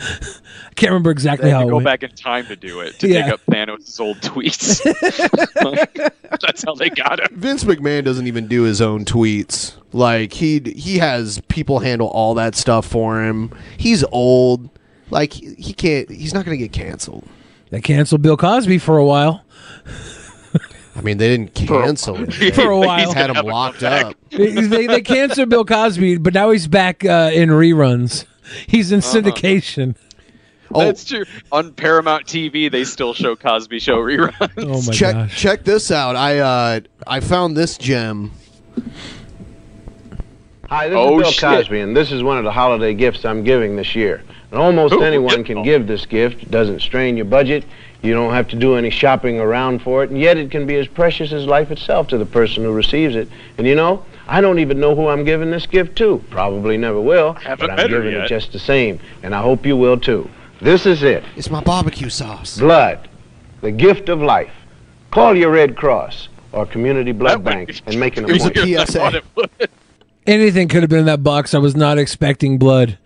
[0.00, 1.64] I can't remember exactly They had how.
[1.64, 1.84] to go went.
[1.86, 3.24] back in time to do it to Yeah.
[3.24, 4.82] dig up Thanos' old tweets.
[6.40, 7.28] That's how they got him.
[7.38, 9.74] Vince McMahon doesn't even do his own tweets.
[9.92, 13.50] Like he he has people handle all that stuff for him.
[13.76, 14.68] He's old.
[15.10, 16.10] Like he, he can't.
[16.10, 17.26] He's not going to get canceled.
[17.70, 19.44] They canceled Bill Cosby for a while.
[20.94, 22.30] I mean, they didn't cancel him.
[22.52, 22.98] For a while.
[23.06, 24.16] He's had him locked up.
[24.30, 28.24] they, they, they canceled Bill Cosby, but now he's back uh, in reruns.
[28.66, 29.16] He's in Uh-huh.
[29.18, 29.96] syndication.
[30.74, 30.80] Oh.
[30.84, 31.24] That's true.
[31.50, 34.50] On Paramount TV, they still show Cosby Show reruns.
[34.58, 36.14] Oh my check check this out.
[36.14, 38.32] I uh I found this gem.
[40.68, 41.40] Hi, this Oh, is Bill shit.
[41.40, 44.22] Cosby, and this is one of the holiday gifts I'm giving this year.
[44.50, 46.42] And almost Ooh, anyone can give this gift.
[46.42, 47.64] It doesn't strain your budget.
[48.02, 50.76] You don't have to do any shopping around for it, and yet it can be
[50.76, 53.28] as precious as life itself to the person who receives it.
[53.56, 56.22] And you know, I don't even know who I'm giving this gift to.
[56.30, 58.24] Probably never will, Haven't but I'm giving yet.
[58.24, 60.28] it just the same, and I hope you will too.
[60.60, 61.24] This is it.
[61.36, 62.58] It's my barbecue sauce.
[62.58, 63.08] Blood,
[63.62, 64.52] the gift of life.
[65.10, 68.88] Call your Red Cross or Community Blood Bank and make an Here's a appointment.
[68.90, 69.68] PSA.
[70.26, 71.54] Anything could have been in that box.
[71.54, 72.98] I was not expecting blood.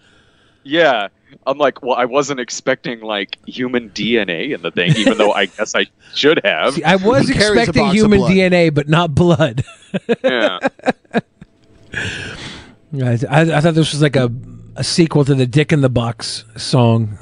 [0.65, 1.09] Yeah.
[1.47, 5.47] I'm like, well, I wasn't expecting like human DNA in the thing, even though I
[5.47, 6.75] guess I should have.
[6.75, 8.21] See, I was He expecting human.
[8.23, 9.65] DNA, but not blood.
[10.25, 10.59] yeah.
[11.95, 14.31] I, I, I thought this was like a,
[14.77, 17.19] a sequel to the Dick in the Box song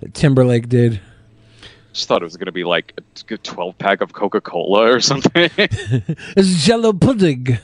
[0.00, 1.00] that Timberlake did.
[1.92, 2.92] Just thought it was gonna be like
[3.30, 5.50] a 12 pack of Coca Cola or something.
[5.58, 7.58] It's Jello pudding.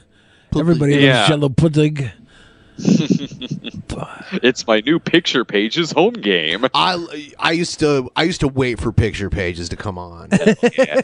[0.58, 1.18] Everybody Yeah.
[1.18, 2.10] loves Jello pudding.
[4.42, 6.64] it's my new picture pages home game.
[6.72, 10.28] I I used to I used to wait for picture pages to come on.
[10.32, 10.56] I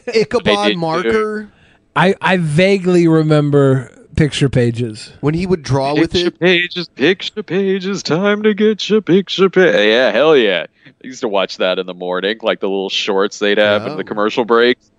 [0.15, 1.51] Ichabod did marker
[1.95, 5.13] I, I vaguely remember picture pages.
[5.21, 6.39] when he would draw with Picture it.
[6.41, 9.89] pages, picture pages, time to get your picture page.
[9.89, 10.67] Yeah, hell yeah.
[10.87, 13.93] I used to watch that in the morning, like the little shorts they'd have in
[13.93, 13.97] Oh.
[13.97, 14.91] the commercial breaks.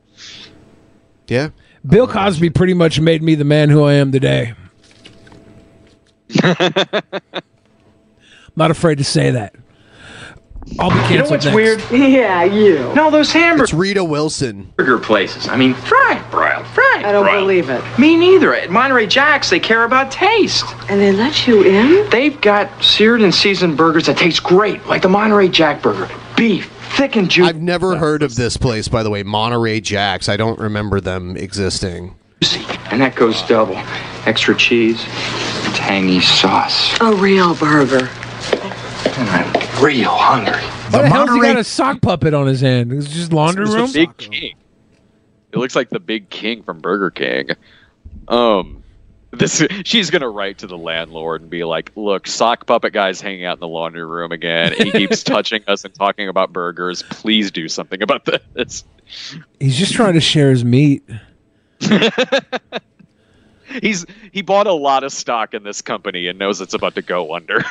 [1.28, 1.50] Yeah.
[1.86, 4.54] Bill oh, Cosby pretty much made me the man who I am today.
[8.56, 9.56] Not afraid to say that.
[10.80, 11.56] I'll be canceled You know what's next.
[11.56, 11.82] weird?
[11.92, 12.94] Yeah, you.
[12.94, 13.70] No, those hamburgers.
[13.70, 14.72] It's Rita Wilson.
[14.76, 15.48] Burger places.
[15.48, 16.09] I mean, fried,
[17.02, 17.06] broiled.
[17.06, 17.42] I don't broiled.
[17.48, 18.00] believe it.
[18.00, 18.54] Me neither.
[18.56, 20.66] At Monterey Jack's, they care about taste.
[20.90, 22.10] And they let you in?
[22.10, 26.10] They've got seared and seasoned burgers that taste great, like the Monterey Jack burger.
[26.36, 27.50] Beef, thick and juicy.
[27.50, 30.30] I've never heard of this place, by the way, Monterey Jacks.
[30.30, 32.16] I don't remember them existing.
[32.92, 33.76] And that goes double.
[34.26, 35.02] Extra cheese,
[35.76, 36.98] tangy sauce.
[37.02, 38.10] A real burger.
[39.20, 40.62] And I'm real hungry.
[40.92, 42.92] Why the hell's he got a sock puppet on his hand?
[42.94, 43.92] It's just laundry It's room.
[43.92, 44.54] big king.
[45.52, 47.50] It looks like the big king from Burger King.
[48.28, 48.84] Um,
[49.32, 53.46] this she's gonna write to the landlord and be like, "Look, sock puppet guy's hanging
[53.46, 54.74] out in the laundry room again.
[54.74, 57.04] He keeps touching us and talking about burgers.
[57.04, 58.84] Please do something about this."
[59.60, 61.04] He's just trying to share his meat.
[63.82, 67.04] He's he bought a lot of stock in this company and knows it's about to
[67.04, 67.64] go under.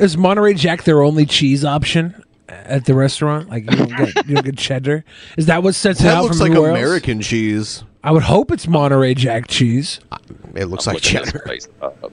[0.00, 2.24] Is Monterey Jack their only cheese option
[2.66, 3.48] at the restaurant?
[3.48, 5.04] Like you don't get you don't get cheddar.
[5.36, 6.78] Is that what sets it That out looks from like everywhere else?
[6.78, 7.84] American cheese.
[8.02, 10.00] I would hope it's Monterey Jack cheese.
[10.54, 11.44] It looks I'm like looking this cheddar.
[11.44, 12.12] place up.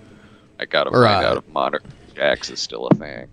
[0.59, 1.81] I gotta Or, find uh, out if Monterey
[2.15, 3.27] Jack's is still a thing.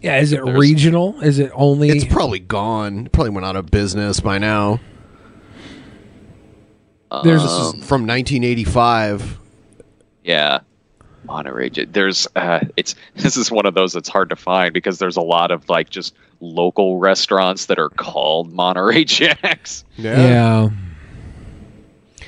[0.00, 1.20] Yeah, is it There's- regional?
[1.20, 1.88] Is it only?
[1.90, 3.08] It's probably gone.
[3.12, 4.80] Probably went out of business by now.
[7.24, 9.38] There's- This from 1985.
[10.24, 10.60] Yeah.
[11.24, 11.70] Monterey.
[11.70, 15.16] J- There's uh it's this is one of those that's hard to find because there's
[15.16, 19.84] a lot of like just local restaurants that are called Monterey Jacks.
[19.96, 20.68] yeah.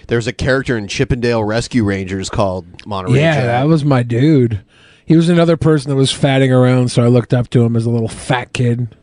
[0.07, 3.45] There's a character in Chip 'n Dale Rescue Rangers called Monterey yeah, Jack.
[3.45, 4.63] that was my dude.
[5.07, 7.87] He was another person that was fatting around, so I looked up to him as
[7.87, 8.95] a little fat kid.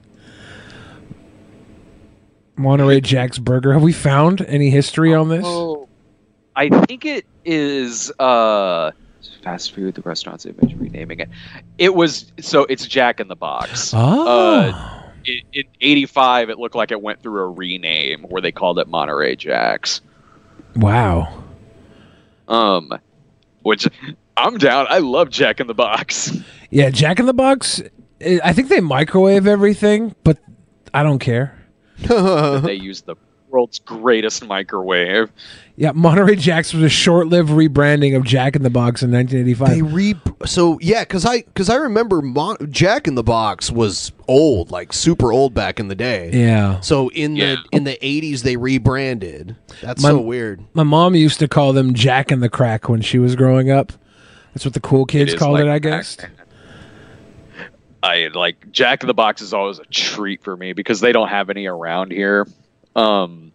[2.55, 3.73] Monterey Jack's Burger.
[3.73, 5.43] Have we found any history on this?
[5.45, 5.87] Oh,
[6.55, 8.91] I think it is uh
[9.43, 9.95] fast food.
[9.95, 11.29] The restaurant's image renaming it.
[11.77, 13.93] It was so it's Jack in the Box.
[13.95, 14.27] Oh.
[14.27, 18.79] Uh, in, in '85, it looked like it went through a rename where they called
[18.79, 20.01] it Monterey Jacks.
[20.75, 21.43] Wow.
[22.47, 22.91] Um,
[23.63, 23.87] which
[24.37, 24.87] I'm down.
[24.89, 26.37] I love Jack in the Box.
[26.69, 27.81] Yeah, Jack in the Box.
[28.21, 30.37] eh, I think they microwave everything, but
[30.93, 31.57] I don't care.
[31.97, 33.15] they use the
[33.49, 35.31] world's greatest microwave.
[35.81, 39.69] Yeah, Monterey Jack's was a short-lived rebranding of Jack in the Box in 1985.
[39.69, 44.11] They re so yeah, because I because I remember Mon- Jack in the Box was
[44.27, 46.29] old, like super old back in the day.
[46.33, 46.81] Yeah.
[46.81, 49.55] So in the in the 80s they rebranded.
[49.81, 50.63] That's My- so weird.
[50.75, 53.91] My mom used to call them Jack in the Crack when she was growing up.
[54.53, 56.15] That's what the cool kids is called like it, I guess.
[58.03, 61.29] I like Jack in the Box is always a treat for me because they don't
[61.29, 62.45] have any around here.
[62.95, 63.51] Um,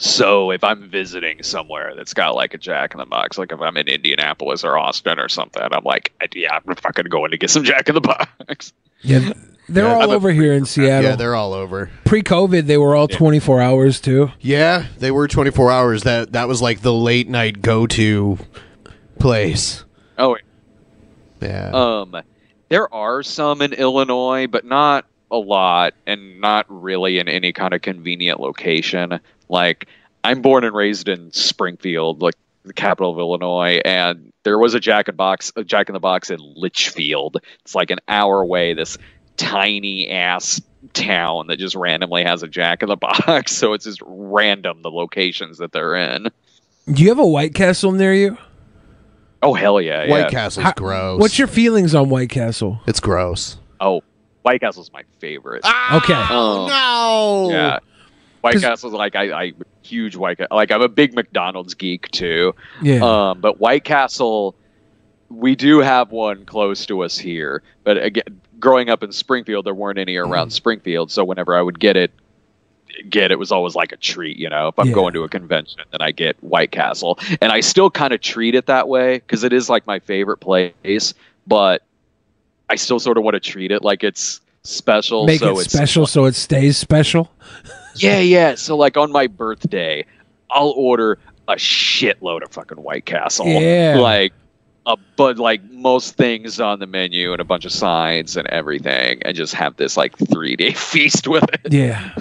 [0.00, 3.60] so if I'm visiting somewhere that's got like a Jack in the Box, like if
[3.60, 7.50] I'm in Indianapolis or Austin or something, I'm like, yeah, I'm fucking going to get
[7.50, 8.72] some Jack in the Box.
[9.02, 9.32] Yeah,
[9.68, 11.10] they're Yeah, all I'm over here in Seattle.
[11.10, 11.90] Yeah, they're all over.
[12.04, 14.30] Pre-COVID, they were all 24 hours too.
[14.40, 16.02] Yeah, they were 24 hours.
[16.02, 18.38] That that was like the late night go to
[19.18, 19.84] place.
[20.18, 20.36] Oh,
[21.40, 21.70] Yeah.
[21.72, 22.16] um,
[22.68, 27.74] there are some in Illinois, but not a lot and not really in any kind
[27.74, 29.20] of convenient location.
[29.48, 29.86] Like
[30.24, 32.34] I'm born and raised in Springfield, like
[32.64, 36.00] the capital of Illinois, and there was a Jack in Box, a Jack in the
[36.00, 37.38] Box in Litchfield.
[37.64, 38.74] It's like an hour away.
[38.74, 38.98] This
[39.36, 40.60] tiny ass
[40.92, 42.96] town that just randomly has a Jack in the
[43.26, 43.52] Box.
[43.52, 46.28] So it's just random the locations that they're in.
[46.92, 48.36] Do you have a White Castle near you?
[49.42, 50.06] Oh hell yeah!
[50.10, 50.28] White yeah.
[50.28, 51.18] Castle's How- gross.
[51.20, 52.80] What's your feelings on White Castle?
[52.86, 53.56] It's gross.
[53.80, 54.02] Oh,
[54.42, 55.64] White Castle's my favorite.
[55.92, 56.14] Okay.
[56.30, 57.50] Oh no!
[57.54, 57.78] Yeah.
[58.40, 59.52] White 'Cause- Castle's like I, I
[59.82, 62.54] huge White Ca- like I'm a big McDonald's geek too.
[62.82, 63.00] Yeah.
[63.30, 64.54] Um, but White Castle,
[65.28, 67.62] we do have one close to us here.
[67.84, 70.52] But again, growing up in Springfield, there weren't any around Mm.
[70.52, 71.10] Springfield.
[71.10, 72.12] So whenever I would get it,
[73.08, 74.38] get it was always like a treat.
[74.38, 74.94] You know, if I'm Yeah.
[74.94, 78.54] going to a convention, then I get White Castle, and I still kind of treat
[78.54, 81.12] it that way because it is like my favorite place.
[81.46, 81.82] But
[82.70, 85.26] I still sort of want to treat it like it's special.
[85.26, 87.30] Make so it it's special so it stays special.
[87.96, 88.54] yeah, yeah.
[88.54, 90.06] So like on my birthday,
[90.50, 91.18] I'll order
[91.48, 93.46] a shitload of fucking White Castle.
[93.46, 93.98] Yeah.
[93.98, 94.32] Like
[94.86, 99.20] a but like most things on the menu and a bunch of sides and everything,
[99.24, 101.72] and just have this like three day feast with it.
[101.72, 102.12] Yeah.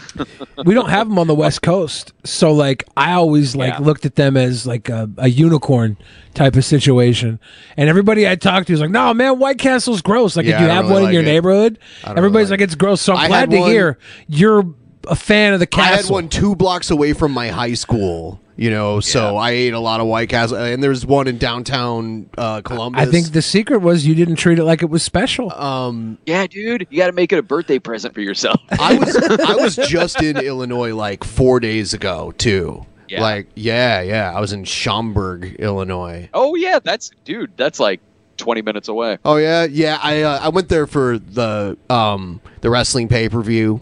[0.66, 2.12] we don't have them on the West Coast.
[2.26, 3.80] So like I always like Yeah.
[3.80, 5.98] looked at them as like a, a unicorn
[6.34, 7.40] type of situation.
[7.78, 10.36] And everybody I talked to was like, "No, man, White Castle's gross.
[10.36, 11.26] Like Yeah, if you have really one in your it.
[11.28, 14.64] neighborhood, everybody's really like it's gross." So I'm I glad to one- hear you're
[15.08, 15.94] a fan of the castle.
[15.94, 18.40] I had one two blocks away from my high school.
[18.56, 22.30] You know, so I ate a lot of White Castle, and there's one in downtown
[22.38, 23.02] uh, Columbus.
[23.02, 25.50] I think the secret was you didn't treat it like it was special.
[25.54, 28.60] Um, Yeah, dude, you got to make it a birthday present for yourself.
[28.72, 32.86] I was I was just in Illinois like four days ago too.
[33.08, 33.22] Yeah.
[33.22, 34.34] Like yeah, yeah.
[34.36, 36.28] I was in Schaumburg, Illinois.
[36.34, 37.56] oh yeah, that's dude.
[37.56, 38.02] That's like
[38.36, 39.20] twenty minutes away.
[39.24, 40.00] Oh yeah, yeah.
[40.04, 43.80] I uh, I went there for the um the wrestling pay per view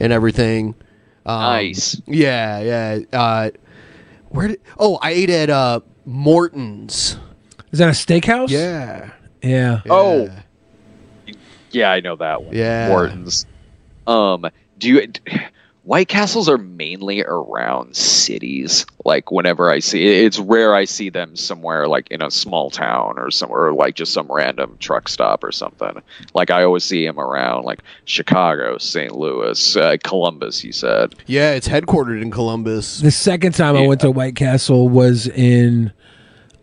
[0.00, 0.74] and everything.
[1.26, 2.00] Um, Nice.
[2.06, 2.98] Yeah, yeah.
[3.18, 3.50] Uh,
[4.30, 4.60] where did?
[4.78, 7.16] Oh, I ate at uh Morton's.
[7.70, 8.48] Is that a steakhouse?
[8.48, 9.10] Yeah.
[9.42, 9.82] Yeah.
[9.90, 10.28] Oh,
[11.70, 12.54] yeah, I know that one.
[12.54, 12.88] Yeah.
[12.88, 13.46] Morton's.
[14.06, 14.46] Um,
[14.78, 15.12] do you?
[15.88, 18.84] White Castles are mainly around cities.
[19.06, 23.14] Like whenever I see, it's rare I see them somewhere like in a small town
[23.18, 26.02] or somewhere, or like just some random truck stop or something.
[26.34, 29.16] Like I always see them around like Chicago, St.
[29.16, 30.62] Louis, uh, Columbus.
[30.62, 31.14] You said.
[31.24, 33.00] Yeah, it's headquartered in Columbus.
[33.00, 35.90] The second time I went to White Castle was in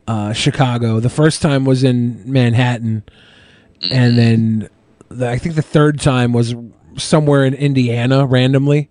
[0.07, 0.99] uh, Chicago.
[0.99, 3.01] The first time was in Manhattan,
[3.89, 4.69] and then
[5.09, 6.53] the, I think the third time was
[6.95, 8.87] somewhere in Indiana randomly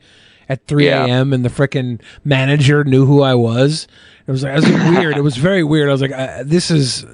[0.49, 1.07] at 3 Yeah.
[1.07, 1.33] a.m.
[1.33, 3.87] and the frickin' manager knew who I was.
[4.27, 5.17] It was like it was weird.
[5.17, 5.89] It was very weird.
[5.89, 7.05] I was like, uh, this is.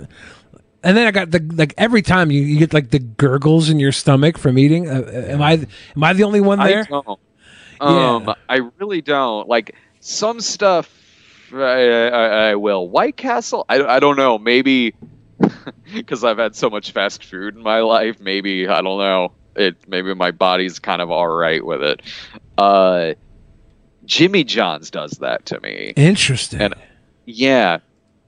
[0.83, 3.79] And then I got the like every time you, you get like the gurgles in
[3.79, 4.89] your stomach from eating.
[4.89, 5.53] Uh, am I
[5.97, 6.83] am I the only one there?
[6.83, 7.21] I don't.
[7.81, 10.89] Um, I really don't like some stuff.
[11.53, 12.89] I, I, I will.
[12.89, 13.65] White Castle.
[13.69, 14.39] I, I don't know.
[14.39, 14.95] Maybe
[15.95, 18.21] because I've had so much fast food in my life.
[18.21, 19.33] Maybe I don't know.
[19.57, 22.03] It maybe my body's kind of all right with it.
[22.59, 23.15] Uh,
[24.05, 25.93] Jimmy John's does that to me.
[25.97, 26.61] Interesting.
[26.61, 26.75] And
[27.27, 27.79] yeah,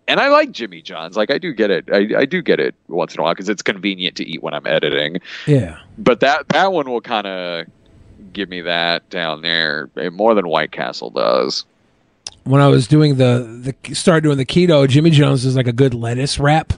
[0.08, 1.16] and I like Jimmy John's.
[1.16, 1.88] Like I do get it.
[1.92, 4.54] I, I do get it once in a while because it's convenient to eat when
[4.54, 5.78] I'm editing Yeah.
[5.98, 7.66] but that that one will kind of
[8.32, 11.64] give me that down there eh, more than White Castle does.
[12.44, 15.72] when I was doing the the start doing the keto, Jimmy John's is like a
[15.72, 16.72] good lettuce wrap.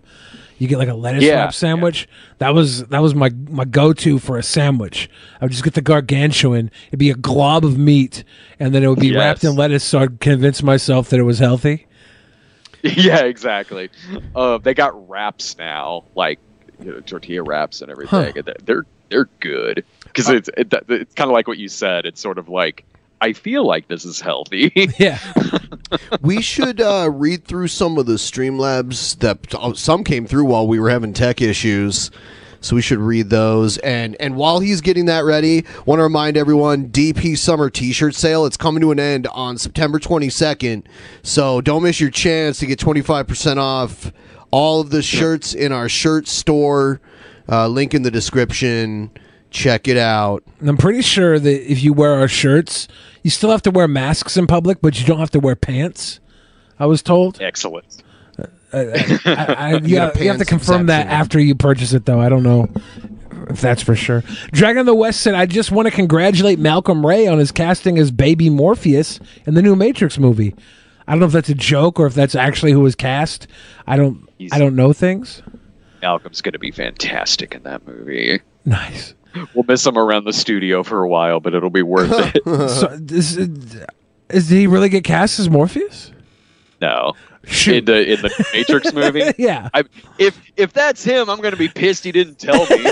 [0.65, 2.09] You get like a lettuce Yeah, wrap sandwich.
[2.39, 5.11] That was that was my my go to for a sandwich.
[5.41, 6.71] I would just get the gargantuan.
[6.89, 8.25] It'd be a glob of meat,
[8.59, 9.19] and then it would be Yes.
[9.19, 9.85] wrapped in lettuce.
[9.85, 11.87] So I'd convince myself that it was healthy.
[12.83, 13.91] yeah, exactly.
[14.35, 16.39] Uh, they got wraps now, like
[16.83, 18.25] you know, tortilla wraps and everything.
[18.25, 18.33] Huh.
[18.37, 22.07] and they're- They're they're good because it's it, it's kind of like what you said.
[22.07, 22.85] It's sort of like
[23.21, 24.73] I feel like this is healthy.
[24.99, 25.19] yeah.
[26.21, 30.67] we should uh, read through some of the Streamlabs that uh, some came through while
[30.67, 32.11] we were having tech issues.
[32.61, 33.77] So we should read those.
[33.79, 38.47] And and while he's getting that ready, want to remind everyone DP Summer T-shirt sale.
[38.47, 40.85] It's coming to an end on September 22nd.
[41.23, 44.13] So don't miss your chance to get 25% off
[44.51, 47.03] all of the shirts in our shirt store.
[47.47, 49.11] Uh, link in the description.
[49.55, 50.43] Check it out.
[50.59, 52.89] And I'm pretty sure that if you wear our shirts,
[53.23, 56.19] you still have to wear masks in public, but you don't have to wear pants.
[56.77, 57.41] I was told.
[57.41, 58.03] Excellent.
[58.73, 58.79] I,
[59.25, 62.21] I, you, You have, you have to pants confirm that after you purchase it, though.
[62.21, 62.69] I don't know
[63.49, 64.25] if that's for sure.
[64.51, 67.97] Dragon of the West said, "I just want to congratulate Malcolm Ray on his casting
[67.97, 70.53] as Baby Morpheus in the new Matrix movie.
[71.07, 73.47] I don't know if that's a joke or if that's actually who was cast.
[73.87, 74.29] I don't.
[74.51, 75.43] I don't know things.
[76.03, 78.41] Malcolm's going to be fantastic in that movie.
[78.65, 79.15] Nice.
[79.55, 82.43] We'll miss him around the studio for a while, but it'll be worth it.
[82.45, 86.11] so, is, is did he really get cast as Morpheus?
[86.81, 87.15] No.
[87.67, 89.69] In the in the Matrix movie, yeah.
[89.75, 89.85] I,
[90.19, 92.91] if if that's him, I'm gonna be pissed he didn't tell me.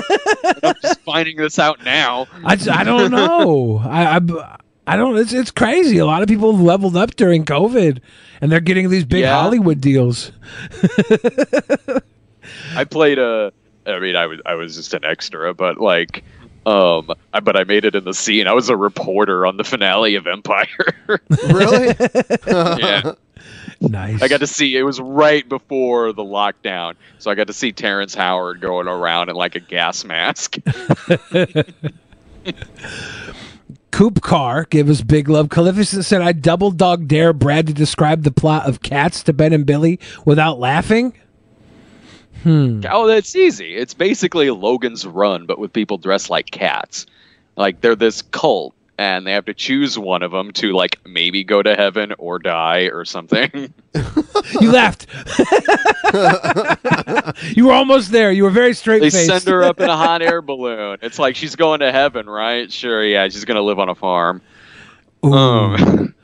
[0.63, 2.27] I'm just finding this out now.
[2.45, 3.79] I, I don't know.
[3.79, 5.17] I, I I don't.
[5.17, 5.97] It's it's crazy.
[5.97, 8.01] A lot of people leveled up during COVID,
[8.43, 9.41] and they're getting these big Yeah.
[9.41, 10.33] Hollywood deals.
[12.77, 13.53] I played a.
[13.87, 16.25] I mean, I was I was just an extra, but like,
[16.67, 18.47] um, I, but I made it in the scene.
[18.47, 20.67] I was a reporter on the finale of Empire.
[21.31, 21.95] really?
[22.47, 23.15] yeah.
[23.81, 24.23] Nice.
[24.23, 27.73] I got to see it was right before the lockdown, so I got to see
[27.73, 30.59] Terrence Howard going around in like a gas mask.
[33.91, 35.51] Coop Carr gave us big love.
[35.51, 39.53] Calificent said, "I double dog dare Brad to describe the plot of Cats to Ben
[39.53, 41.15] and Billy without laughing."
[42.43, 42.83] Hmm.
[42.91, 43.77] Oh, that's easy.
[43.77, 47.07] It's basically Logan's Run, but with people dressed like cats.
[47.57, 51.45] Like they're this cult, and they have to choose one of them to like maybe
[51.45, 53.73] go to heaven or die or something.
[54.61, 55.07] You laughed.
[57.57, 58.33] you were almost there.
[58.33, 60.99] You were very straight they send her up in a hot air balloon.
[61.01, 62.71] It's like she's going to heaven, right?
[62.71, 64.43] Sure, yeah, she's gonna live on a farm.
[65.23, 66.15] Um,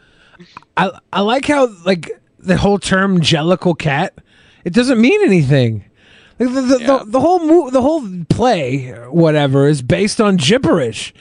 [0.76, 4.14] I I like how like the whole term "jellicle cat"
[4.64, 5.84] it doesn't mean anything.
[6.38, 11.12] Like the the, the, the whole mo- the whole play, whatever, is based on gibberish,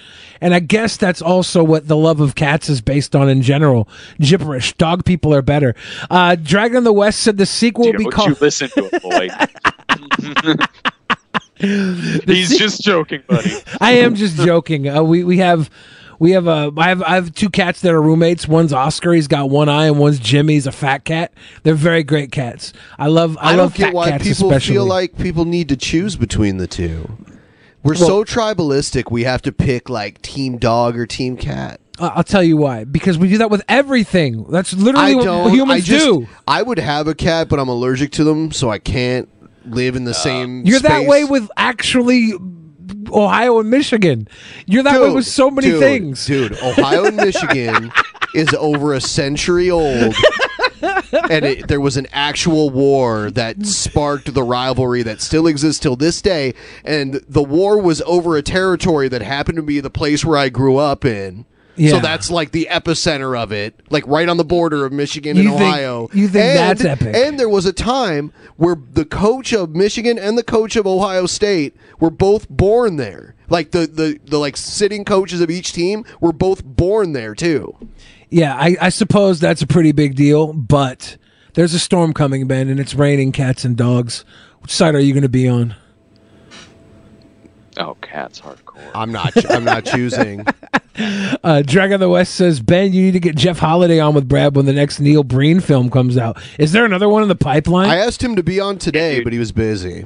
[0.41, 3.87] and I guess that's also what the love of cats is based on in general.
[4.19, 4.73] Gibberish.
[4.73, 5.75] Dog people are better.
[6.09, 8.29] Uh, Dragon of the West said the sequel will be called.
[8.29, 9.29] you listen to it, boy?
[11.59, 13.51] He's just joking, buddy.
[13.81, 14.87] I am just joking.
[14.87, 15.71] Uh, we we have
[16.19, 18.47] we have uh, I have I have two cats that are roommates.
[18.47, 19.13] One's Oscar.
[19.13, 20.53] He's got one eye, and one's Jimmy.
[20.53, 21.33] He's a fat cat.
[21.63, 22.73] They're very great cats.
[22.97, 24.75] I love I, I, love don't get fat why cats people especially.
[24.75, 27.09] feel like people need to choose between the two.
[27.83, 29.11] We're so tribalistic.
[29.11, 31.79] We have to pick like team dog or team cat.
[31.99, 32.83] Uh, I'll tell you why.
[32.83, 34.43] Because we do that with everything.
[34.49, 36.27] That's literally what humans I just, do.
[36.47, 39.29] I would have a cat, but I'm allergic to them, so I can't
[39.65, 40.65] live in the same.
[40.65, 42.33] You're that way with actually
[43.11, 44.27] Ohio and Michigan.
[44.65, 46.25] You're that way with so many dude, things.
[46.25, 47.91] Dude, Ohio and Michigan
[48.33, 50.15] is over a century old.
[51.29, 55.95] and it, there was an actual war that sparked the rivalry that still exists till
[55.95, 56.53] this day.
[56.83, 60.49] And the war was over a territory that happened to be the place where I
[60.49, 61.45] grew up in.
[61.77, 61.91] Yeah.
[61.91, 65.49] So that's like the epicenter of it, like right on the border of Michigan You
[65.49, 66.09] and think- Ohio.
[66.13, 67.15] you think And- that's epic?
[67.15, 71.25] And there was a time where the coach of Michigan and the coach of Ohio
[71.27, 73.35] State were both born there.
[73.49, 77.75] Like the the, the like sitting coaches of each team were both born there too.
[78.29, 81.15] Yeah, I, I suppose that's a pretty big deal, but
[81.53, 84.25] there's a storm coming, Ben, and it's raining cats and dogs.
[84.59, 85.75] Which side are you going to be on?
[87.77, 88.81] Oh, cats hardcore.
[88.95, 89.31] I'm not.
[89.51, 90.45] I'm not choosing.
[90.97, 94.27] Uh, Dragon of the West says, Ben, you need to get Jeff Holiday on with
[94.27, 96.41] Brad when the next Neil Breen film comes out.
[96.57, 97.89] Is there another one in the pipeline?
[97.89, 100.05] I asked him to be on today, but he was busy.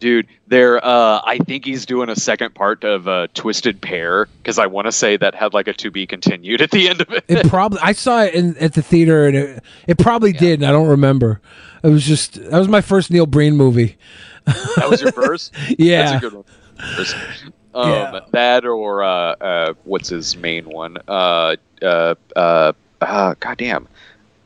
[0.00, 0.84] Dude, there.
[0.84, 4.86] Uh, I think he's doing a second part of uh, Twisted Pair because I want
[4.86, 7.24] to say that had like a to be continued at the end of it.
[7.26, 10.66] It probably I saw it in, at the theater, and it, it probably did, and
[10.66, 11.40] I don't remember.
[11.82, 13.96] It was just that was my first Neil Breen movie.
[14.44, 15.54] that was your first.
[15.78, 16.18] Yeah.
[16.18, 17.54] that's a good one.
[17.74, 20.96] Um, That or uh, uh, what's his main one?
[21.08, 23.88] Uh, uh, uh, uh, goddamn,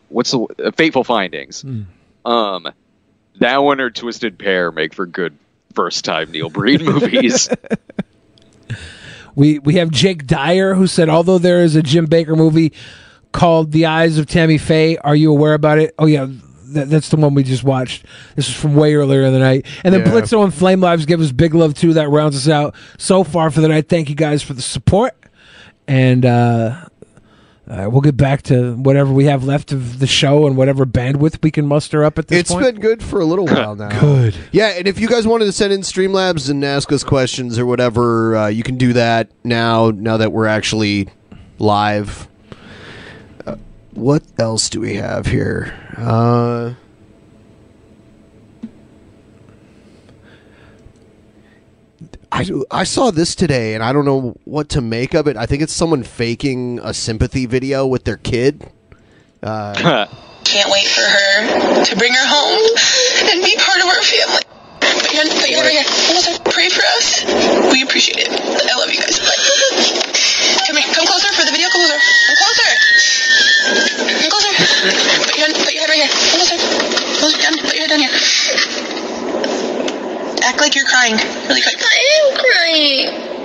[0.08, 1.62] what's the uh, Fateful Findings?
[1.62, 1.82] Hmm.
[2.24, 2.68] Um,
[3.36, 5.36] that one or Twisted Pair make for good
[5.74, 7.48] first time Neil Breen movies.
[9.34, 12.72] We we have Jake Dyer who said, although there is a Jim Bakker movie
[13.32, 15.94] called The Eyes of Tammy Faye, are you aware about it?
[15.98, 16.26] Oh yeah,
[16.74, 18.04] that, that's the one we just watched.
[18.36, 19.66] This is from way earlier in the night.
[19.84, 20.12] And then Yeah.
[20.12, 21.94] Blitzo and Flame Lives give us big love too.
[21.94, 23.88] That rounds us out so far for the night.
[23.88, 25.14] Thank you guys for the support,
[25.86, 26.84] and uh,
[27.68, 31.42] uh, we'll get back to whatever we have left of the show and whatever bandwidth
[31.42, 32.64] we can muster up at this It's point.
[32.64, 34.00] been good for a little while now.
[34.00, 34.34] Good.
[34.52, 37.66] Yeah, and if you guys wanted to send in Streamlabs and ask us questions or
[37.66, 39.90] whatever, uh, you can do that now.
[39.90, 41.08] Now that we're actually
[41.58, 42.26] live.
[43.98, 45.74] What else do we have here?
[45.96, 46.74] Uh,
[52.30, 55.36] I, I saw this today and I don't know what to make of it.
[55.36, 58.70] I think it's someone faking a sympathy video with their kid.
[59.42, 59.74] Uh,
[60.44, 62.76] Can't wait for her to bring her home
[63.32, 64.42] and be part of our family.
[64.78, 66.08] Put your, put your hand right here.
[66.10, 66.52] Almost there.
[66.52, 67.24] Pray for us.
[67.72, 68.30] We appreciate it.
[68.30, 70.04] I love you guys.
[70.66, 70.88] Come here.
[70.94, 71.68] Come closer for the video.
[71.68, 71.98] Come closer.
[71.98, 72.70] Come closer.
[74.20, 74.52] Come closer.
[75.24, 76.12] Put your, hand, put your head right here.
[76.12, 76.58] Come closer.
[77.20, 77.54] Closer down.
[77.58, 78.14] Put your head down here.
[80.44, 81.16] Act like you're crying.
[81.48, 81.76] Really quick.
[81.76, 83.38] I am crying.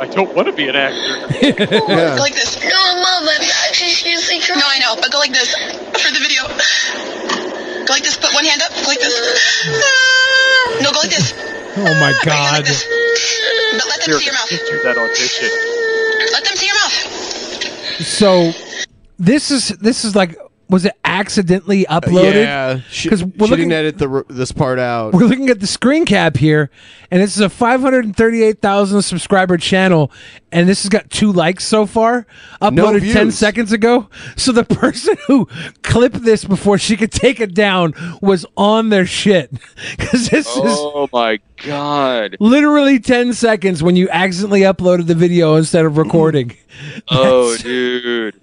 [0.00, 0.98] I don't want to be an actor.
[1.70, 2.58] Go like this.
[2.60, 4.58] No, mom, I'm actually seriously trying.
[4.58, 6.42] No, I know, but go like this for the video.
[7.86, 8.16] Go like this.
[8.16, 8.72] Put one hand up.
[8.74, 9.14] Go like this.
[9.68, 10.33] Ah.
[10.82, 11.32] No, go like this.
[11.76, 12.64] Oh my god.
[12.64, 14.48] But let them Here, see your mouth.
[14.50, 15.48] get through that audition.
[16.32, 18.04] Let them see your mouth.
[18.04, 18.52] So
[19.18, 20.36] this is this is like
[20.68, 22.34] was it accidentally uploaded?
[22.34, 25.12] Yeah, because she we're looking didn't edit the this part out.
[25.12, 26.70] we're looking at the screen cap here,
[27.10, 30.10] and this is a 538,000 subscriber channel,
[30.52, 32.26] and this has got two likes so far,
[32.62, 34.08] uploaded 10 seconds ago.
[34.36, 35.46] So the person who
[35.82, 37.92] clipped this before she could take it down
[38.22, 39.50] was on their shit.
[39.96, 42.36] Because this is Oh my god.
[42.40, 46.56] literally 10 seconds when you accidentally uploaded the video instead of recording.
[47.10, 48.34] Oh, dude.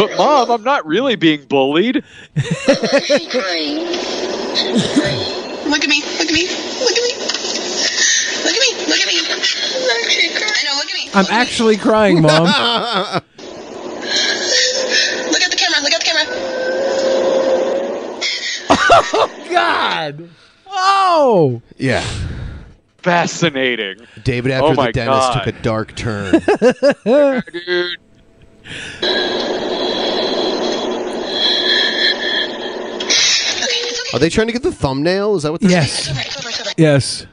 [0.00, 1.96] But mom, I'm not really being bullied.
[1.96, 3.00] Look at
[3.52, 3.84] me.
[5.68, 6.00] Look at me.
[6.08, 6.48] Look at me.
[6.80, 7.12] Look at me.
[8.88, 9.20] Look at me.
[9.20, 10.56] I'm actually crying.
[10.56, 10.74] I know.
[10.76, 11.10] Look at me.
[11.12, 12.44] I'm actually crying, mom.
[12.44, 12.54] Look
[15.42, 15.80] at the camera.
[15.82, 16.24] Look at the camera.
[18.70, 20.30] oh, God.
[20.66, 21.60] Oh.
[21.76, 22.04] Yeah.
[23.02, 23.98] Fascinating.
[24.24, 25.44] David, after oh the dentist God.
[25.44, 26.40] took a dark turn.
[27.52, 27.98] Dude.
[34.12, 35.36] Are they trying to get the thumbnail?
[35.36, 35.60] Is that what?
[35.60, 36.74] They're Yes.
[36.76, 37.26] Yes.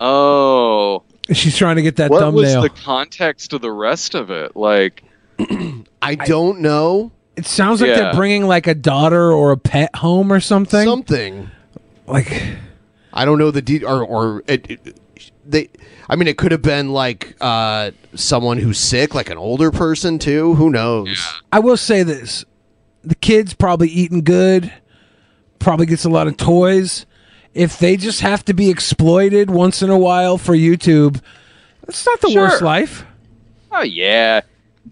[0.00, 1.02] Oh.
[1.32, 2.62] She's trying to get that what thumbnail.
[2.62, 4.56] was the context of the rest of it?
[4.56, 5.04] Like,
[6.02, 7.12] I don't know.
[7.36, 7.96] It sounds like Yeah.
[8.00, 10.86] they're bringing like a daughter or a pet home or something.
[10.86, 11.50] Something.
[12.06, 12.42] Like
[13.12, 15.00] I don't know the de- or or it, it-
[15.46, 15.68] they.
[16.08, 20.18] I mean, it could have been like uh, someone who's sick, like an older person
[20.18, 20.54] too.
[20.56, 21.20] Who knows?
[21.52, 22.44] I will say this:
[23.04, 24.72] the kid's probably eating good,
[25.60, 27.06] probably gets a lot of toys.
[27.54, 31.20] If they just have to be exploited once in a while for YouTube,
[31.86, 33.04] that's not the worst life.
[33.72, 34.40] oh yeah.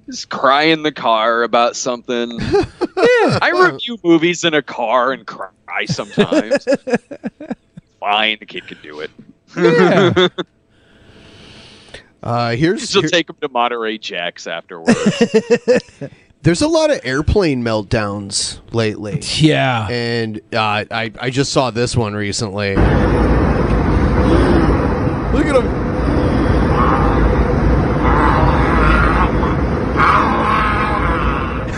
[0.07, 2.31] Just cry in the car about something.
[2.40, 3.39] yeah.
[3.43, 6.65] I review movies in a car and cry sometimes.
[8.01, 9.11] Fine, the kid can do it.
[9.57, 10.28] Yeah.
[12.20, 14.99] Uh, here's She'll here- take him to Monterey Jacks afterwards.
[16.43, 19.20] There's a lot of airplane meltdowns lately.
[19.39, 19.89] Yeah.
[19.90, 22.74] And uh, I I just saw this one recently.
[22.77, 22.85] Look
[25.47, 25.89] at him.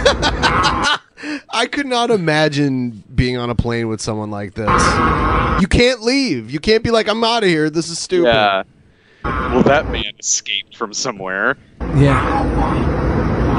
[1.53, 4.83] I could not imagine being on a plane with someone like this.
[5.61, 6.51] You can't leave.
[6.51, 7.69] You can't be like, I'm out of here.
[7.71, 8.29] This is stupid.
[8.29, 8.63] yeah.
[9.25, 11.59] Well, that man escaped from somewhere.
[11.97, 13.51] Yeah.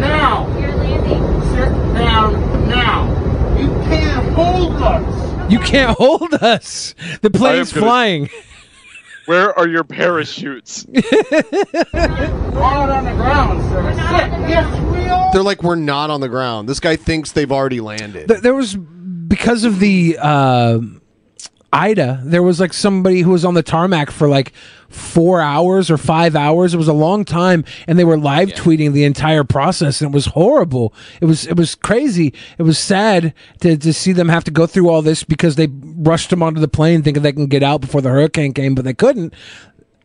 [0.00, 0.46] Now!
[1.52, 2.32] Sit down
[2.68, 3.56] now!
[3.58, 5.32] You can't hold us!
[5.32, 6.94] You can't hold us.
[7.22, 8.30] The plane's gonna- flying.
[9.26, 10.86] Where are your parachutes?
[10.92, 13.92] Hard on the ground, sir.
[13.92, 14.48] Sit!
[14.48, 15.32] Yes, we are!
[15.32, 16.68] They're like, we're not on the ground.
[16.68, 18.26] This guy thinks they've already landed.
[18.28, 20.80] Th- there was because of the uh,
[21.72, 22.20] Ida.
[22.24, 24.52] There was like somebody who was on the tarmac for like
[24.88, 26.74] four hours or five hours.
[26.74, 30.14] It was a long time, and they were live tweeting the entire process, and it
[30.14, 30.92] was horrible.
[31.20, 32.34] It was it was crazy.
[32.58, 35.68] It was sad to to see them have to go through all this because they
[35.70, 38.84] rushed them onto the plane thinking they can get out before the hurricane came, but
[38.84, 39.32] they couldn't.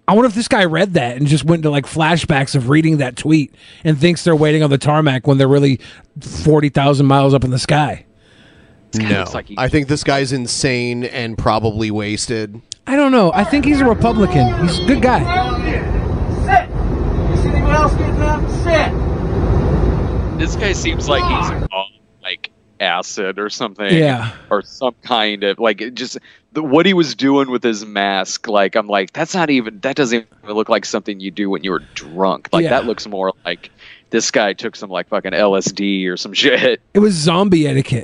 [0.08, 2.98] I wonder if this guy read that and just went into like flashbacks of reading
[2.98, 5.80] that tweet and thinks they're waiting on the tarmac when they're really
[6.22, 8.06] forty thousand miles up in the sky.
[9.04, 9.20] No.
[9.20, 12.62] looks like he- I think this guy's insane and probably wasted.
[12.88, 13.32] I don't know.
[13.34, 14.54] I think he's a Republican.
[14.68, 15.20] He's a good guy.
[16.46, 16.70] Sit!
[16.70, 18.42] You see anyone else getting up?
[18.64, 20.40] Sit!
[20.40, 21.88] This guy seems like he's on
[22.22, 23.92] like acid or something.
[23.94, 24.34] Yeah.
[24.52, 26.18] Or some kind of like just
[26.52, 28.48] the, what he was doing with his mask.
[28.48, 31.64] Like I'm like that's not even that doesn't even look like something you do when
[31.64, 32.50] you're drunk.
[32.52, 32.70] Like Yeah.
[32.72, 33.72] that looks more like
[34.10, 36.82] this guy took some like fucking LSD or some shit.
[36.94, 38.04] It was zombie etiquette.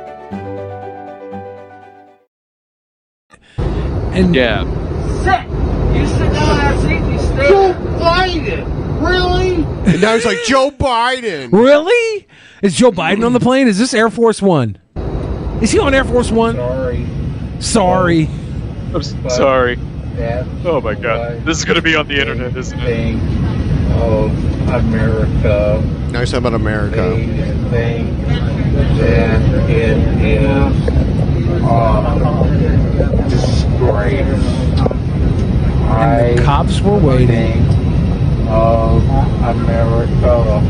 [4.13, 4.63] And yeah.
[5.23, 5.47] Sit!
[5.97, 8.65] You sit down in that seat and you stay Joe Biden!
[9.01, 9.55] Really?
[9.91, 11.51] And now he's like, Joe Biden.
[11.51, 12.27] Really?
[12.61, 13.67] Is Joe Biden on the plane?
[13.67, 14.77] Is this Air Force One?
[15.61, 16.55] Is he on Air Force One?
[16.55, 17.05] Sorry.
[17.59, 18.27] Sorry.
[18.93, 19.77] I'm s- sorry.
[20.65, 21.43] Oh my god.
[21.45, 23.15] This is gonna be on the internet, isn't it?
[23.93, 24.31] of
[24.69, 25.81] America.
[26.11, 27.11] Now he's talking about America.
[27.11, 27.25] They
[27.69, 28.27] think
[28.97, 30.75] that it is
[31.63, 34.27] a disgrace.
[35.93, 37.65] And the cops were waiting.
[38.47, 39.03] Of
[39.43, 40.61] America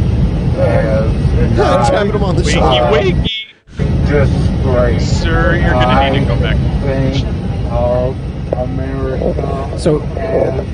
[0.60, 2.60] as Let's have him on the show.
[2.62, 3.48] Wakey,
[3.78, 4.08] wakey.
[4.08, 5.22] disgrace.
[5.22, 6.58] Sir, you're gonna need to go back.
[6.84, 7.26] Think
[7.72, 8.16] of
[8.60, 10.66] America So, as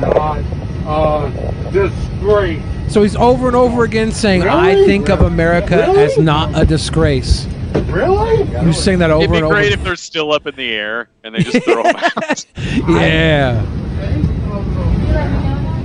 [0.00, 0.38] not
[0.86, 2.62] a disgrace.
[2.88, 6.04] so he's over and over again saying, "I think of America Really?
[6.04, 7.48] as not a disgrace."
[7.94, 8.44] Really?
[8.44, 9.54] He was saying that over It'd be and over.
[9.54, 12.44] great if they're still up in the air and they just throw them out.
[12.88, 13.64] yeah.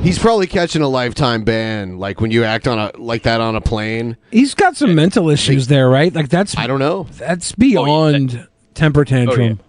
[0.02, 3.56] He's probably catching a lifetime ban, like when you act on a like that on
[3.56, 4.16] a plane.
[4.32, 6.14] He's got some mental issues there, right?
[6.14, 7.04] Like that's I don't know.
[7.18, 9.60] That's beyond oh, temper tantrum.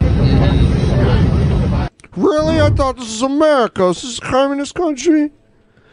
[0.00, 2.60] Oh, really?
[2.60, 3.82] I thought this is America.
[3.88, 5.30] This is a communist country.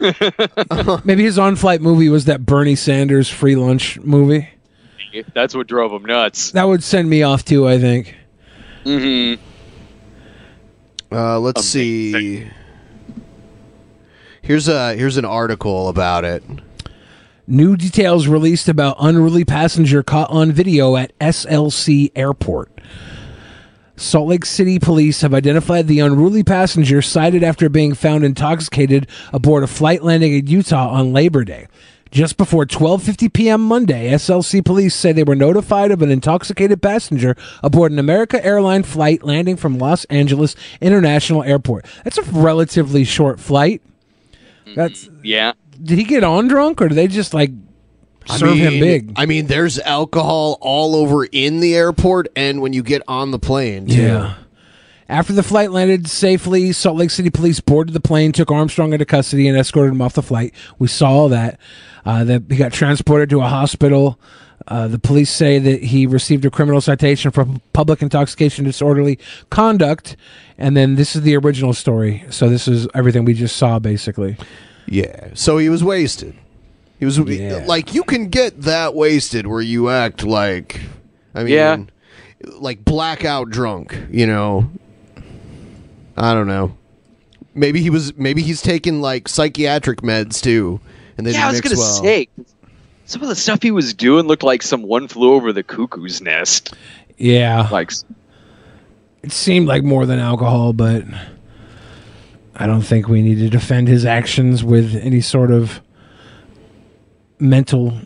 [1.04, 4.48] Maybe his on-flight movie was that Bernie Sanders free lunch movie.
[5.34, 6.52] That's what drove him nuts.
[6.52, 7.68] That would send me off too.
[7.68, 8.14] I think.
[8.84, 9.42] Mm-hmm.
[11.14, 12.48] Uh, let's see.
[14.42, 16.42] Here's a here's an article about it.
[17.46, 22.70] New details released about unruly passenger caught on video at SLC Airport.
[23.96, 29.62] Salt Lake City police have identified the unruly passenger cited after being found intoxicated aboard
[29.62, 31.68] a flight landing in Utah on Labor Day.
[32.14, 33.60] Just before 12:50 p.m.
[33.60, 38.84] Monday, SLC police say they were notified of an intoxicated passenger aboard an America Airline
[38.84, 41.86] flight landing from Los Angeles International Airport.
[42.04, 43.82] That's a relatively short flight.
[44.76, 45.54] That's mm, Yeah.
[45.82, 47.50] did he get on drunk or did they just like
[48.28, 49.12] I serve him mean- big?
[49.16, 53.40] I mean, there's alcohol all over in the airport and when you get on the
[53.40, 53.88] plane.
[53.88, 54.00] Too.
[54.00, 54.34] Yeah.
[55.08, 59.04] After the flight landed safely, Salt Lake City police boarded the plane, took Armstrong into
[59.04, 60.54] custody, and escorted him off the flight.
[60.78, 61.58] We saw that.
[62.06, 64.18] Uh, that he got transported to a hospital.
[64.66, 69.18] Uh, the police say that he received a criminal citation for public intoxication, disorderly
[69.50, 70.16] conduct,
[70.56, 72.24] and then this is the original story.
[72.30, 74.36] So this is everything we just saw, basically.
[74.86, 75.30] Yeah.
[75.34, 76.34] So he was wasted.
[76.98, 80.80] He was like you can get that wasted where you act like
[81.34, 81.76] I mean Yeah.
[82.58, 84.70] like blackout drunk, you know.
[86.16, 86.76] I don't know.
[87.54, 90.80] Maybe he was maybe he's taking like psychiatric meds too
[91.16, 92.02] and they yeah, I was mix gonna well.
[92.02, 92.28] say
[93.06, 96.20] some of the stuff he was doing looked like some one flew over the cuckoo's
[96.20, 96.74] nest.
[97.16, 97.68] Yeah.
[97.70, 97.92] Like
[99.22, 101.04] It seemed like more than alcohol, but
[102.56, 105.80] I don't think we need to defend his actions with any sort of
[107.38, 107.98] mental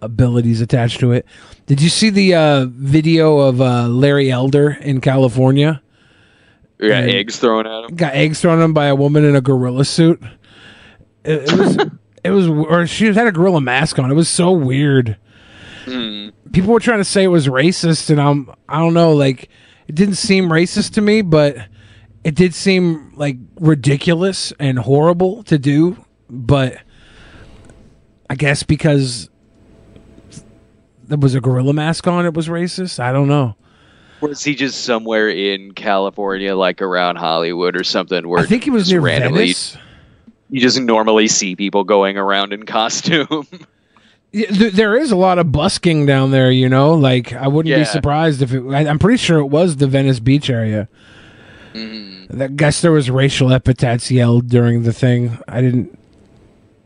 [0.00, 1.26] abilities attached to it.
[1.66, 5.82] Did you see the uh, video of uh, Larry Elder in California?
[6.78, 7.96] We got eggs thrown at him.
[7.96, 10.22] Got eggs thrown at him by a woman in a gorilla suit.
[11.24, 11.76] It, it was,
[12.24, 14.10] it was, or she had a gorilla mask on.
[14.10, 15.16] It was so weird.
[15.84, 16.30] Hmm.
[16.52, 19.50] people were trying to say it was racist and I'm I don't know like
[19.86, 21.56] it didn't seem racist to me but
[22.24, 26.78] it did seem like ridiculous and horrible to do but
[28.30, 29.28] I guess because
[31.02, 33.56] there was a gorilla mask on it was racist I don't know
[34.30, 38.28] Is he just somewhere in California, like around Hollywood or something?
[38.28, 39.76] Where I think he was near randomly, Venice
[40.50, 43.46] You just normally see people going around in costume.
[44.36, 46.94] There is a lot of busking down there, you know.
[46.94, 48.64] Like I wouldn't be surprised if it.
[48.68, 50.88] I'm pretty sure it was the Venice Beach area.
[51.72, 52.42] Mm-hmm.
[52.42, 55.38] I guess there was racial epithets yelled during the thing.
[55.46, 55.96] I didn't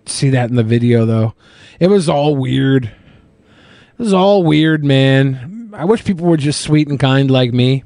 [0.05, 1.33] see that in the video though.
[1.81, 2.85] It was all weird.
[2.85, 5.58] It was all weird, man.
[5.79, 7.85] I wish people were just sweet and kind like me.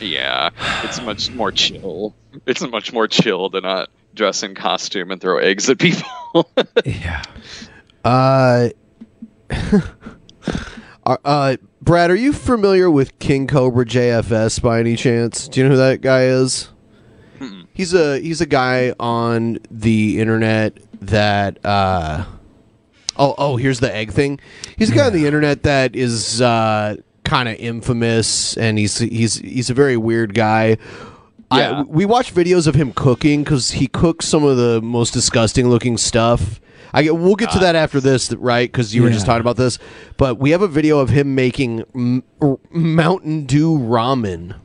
[0.00, 0.48] yeah,
[0.84, 2.14] it's much more chill.
[2.46, 6.50] It's much more chill to not dress in costume and throw eggs at people.
[6.86, 7.22] yeah.
[8.02, 8.70] Uh,
[9.50, 15.48] uh, uh, Brad, are you familiar with King Cobra JFS by any chance?
[15.48, 16.70] Do you know who that guy is?
[17.74, 22.24] He's a he's a guy on the internet that uh
[23.18, 24.40] oh oh here's the egg thing.
[24.76, 29.36] He's a guy on the internet that is uh kind of infamous and he's he's
[29.36, 30.78] he's a very weird guy.
[31.50, 35.68] I, we watch videos of him cooking because he cooks some of the most disgusting
[35.68, 36.60] looking stuff.
[36.92, 38.70] I get, we'll get to that after this, right?
[38.70, 39.78] Because you were just talking about this.
[40.16, 44.56] But we have a video of him making m- r- Mountain Dew ramen.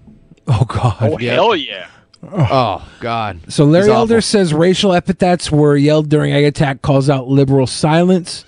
[0.47, 0.97] Oh God!
[1.01, 1.87] oh hell yeah!
[2.23, 3.39] Oh God!
[3.51, 4.21] So Larry He's Elder awful.
[4.21, 8.45] says racial epithets were yelled during egg attack calls out liberal silence.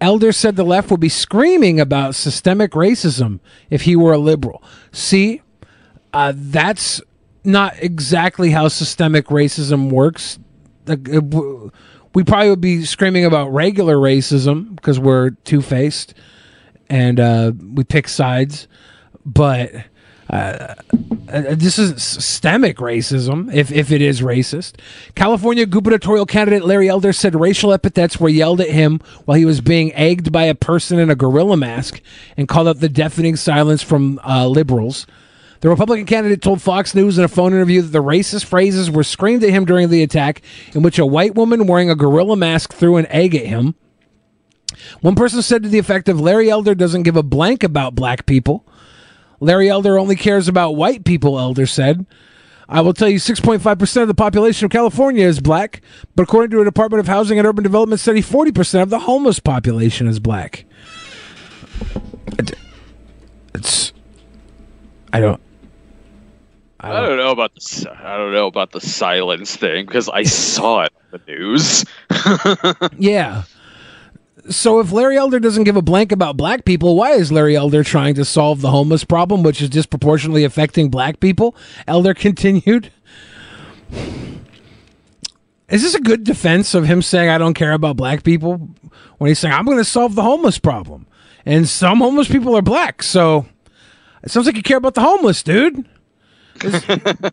[0.00, 4.62] Elder said the left would be screaming about systemic racism if he were a liberal.
[4.92, 5.42] See,
[6.12, 7.02] uh, that's
[7.44, 10.38] not exactly how systemic racism works.
[10.86, 16.14] We probably would be screaming about regular racism because we're two faced
[16.88, 18.68] and uh, we pick sides.
[19.24, 19.70] But
[20.30, 20.74] uh,
[21.28, 24.74] uh, this is systemic racism, if, if it is racist.
[25.14, 29.60] California gubernatorial candidate Larry Elder said racial epithets were yelled at him while he was
[29.60, 32.00] being egged by a person in a gorilla mask
[32.36, 35.06] and called out the deafening silence from uh, liberals.
[35.60, 39.04] The Republican candidate told Fox News in a phone interview that the racist phrases were
[39.04, 40.40] screamed at him during the attack,
[40.74, 43.74] in which a white woman wearing a gorilla mask threw an egg at him.
[45.02, 48.24] One person said to the effect of Larry Elder doesn't give a blank about black
[48.24, 48.64] people.
[49.40, 52.06] Larry Elder only cares about white people, Elder said.
[52.68, 55.82] I will tell you 6.5% of the population of California is black,
[56.14, 59.40] but according to a Department of Housing and Urban Development study, 40% of the homeless
[59.40, 60.66] population is black.
[63.54, 63.92] It's.
[65.12, 65.40] I don't.
[66.78, 70.84] I don't, know about the I don't know about the silence thing because I saw
[70.84, 71.84] it on the news.
[72.98, 73.42] Yeah.
[74.50, 77.84] So if Larry Elder doesn't give a blank about black people, why is Larry Elder
[77.84, 81.54] trying to solve the homeless problem, which is disproportionately affecting black people?
[81.86, 82.90] Elder continued.
[85.68, 88.70] Is this a good defense of him saying I don't care about black people
[89.18, 91.06] when he's saying I'm going to solve the homeless problem?
[91.46, 93.46] And some homeless people are black, so
[94.24, 95.88] it sounds like you care about the homeless, dude.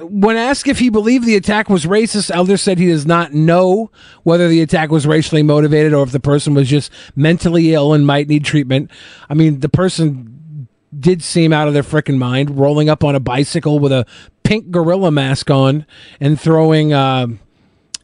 [0.00, 3.90] When asked if he believed the attack was racist, Elder said he does not know
[4.24, 8.06] whether the attack was racially motivated or if the person was just mentally ill and
[8.06, 8.90] might need treatment.
[9.28, 13.20] I mean, the person did seem out of their frickin' mind, rolling up on a
[13.20, 14.06] bicycle with a
[14.42, 15.86] pink gorilla mask on
[16.20, 17.26] and throwing uh,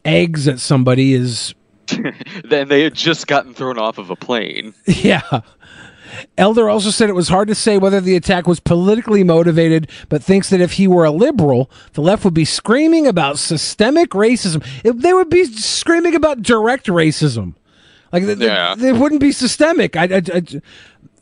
[0.05, 1.55] eggs at somebody is
[2.45, 4.75] then they had just gotten thrown off of a plane.
[4.87, 5.41] Yeah.
[6.39, 10.23] Elder also said it was hard to say whether the attack was politically motivated, but
[10.23, 14.65] thinks that if he were a liberal, the left would be screaming about systemic racism.
[14.85, 17.55] If they would be screaming about direct racism.
[18.13, 18.75] Like, Yeah.
[18.79, 19.97] it wouldn't be systemic.
[19.97, 20.43] I, I, I,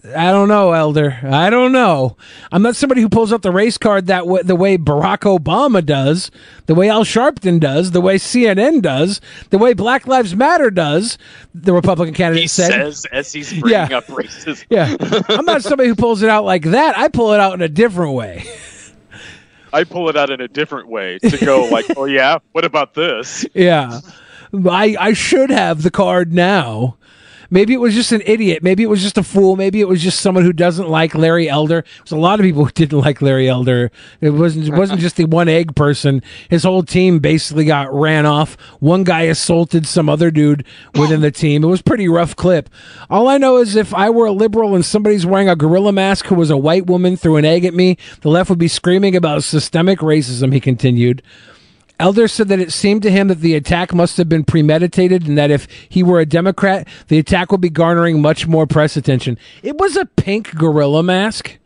[0.02, 1.18] I don't know, Elder.
[1.22, 2.16] I don't know.
[2.50, 5.84] I'm not somebody who pulls out the race card that way, the way Barack Obama
[5.84, 6.30] does,
[6.66, 9.20] the way Al Sharpton does, the way CNN does,
[9.50, 11.18] the way Black Lives Matter does.
[11.54, 12.70] The Republican candidate He said.
[12.70, 13.98] says as he's bringing Yeah.
[13.98, 14.64] up racism.
[14.70, 14.96] Yeah.
[15.28, 16.96] I'm not somebody who pulls it out like that.
[16.96, 18.44] I pull it out in a different way.
[19.72, 22.94] I pull it out in a different way to go like, oh yeah, what about
[22.94, 23.44] this?
[23.54, 24.00] Yeah.
[24.68, 26.96] I I should have the card now.
[27.50, 28.62] Maybe it was just an idiot.
[28.62, 29.56] Maybe it was just a fool.
[29.56, 31.84] Maybe it was just someone who doesn't like Larry Elder.
[31.98, 33.90] There's a lot of people who didn't like Larry Elder.
[34.20, 36.22] It wasn't it wasn't just the one egg person.
[36.48, 38.54] His whole team basically got ran off.
[38.78, 40.64] One guy assaulted some other dude
[40.94, 41.64] within the team.
[41.64, 42.70] It was pretty rough clip.
[43.08, 46.26] All I know is if I were a liberal and somebody's wearing a gorilla mask
[46.26, 49.16] who was a white woman threw an egg at me, the left would be screaming
[49.16, 51.22] about systemic racism, he continued.
[52.00, 55.36] Elder said that it seemed to him that the attack must have been premeditated and
[55.36, 59.38] that if he were a Democrat, the attack would be garnering much more press attention.
[59.62, 61.58] It was a pink gorilla mask,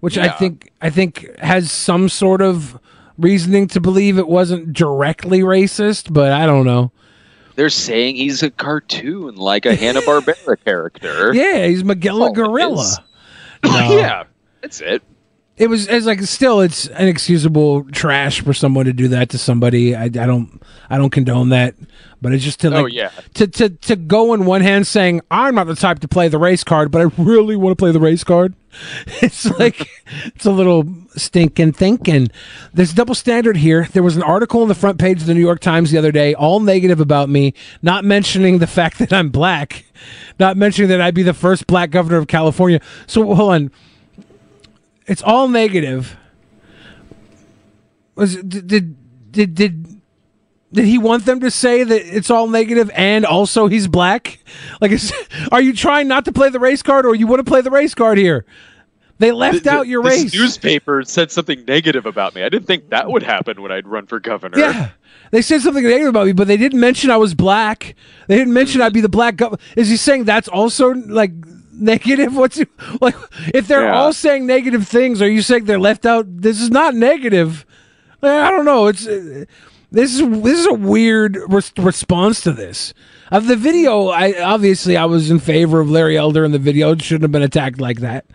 [0.00, 2.78] which I think I think has some sort of
[3.16, 6.90] reasoning to believe it wasn't directly racist, but I don't know.
[7.54, 11.32] They're saying he's a cartoon, like a Hanna Barbera character.
[11.34, 12.96] Yeah, he's Magilla Gorilla.
[13.64, 13.70] No.
[13.96, 14.24] yeah,
[14.60, 15.02] that's it.
[15.56, 19.94] It was it's like still it's inexcusable trash for someone to do that to somebody.
[19.94, 21.74] I, I don't I don't condone that,
[22.22, 23.10] but it's just to oh, like Oh, yeah.
[23.34, 26.38] to to to go in one hand saying I'm not the type to play the
[26.38, 28.54] race card, but I really want to play the race card.
[29.20, 29.88] It's like
[30.34, 32.30] it's a little stinking thinking.
[32.72, 33.86] There's double standard here.
[33.92, 36.12] There was an article on the front page of the New York Times the other
[36.12, 37.52] day, all negative about me,
[37.82, 39.84] not mentioning the fact that I'm black,
[40.38, 42.80] not mentioning that I'd be the first black governor of California.
[43.06, 43.70] So hold on
[45.06, 46.16] it's all negative.
[48.14, 48.96] Was did did
[49.54, 54.38] did did, he want them to say that it's all negative and also he's black?
[54.80, 55.12] Like, is,
[55.52, 57.70] are you trying not to play the race card, or you want to play the
[57.70, 58.44] race card here?
[59.18, 60.34] They left out your race.
[60.34, 62.42] newspaper said something negative about me.
[62.42, 64.58] I didn't think that would happen when I'd run for governor.
[64.58, 64.90] Yeah.
[65.30, 67.94] They said something negative about me, but they didn't mention I was black.
[68.26, 69.62] They didn't mention I'd be the black governor.
[69.76, 71.30] Is he saying that's also like
[71.72, 72.36] negative?
[72.36, 72.60] What's
[73.00, 73.14] like
[73.54, 73.94] if they're Yeah.
[73.96, 75.20] all saying negative things?
[75.22, 76.26] Are you saying they're left out?
[76.28, 77.64] This is not negative.
[78.22, 78.86] Eh, I don't know.
[78.86, 79.44] It's uh,
[79.90, 82.94] this is this is a weird res- response to this.
[83.30, 86.92] Of the video, I obviously I was in favor of Larry Elder in the video.
[86.92, 88.26] It shouldn't have been attacked like that.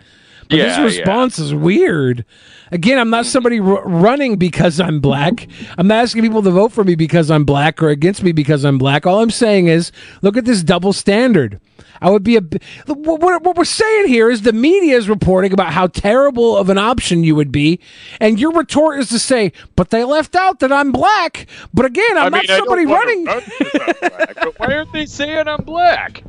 [0.48, 0.84] But Yeah, this yeah.
[1.02, 2.24] response is weird.
[2.70, 5.46] Again, I'm not somebody r- running because I'm black.
[5.78, 8.64] I'm not asking people to vote for me because I'm black or against me because
[8.64, 9.06] I'm black.
[9.06, 9.90] All I'm saying is,
[10.22, 11.60] look at this double standard.
[12.00, 12.40] I would be a.
[12.42, 16.56] b- What, what, what we're saying here is the media is reporting about how terrible
[16.56, 17.80] of an option you would be,
[18.20, 22.16] and your retort is to say, "But they left out that I'm black." But again,
[22.16, 23.24] I'm I not mean, don't somebody running.
[23.24, 23.42] run
[23.72, 26.22] black, but why aren't they saying I'm black?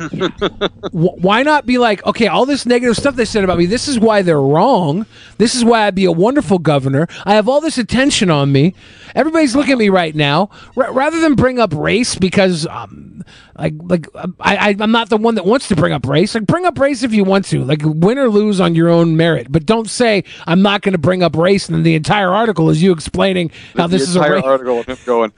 [0.00, 3.88] Wh- why not be like, okay, all this negative stuff they said about me, this
[3.88, 5.06] is why they're wrong.
[5.38, 7.06] This is why I'd be a wonderful governor.
[7.24, 8.74] I have all this attention on me.
[9.14, 10.50] Everybody's looking at me right now.
[10.76, 13.24] R- rather than bring up race because, um,
[13.58, 14.06] like, like
[14.40, 16.34] I, I, I'm not the one that wants to bring up race.
[16.34, 17.64] Like, bring up race if you want to.
[17.64, 19.50] Like, win or lose on your own merit.
[19.50, 21.68] But don't say I'm not going to bring up race.
[21.68, 24.44] And then the entire article is you explaining how the this is a entire race.
[24.44, 25.32] article of him going.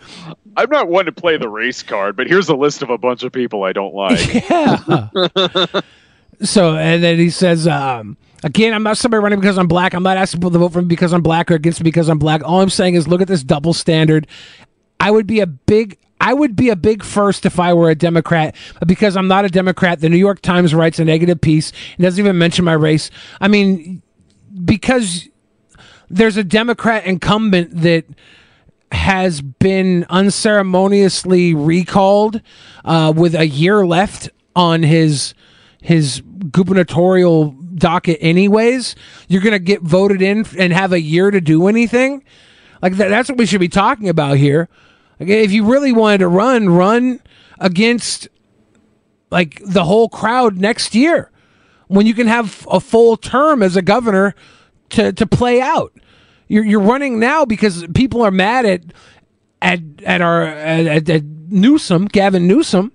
[0.57, 3.23] I'm not one to play the race card, but here's a list of a bunch
[3.23, 4.21] of people I don't like.
[4.51, 5.67] Yeah.
[6.43, 9.95] so and then he says, um, again, I'm not somebody running because I'm black.
[9.95, 12.09] I'm not asking people to vote for me because I'm black or against me because
[12.09, 12.43] I'm black.
[12.45, 14.27] All I'm saying is look at this double standard.
[15.01, 17.97] I would be a big I would be a big first if I were a
[17.97, 21.73] Democrat, but because I'm not a Democrat, the New York Times writes a negative piece.
[21.97, 23.11] and doesn't even mention my race.
[23.41, 24.03] I mean,
[24.65, 25.29] because
[26.09, 28.05] there's a Democrat incumbent that
[28.93, 32.41] has been unceremoniously recalled
[32.85, 35.35] uh, with a year left on his
[35.81, 38.95] his gubernatorial docket anyways.
[39.29, 42.23] You're gonna get voted in and have a year to do anything?
[42.81, 44.69] Like that, that's what we should be talking about here.
[45.19, 47.21] If you really wanted to run run
[47.59, 48.29] against
[49.31, 51.31] like the whole crowd next year
[51.89, 54.35] when you can have a full term as a governor
[54.91, 55.93] to, to play out.
[56.53, 58.83] You're, you're running now because people are mad at
[59.63, 62.93] at at our at, at, Newsom, Gavin Newsom,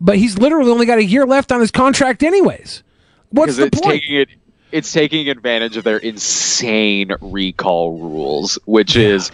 [0.00, 2.84] but he's literally only got a year left on his contract, anyways.
[3.30, 4.02] What's the point?
[4.02, 4.28] taking it
[4.70, 9.32] it's taking advantage of their insane recall rules which is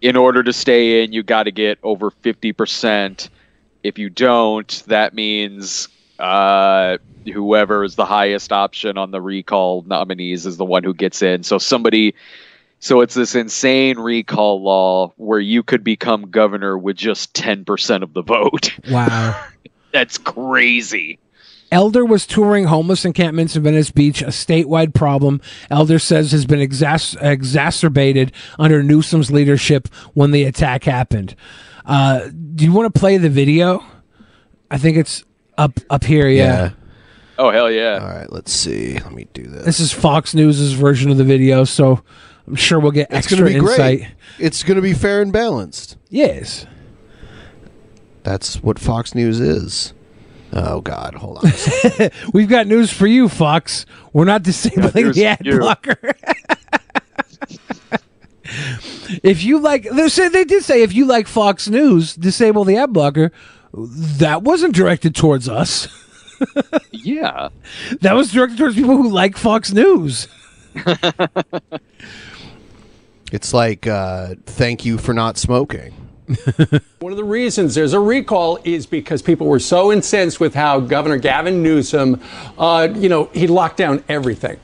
[0.00, 3.28] in order to stay in you got to get over 50%
[3.84, 5.86] if you don't that means
[6.18, 6.98] uh,
[7.32, 11.44] whoever is the highest option on the recall nominees is the one who gets in
[11.44, 12.14] so somebody
[12.84, 18.12] so it's this insane recall law where you could become governor with just 10% of
[18.12, 19.40] the vote Wow.
[19.92, 21.18] that's crazy
[21.70, 25.40] Elder was touring homeless encampments in Venice Beach, a statewide problem
[25.70, 31.34] Elder says has been exas- exacerbated under Newsom's leadership when the attack happened.
[31.86, 33.82] Uh, do you want to play the video?
[34.70, 35.24] I think it's
[35.56, 36.28] up up here.
[36.28, 36.72] Yeah.
[37.38, 40.74] oh hell yeah all right let's see let me do this This is Fox News's
[40.74, 42.02] version of the video, so
[42.46, 43.98] I'm sure we'll get it's extra gonna be insight.
[44.00, 44.08] great
[44.38, 46.66] it's gonna be fair and balanced Yes.
[48.22, 49.92] that's what fox news is
[50.52, 51.52] oh god hold on.
[52.32, 53.86] We've got news for you, Fox.
[54.12, 55.58] We're not disabling news the ad you.
[55.58, 55.96] blocker.
[59.22, 62.76] if you like, they said they did say if you like Fox News, disable the
[62.76, 63.32] ad blocker.
[63.74, 65.88] That wasn't directed towards us.
[66.90, 67.48] yeah
[68.02, 70.28] That was directed towards people who like Fox News.
[73.32, 75.92] It's like uh, thank you for not smoking
[77.00, 80.80] One of the reasons there's a recall is because people were so incensed with how
[80.80, 82.22] Governor Gavin Newsom,
[82.58, 84.58] uh, you know, he locked down everything.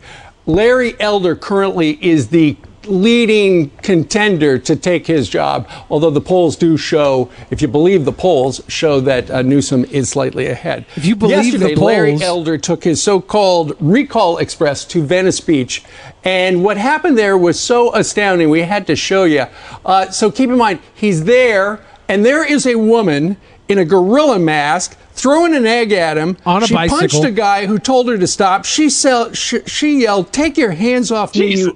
[0.47, 2.57] Larry Elder currently is the
[2.89, 8.13] leading contender to take his job, although the polls do show, if you believe the
[8.13, 10.85] polls, show that uh, Newsom is slightly ahead.
[10.97, 15.41] If you believe the Yesterday, Larry polls- Elder took his so-called recall express to Venice
[15.41, 15.85] Beach,
[16.25, 18.51] and what happened there was so astounding.
[18.51, 19.47] We had to show you.
[19.85, 23.37] Uh, so keep in mind, he's there, and there is a woman
[23.69, 26.37] in a gorilla mask throwing an egg at him.
[26.47, 26.99] On a she bicycle.
[27.01, 28.65] punched a guy who told her to stop.
[28.65, 31.75] She sell, she, she yelled, "Take your hands off me!" You,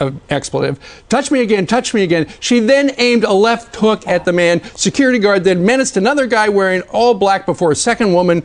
[0.00, 0.78] uh, expletive.
[1.08, 2.26] Touch me again, touch me again.
[2.40, 4.62] She then aimed a left hook at the man.
[4.76, 8.42] Security guard then menaced another guy wearing all black before a second woman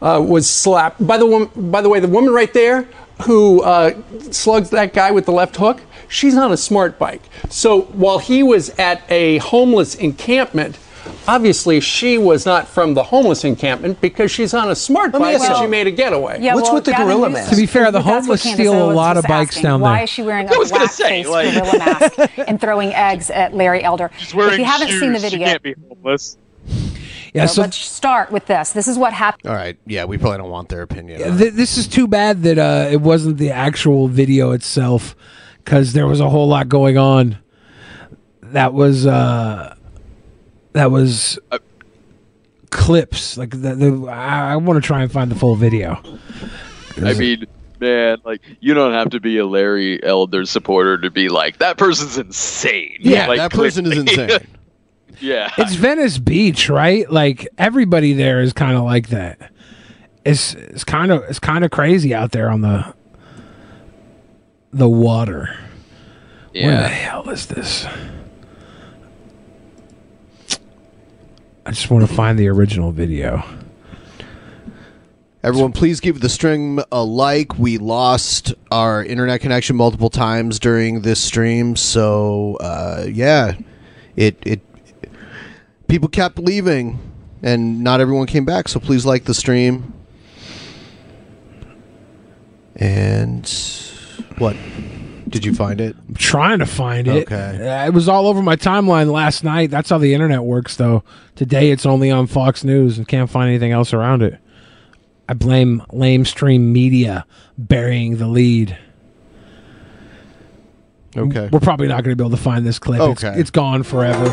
[0.00, 1.04] uh, was slapped.
[1.06, 2.88] By the woman, by the way, the woman right there
[3.22, 3.94] who uh,
[4.30, 7.22] slugs that guy with the left hook, she's on a smart bike.
[7.48, 10.78] So while he was at a homeless encampment.
[11.26, 15.38] Obviously, she was not from the homeless encampment because she's on a smart Let me
[15.38, 16.38] bike and she made a getaway.
[16.40, 17.50] Yeah, well, with the Gavin mask?
[17.50, 19.62] To be fair, the homeless steal a lot of bikes asking.
[19.62, 19.90] down there.
[19.90, 23.30] Why is she wearing a was gonna say, blackface like- gorilla mask and throwing eggs
[23.30, 24.10] at Larry Elder?
[24.20, 25.30] If you haven't seen the shoes.
[25.30, 26.36] She video, can't be homeless.
[27.32, 28.72] Yeah, so so let's start with this.
[28.72, 29.50] This is what happened.
[29.50, 32.42] all right yeah we probably don't want their opinion Yeah, th- this is too bad
[32.44, 35.16] that uh, it wasn't the actual video itself
[35.64, 37.38] because there was a whole lot going on.
[38.42, 39.73] That was uh,
[40.74, 41.38] that was
[42.70, 46.02] clips like the, the I, I want to try and find the full video
[47.02, 47.46] I mean,
[47.80, 51.76] man, like you don't have to be a Larry Elder supporter to be like that
[51.76, 52.98] person's insane.
[53.00, 54.46] Yeah, Like, that person is insane.
[55.20, 57.10] yeah, It's Venice Beach, right?
[57.10, 59.50] Like everybody there is kind of like that.
[60.24, 62.94] It's it's kind of it's kind of crazy out there on the
[64.72, 65.56] the water.
[66.52, 66.82] Where Yeah.
[66.82, 67.86] the hell is this?
[71.66, 73.42] I just want to find the original video.
[75.42, 77.58] Everyone, please give the stream a like.
[77.58, 83.56] We lost our internet connection multiple times during this stream, so uh, yeah,
[84.16, 84.60] it it
[85.86, 86.98] people kept leaving,
[87.42, 88.68] and not everyone came back.
[88.68, 89.92] So please like the stream.
[92.76, 93.48] And
[94.38, 94.56] what?
[95.28, 95.96] Did you find it?
[96.08, 97.26] I'm trying to find it.
[97.30, 97.66] Okay.
[97.68, 99.70] Uh, it was all over my timeline last night.
[99.70, 101.02] That's how the internet works, though.
[101.34, 104.38] Today it's only on Fox News and can't find anything else around it.
[105.28, 107.24] I blame lamestream media
[107.56, 108.76] burying the lead.
[111.16, 111.48] Okay.
[111.50, 113.00] We're probably not going to be able to find this clip.
[113.00, 113.38] It's, Okay.
[113.40, 114.24] it's gone forever.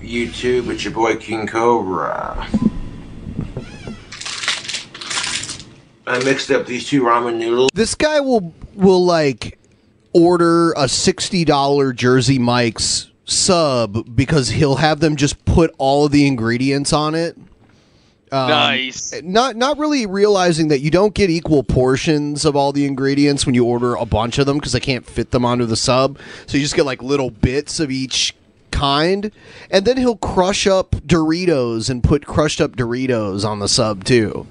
[0.00, 2.46] YouTube, it's your boy King Cobra.
[6.06, 7.70] I mixed up these two ramen noodles.
[7.74, 9.58] This guy will will like
[10.12, 16.12] order a sixty dollar Jersey Mike's sub because he'll have them just put all of
[16.12, 17.36] the ingredients on it.
[18.32, 19.12] Um, Nice.
[19.22, 23.54] Not not really realizing that you don't get equal portions of all the ingredients when
[23.54, 26.18] you order a bunch of them because they can't fit them onto the sub.
[26.46, 28.34] So you just get like little bits of each
[28.70, 29.30] kind,
[29.70, 34.46] and then he'll crush up Doritos and put crushed up Doritos on the sub too.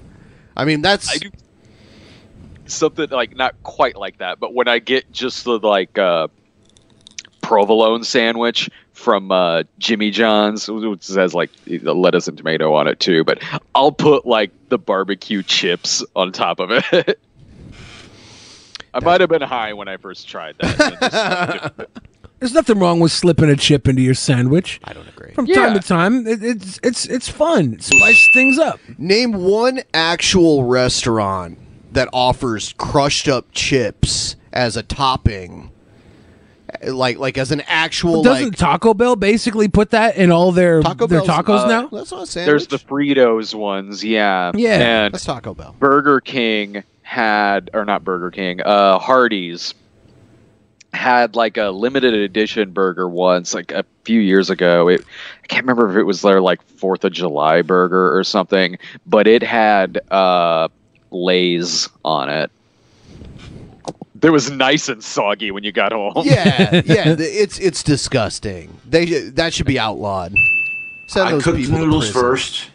[0.56, 1.32] I mean that's I do
[2.72, 6.28] something like not quite like that, but when I get just the like uh,
[7.42, 13.00] provolone sandwich from uh, Jimmy John's, which has like the lettuce and tomato on it
[13.00, 13.40] too, but
[13.74, 17.20] I'll put like the barbecue chips on top of it.
[18.94, 21.88] I might have been high when I first tried that.
[22.40, 24.82] There's nothing wrong with slipping a chip into your sandwich.
[24.84, 25.32] I don't agree.
[25.34, 25.56] From Yeah.
[25.68, 27.76] time to time, it, it's it's it's fun.
[27.76, 28.80] It spices things up.
[28.98, 31.58] Name one actual restaurant
[31.92, 35.72] that offers crushed up chips as a topping,
[36.88, 40.82] like like as an actual Doesn't like Taco Bell basically put that in all their
[40.82, 41.88] Taco their Bell's- tacos uh, now?
[41.88, 42.48] That's not a sandwich.
[42.50, 44.52] There's the Fritos ones, yeah.
[44.56, 45.06] Yeah.
[45.06, 45.76] and That's Taco Bell.
[45.80, 49.74] Burger King had, or not Burger King, uh, Hardee's
[50.94, 54.88] had like a limited edition burger once, like a few years ago.
[54.90, 55.02] It,
[55.44, 59.26] I can't remember if it was their like Fourth of July burger or something, but
[59.28, 60.68] it had uh,
[61.12, 62.52] Lay's on it.
[64.22, 66.14] It was nice and soggy when you got home.
[66.24, 67.16] yeah, yeah.
[67.18, 68.80] It's it's disgusting.
[68.88, 70.36] They that should be outlawed.
[71.08, 72.70] Send I cooked the people to noodles first.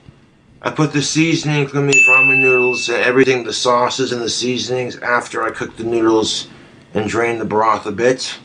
[0.63, 4.97] I put the seasonings on these ramen noodles and everything, the sauces and the seasonings
[4.97, 6.49] after I cooked the noodles
[6.95, 8.37] and drained the broth a bit.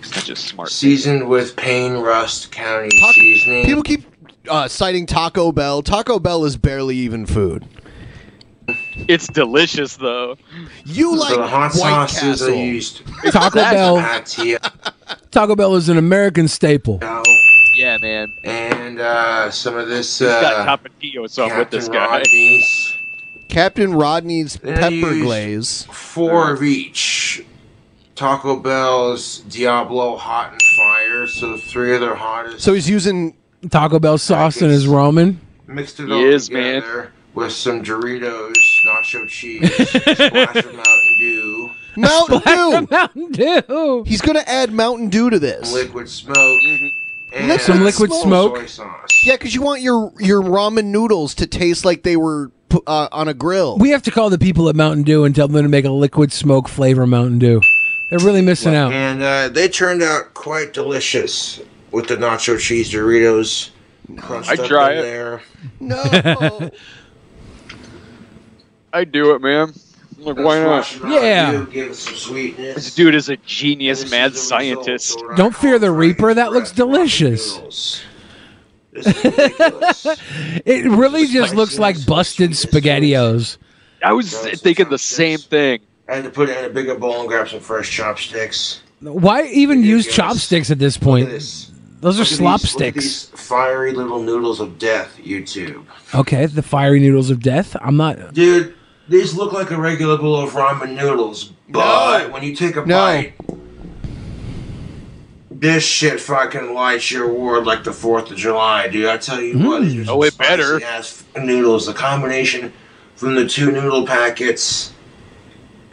[0.00, 0.70] Such a smart.
[0.70, 3.66] Seasoned with Payne Rust County seasoning.
[3.66, 4.04] People keep
[4.48, 5.82] uh, citing Taco Bell.
[5.82, 7.66] Taco Bell is barely even food.
[9.08, 10.36] It's delicious though.
[10.84, 12.54] You like the hot White sauces I Castle.
[12.64, 13.02] used.
[13.32, 14.22] Taco Bell.
[15.30, 17.00] Taco Bell is an American staple.
[17.76, 18.32] Yeah, man.
[18.44, 20.18] And uh, some of this.
[20.20, 22.18] He's got Uh, Tapatio, so I'm with this Captain guy.
[22.18, 22.94] Rodney's.
[23.48, 25.82] Captain Rodney's Then I pepper used glaze.
[25.90, 27.44] Four of each.
[28.14, 32.60] Taco Bell's Diablo Hot and Fire, so three of their hottest.
[32.60, 33.34] So he's using
[33.70, 35.36] Taco Bell sauce in his ramen.
[35.66, 36.82] Mixed it He all is, man.
[36.82, 38.54] together with some Doritos,
[38.86, 42.86] nacho cheese, splash of Mountain Dew, Mountain Dew.
[42.90, 44.04] Mountain Dew.
[44.06, 45.72] He's gonna add Mountain Dew to this.
[45.72, 46.36] liquid smoke,
[47.34, 48.56] and Liquid Some liquid smoke.
[48.58, 49.08] soy sauce.
[49.26, 53.08] Yeah, because you want your your ramen noodles to taste like they were pu- uh,
[53.10, 53.76] on a grill.
[53.78, 55.90] We have to call the people at Mountain Dew and tell them to make a
[55.90, 57.60] liquid smoke flavor Mountain Dew.
[58.10, 58.92] They're really missing out.
[58.92, 63.70] And uh, they turned out quite delicious with the nacho cheese Doritos.
[64.18, 65.02] crunched I'd up try in it.
[65.02, 65.42] There.
[65.80, 66.70] No.
[68.94, 69.72] I do it, man.
[70.18, 70.84] I'm Like, why not?
[70.86, 71.66] Splash Yeah.
[71.70, 72.34] Give it some.
[72.34, 75.20] This dude is a genius, mad scientist.
[75.36, 76.32] Don't fear the Reaper.
[76.32, 77.58] That looks delicious.
[78.92, 80.06] This is ridiculous.
[80.64, 83.58] It really just looks like busted SpaghettiOs.
[84.04, 85.80] I was thinking the same thing.
[86.08, 88.80] I had to put it in a bigger bowl and grab some fresh chopsticks.
[89.00, 91.28] Why even use chopsticks at this point?
[91.28, 91.70] Those
[92.04, 93.24] are Look at slop these- look at sticks.
[93.48, 95.84] fiery little noodles of death, YouTube.
[96.14, 97.76] Okay, the fiery noodles of death.
[97.80, 98.34] I'm not.
[98.34, 98.74] Dude,
[99.08, 102.96] these look like a regular bowl of ramen noodles, but when you take a No.
[102.98, 103.34] bite,
[105.50, 109.06] This shit fucking lights your ward like the 4th of July, dude.
[109.06, 109.88] I tell you what, mm.
[109.88, 110.78] these Oh, it better.
[110.80, 111.86] spicy-ass noodles.
[111.86, 112.72] The combination
[113.16, 114.90] from the two noodle packets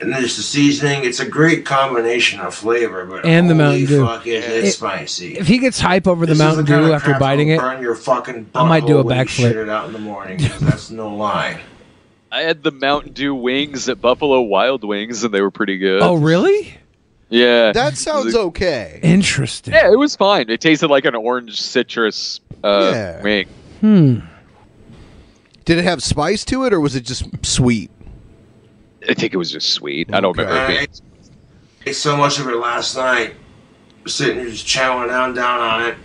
[0.02, 1.06] and there's the seasoning.
[1.06, 4.06] It's a great combination of flavor, but And the holy Mountain Dew.
[4.08, 5.38] fuck, is it It- spicy.
[5.38, 7.94] If he gets hype over the This Mountain kind Dew after biting it, burn your
[7.96, 9.62] fucking I might do a butthole when you shit backflip.
[9.64, 10.40] it out in the morning.
[10.40, 11.60] 'cause that's no lie.
[12.32, 16.02] I had the Mountain Dew wings at Buffalo Wild Wings, and they were pretty good.
[16.02, 16.78] Oh, really?
[17.30, 17.72] Yeah.
[17.74, 19.00] That sounds okay.
[19.04, 19.74] Interesting.
[19.74, 20.50] Yeah, it was fine.
[20.50, 23.22] It tasted like an orange citrus uh, Yeah.
[23.22, 23.48] wing.
[23.82, 24.20] Hmm.
[25.66, 27.92] Did it have spice to it, or was it just sweet?
[29.08, 30.14] I think it was just sweet.
[30.14, 30.80] I don't remember it being.
[31.86, 33.36] I ate so much of it last night.
[34.08, 35.98] Sitting here just chowing down, down on it.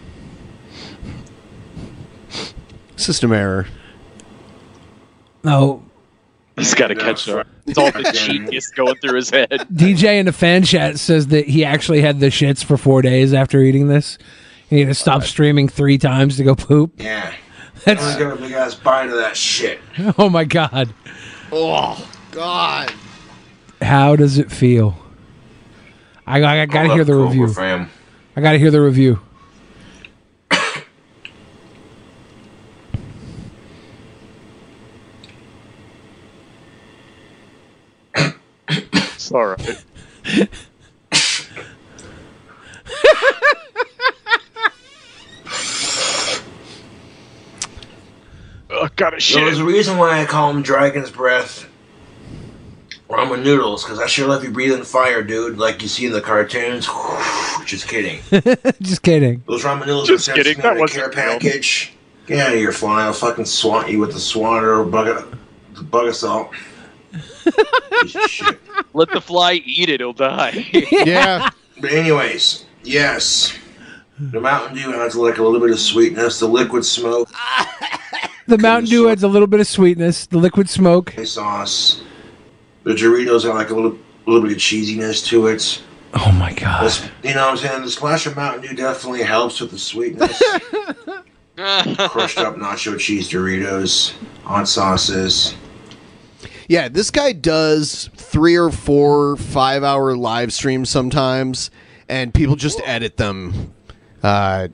[2.97, 3.67] System error.
[5.45, 5.83] No.
[6.57, 7.47] He's got to catch up.
[7.67, 9.51] It's all the genius going through his head.
[9.73, 13.35] DJ in the fan chat says that he actually had the shits for four days
[13.35, 14.17] after eating this.
[14.71, 16.93] He had to stop uh, streaming three times to go poop.
[16.97, 17.33] Yeah.
[17.85, 19.81] That's- I'm gonna get a big ass of that shit.
[20.19, 20.93] Oh my god.
[21.53, 22.93] Oh God.
[23.83, 24.97] How does it feel?
[26.27, 27.49] I, I, I gotta hear the Cobra review.
[27.53, 27.91] fam.
[28.35, 29.21] I gotta hear the review.
[38.69, 40.49] It's all right.
[48.71, 49.45] oh, got a So shit.
[49.45, 51.69] there's a reason why I call them Dragon's Breath
[53.09, 56.21] ramen noodles, because I sure let you breathing fire, dude, like you see in the
[56.21, 56.87] cartoons.
[57.65, 58.21] Just kidding.
[58.83, 59.43] Just kidding.
[59.47, 61.93] Those ramen noodles Just are kidding, sent that a wasn't care package.
[62.27, 63.05] Get out of here, fly.
[63.05, 65.39] I'll fucking swat you with the swatter or bug of,
[65.75, 66.51] the bug of salt.
[67.13, 67.36] Piece of shit.
[68.95, 70.67] Let the fly eat it; it'll die.
[70.91, 71.51] Yeah.
[71.81, 73.57] But anyways, yes.
[74.19, 76.39] The Mountain Dew adds like a little bit of sweetness.
[76.41, 77.29] The liquid smoke
[78.47, 80.27] The Mountain Dew adds a little bit of sweetness.
[80.27, 81.13] The liquid smoke.
[81.25, 82.03] sauce.
[82.85, 85.83] The Doritos are like a little, little bit of cheesiness to it.
[86.15, 86.85] Oh my god.
[86.85, 87.83] This- you know what I'm saying?
[87.83, 90.39] The splash of Mountain Dew definitely helps with the sweetness.
[91.57, 94.13] Crushed up nacho cheese Doritos,
[94.45, 95.55] hot sauces.
[96.69, 101.71] Yeah, this guy does three or four five hour live streams sometimes,
[102.09, 103.73] and people just edit them.
[104.23, 104.69] Uh,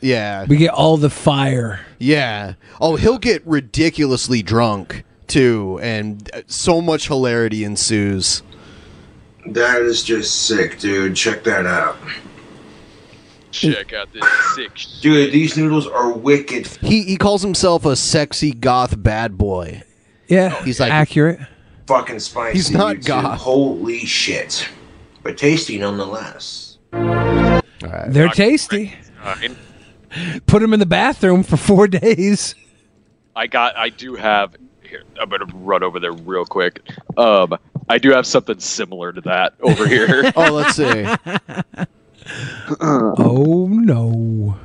[0.00, 0.46] yeah.
[0.48, 1.80] We get all the fire.
[1.98, 2.54] Yeah.
[2.80, 8.42] Oh, he'll get ridiculously drunk too, and uh, so much hilarity ensues.
[9.46, 11.14] That is just sick, dude.
[11.16, 11.96] Check that out.
[13.50, 14.24] Check out this
[14.54, 14.70] sick.
[14.76, 16.66] sh- Dude, these noodles are wicked.
[16.82, 19.82] He he calls himself a sexy goth bad boy.
[20.28, 20.62] Yeah.
[20.64, 21.40] He's like accurate.
[21.86, 22.56] Fucking spicy.
[22.56, 23.06] He's not dude.
[23.06, 23.40] goth.
[23.40, 24.68] Holy shit.
[25.22, 26.78] But tasty nonetheless.
[26.92, 28.94] They're tasty.
[29.22, 29.56] Fine.
[30.46, 32.54] Put them in the bathroom for four days.
[33.36, 33.76] I got.
[33.76, 34.56] I do have.
[34.82, 36.80] Here, I'm gonna run over there real quick.
[37.16, 40.32] Um, I do have something similar to that over here.
[40.36, 41.06] oh, let's see.
[42.80, 44.58] oh no.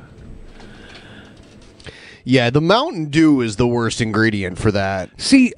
[2.24, 5.10] Yeah, the Mountain Dew is the worst ingredient for that.
[5.20, 5.52] See,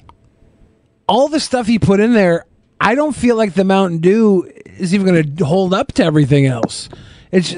[1.07, 2.45] all the stuff he put in there,
[2.79, 6.45] I don't feel like the Mountain Dew is even going to hold up to everything
[6.45, 6.89] else.
[7.31, 7.53] It's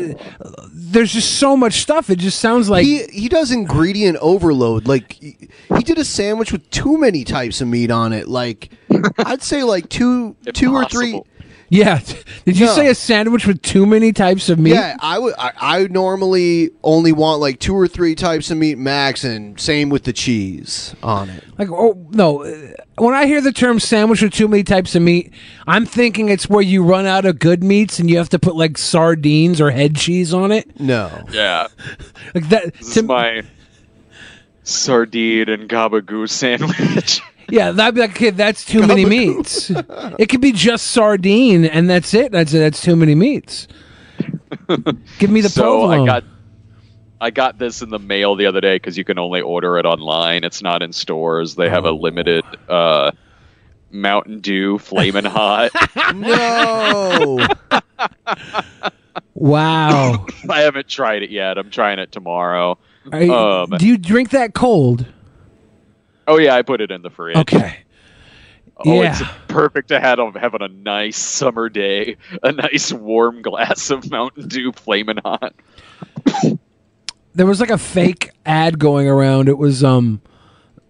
[0.73, 2.09] there's just so much stuff.
[2.09, 4.87] It just sounds like he he does ingredient overload.
[4.87, 8.27] Like he, he did a sandwich with too many types of meat on it.
[8.27, 8.71] Like
[9.19, 11.21] I'd say like two two or three.
[11.69, 11.99] Yeah.
[12.45, 12.73] Did you No.
[12.73, 14.73] say a sandwich with too many types of meat?
[14.73, 15.33] Yeah, I would.
[15.37, 19.89] I, I normally only want like two or three types of meat max, and same
[19.89, 21.43] with the cheese on it.
[21.57, 22.43] Like, oh no!
[22.97, 25.31] When I hear the term sandwich with too many types of meat,
[25.67, 28.55] I'm thinking it's where you run out of good meats and you have to put
[28.55, 30.79] like sardines or head cheese on it.
[30.79, 31.67] No, yeah,
[32.33, 32.73] like that.
[32.75, 33.43] this is my
[34.63, 37.21] sardine and gabagoo sandwich.
[37.51, 39.69] Yeah, that'd be like, okay, that's too many meats.
[40.17, 42.31] it could be just sardine and that's it.
[42.31, 43.67] That's that's too many meats.
[45.19, 46.01] Give me the so provolone.
[46.01, 46.23] I got.
[47.21, 49.85] I got this in the mail the other day because you can only order it
[49.85, 50.45] online.
[50.45, 51.55] It's not in stores.
[51.55, 53.11] They have a limited uh,
[53.91, 55.69] Mountain Dew Flamin' Hot.
[56.15, 57.45] no.
[59.33, 60.25] wow.
[60.49, 61.57] I haven't tried it yet.
[61.57, 62.77] I'm trying it tomorrow.
[63.11, 65.05] You- Um, do you drink that cold?
[66.29, 67.37] Oh yeah, I put it in the fridge.
[67.37, 67.79] Okay.
[68.85, 74.09] Oh, it's perfect to have having a nice summer day, a nice warm glass of
[74.09, 75.53] Mountain Dew Flamin' Hot.
[77.35, 79.49] There was like a fake ad going around.
[79.49, 80.21] It was um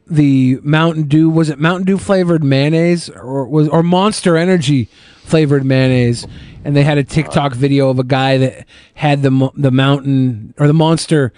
[0.05, 4.87] the Mountain Dew was it Mountain Dew flavored mayonnaise or was or Monster Energy
[5.23, 6.27] flavored mayonnaise.
[6.63, 10.67] and they had a TikTok video of a guy that had the the mountain or
[10.67, 11.33] the monster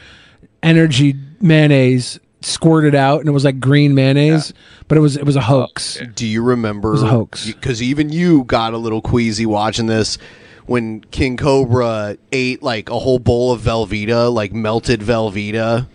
[0.64, 4.53] energy mayonnaise squirted out, and it was like green mayonnaise,
[4.88, 5.99] but it was it was a hoax.
[6.01, 6.89] Oh, Do you remember?
[6.89, 7.45] It was a hoax.
[7.47, 10.18] Because even you got a little queasy watching this
[10.65, 15.88] when King Cobra ate like a whole bowl of Velveeta, like melted Velveeta.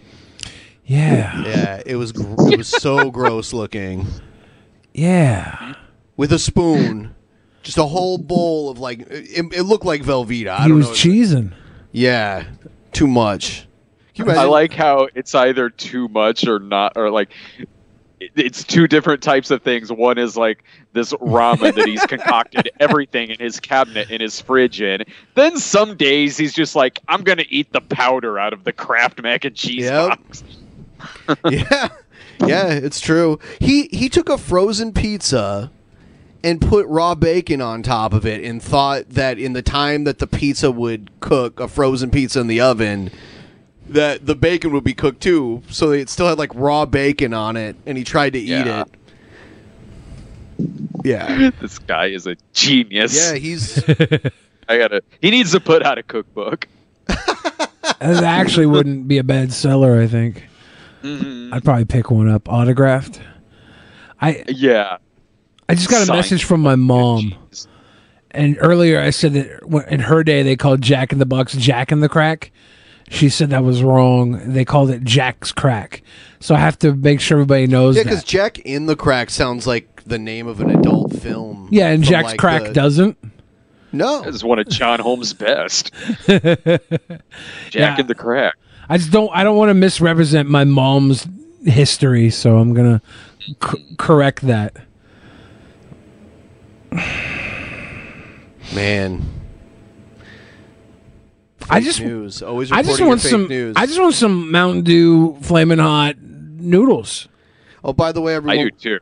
[0.85, 1.43] Yeah.
[1.45, 4.07] Yeah, it was gr- it was so gross looking.
[4.95, 5.75] Yeah.
[6.17, 7.15] With a spoon,
[7.63, 10.49] just a whole bowl of like it, it looked like Velveeta.
[10.51, 11.53] I he was cheesing.
[11.93, 12.45] yeah,
[12.93, 13.66] too much.
[14.21, 17.31] I like how it's either too much or not, or like
[18.19, 19.93] it's two different types of things.
[19.93, 20.65] One is like
[20.95, 25.05] this ramen that he's concocted everything in his cabinet in his fridge in.
[25.35, 29.23] Then some days he's just like, I'm gonna eat the powder out of the Kraft
[29.23, 30.09] mac and cheese Yep.
[30.09, 30.45] box.
[31.51, 31.89] yeah,
[32.47, 33.39] yeah, it's true.
[33.61, 35.71] He he took a frozen pizza
[36.43, 40.19] and put raw bacon on top of it, and thought that in the time that
[40.21, 43.11] the pizza would cook, a frozen pizza in the oven,
[43.91, 45.63] that the bacon would be cooked too.
[45.71, 48.83] So it still had like raw bacon on it, and he tried to eat Yeah.
[48.83, 48.89] it.
[51.05, 53.15] Yeah, this guy is a genius.
[53.31, 53.79] yeah, he's
[54.69, 55.03] I gotta.
[55.21, 56.67] He needs to put out a cookbook.
[58.01, 60.45] That actually wouldn't be a bad seller, I think.
[61.03, 61.55] Mm-hmm.
[61.55, 63.21] I'd probably pick one up autographed.
[64.21, 64.99] I Yeah.
[65.69, 66.19] I just got a Signed.
[66.19, 67.35] message from my mom.
[68.33, 71.91] And earlier I said that in her day they called Jack in the Box Jack
[71.93, 72.51] in the Crack.
[73.09, 74.53] She said that was wrong.
[74.53, 76.03] They called it Jack's Crack.
[76.41, 78.09] So I have to make sure everybody knows yeah, that.
[78.11, 81.69] because Jack in the Crack sounds like the name of an adult film.
[81.71, 83.17] Yeah, and from, Jack's like, Crack the- doesn't.
[83.93, 85.91] No, This is one of John Holmes' best.
[86.27, 86.43] Jack
[87.73, 87.99] Yeah.
[88.01, 88.55] in the Crack.
[88.89, 89.31] I just don't.
[89.33, 91.27] I don't want to misrepresent my mom's
[91.65, 93.01] history, so I'm gonna
[93.65, 94.77] c- correct that.
[98.75, 99.23] Man.
[101.71, 102.43] I just news.
[102.43, 103.49] Always I just reporting want fake some.
[103.49, 103.75] news.
[103.77, 107.29] I just want some Mountain Dew flaming hot noodles.
[107.85, 108.99] Oh, by the way, everyone, I do too.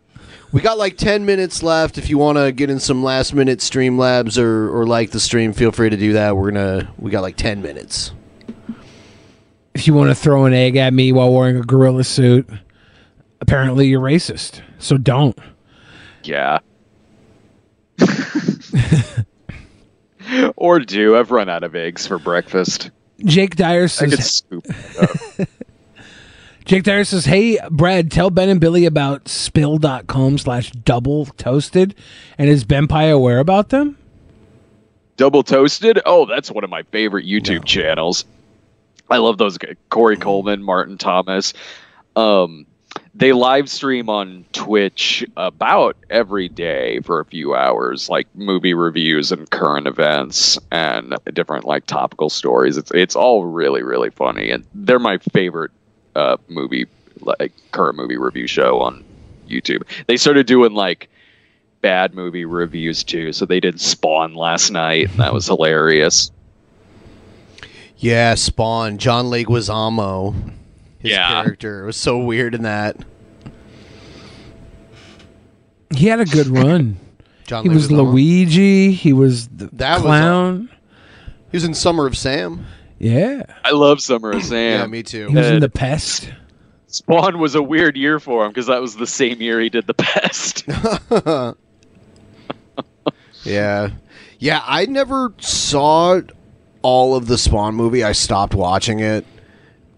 [0.52, 1.98] we got like ten minutes left.
[1.98, 5.20] If you want to get in some last minute stream labs or or like the
[5.20, 6.36] stream, feel free to do that.
[6.36, 8.12] We're gonna we got like ten minutes.
[9.74, 12.48] If you want to throw an egg at me while wearing a gorilla suit,
[13.40, 14.60] apparently you're racist.
[14.78, 15.36] So don't.
[16.22, 16.58] Yeah.
[20.56, 21.16] or do.
[21.16, 22.90] I've run out of eggs for breakfast.
[23.24, 24.42] Jake Dyer says.
[26.64, 31.94] Jake Dyer says, "Hey Brad, tell Ben and Billy about spill.com slash double toasted,
[32.38, 33.98] and is BenPai aware about them?
[35.16, 36.00] Double Toasted?
[36.04, 38.24] Oh, that's one of my favorite YouTube channels.
[39.08, 39.76] I love those guys.
[39.90, 41.54] Korey Coleman, Martin Thomas.
[42.16, 42.66] Um,
[43.14, 49.30] they live stream on Twitch about every day for a few hours, like movie reviews
[49.30, 52.76] and current events and different like topical stories.
[52.76, 55.70] It's it's all really really funny, and they're my favorite
[56.16, 56.86] uh, movie
[57.20, 59.04] like current movie review show on
[59.48, 59.82] YouTube.
[60.06, 61.08] They started doing like
[61.80, 63.32] bad movie reviews too.
[63.32, 66.32] So they did Spawn last night, and that was hilarious.
[67.98, 70.52] Yeah, Spawn, John Leguizamo.
[71.04, 71.42] His Yeah.
[71.44, 72.96] character it was so weird in that.
[75.94, 76.96] He had a good run.
[77.46, 78.90] John he was Luigi.
[78.92, 80.68] He was the That was clown.
[81.52, 82.66] He was in Summer of Sam.
[82.98, 84.80] yeah, I love Summer of Sam.
[84.80, 85.28] Yeah, me too.
[85.28, 86.32] he was in the pest.
[86.88, 89.86] Spawn was a weird year for him because that was the same year he did
[89.86, 90.64] the pest.
[93.44, 93.90] Yeah.
[94.38, 96.20] Yeah, I never saw
[96.80, 98.02] all of the Spawn movie.
[98.02, 99.26] I stopped watching it.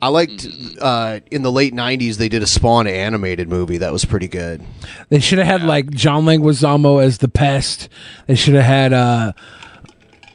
[0.01, 0.47] I liked
[0.81, 4.63] uh, in the late '90s they did a Spawn animated movie that was pretty good.
[5.09, 7.89] They should have had like John Leguizamo as the pest.
[8.27, 9.33] They should have had uh,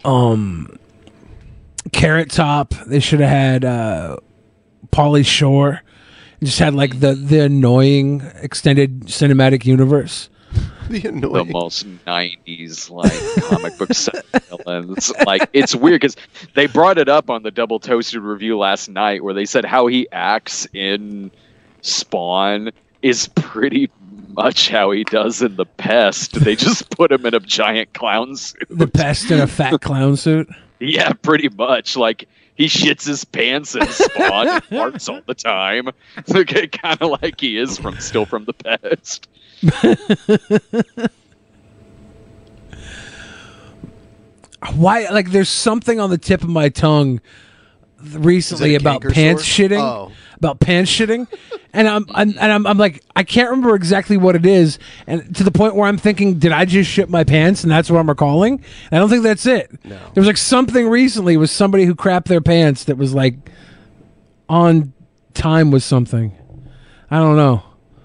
[0.03, 0.79] um,
[1.91, 2.73] Carrot Top.
[2.87, 4.17] They should have had uh,
[4.91, 5.81] Pauly Shore.
[6.43, 10.30] Just had like the the annoying extended cinematic universe.
[10.91, 13.89] The the most '90s like comic book
[14.49, 15.11] villains.
[15.25, 16.17] Like it's weird because
[16.53, 19.87] they brought it up on the Double Toasted review last night, where they said how
[19.87, 21.31] he acts in
[21.81, 22.71] Spawn
[23.01, 23.89] is pretty
[24.29, 26.33] much how he does in the Pest.
[26.33, 28.67] They just put him in a giant clown suit.
[28.69, 30.49] The pest in a fat clown suit.
[30.79, 31.95] Yeah, pretty much.
[31.95, 32.27] Like
[32.61, 35.89] he shits his pants in Spawn and farts all the time.
[36.67, 39.27] kind of like he is from still from the past.
[44.75, 45.07] Why?
[45.09, 47.19] Like, there's something on the tip of my tongue
[47.99, 49.67] recently Is it a about pants sore?
[49.67, 49.79] shitting.
[49.79, 50.11] Oh.
[50.41, 51.27] About pants shitting,
[51.71, 55.35] and I'm, I'm and I'm, I'm like I can't remember exactly what it is, and
[55.35, 57.99] to the point where I'm thinking, did I just shit my pants, and that's what
[57.99, 58.63] I'm recalling?
[58.91, 59.71] I don't think that's it.
[59.85, 59.97] No.
[59.97, 63.35] There was like something recently with somebody who crapped their pants that was like
[64.49, 64.93] on
[65.35, 66.35] time with something.
[67.11, 67.63] I don't know.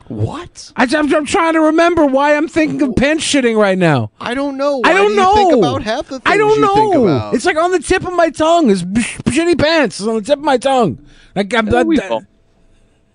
[0.09, 0.73] What?
[0.77, 4.13] I, am I'm trying to remember why I'm thinking of pants shitting right now.
[4.21, 4.81] I don't know.
[4.85, 5.35] I don't do you know.
[5.35, 7.03] think about half the I things don't you think know.
[7.05, 7.35] about?
[7.35, 8.71] It's like on the tip of my tongue.
[8.71, 9.99] It's shitty pants.
[9.99, 11.05] It's on the tip of my tongue.
[11.35, 12.25] Like I'm, Yeah, I'm- we've, all,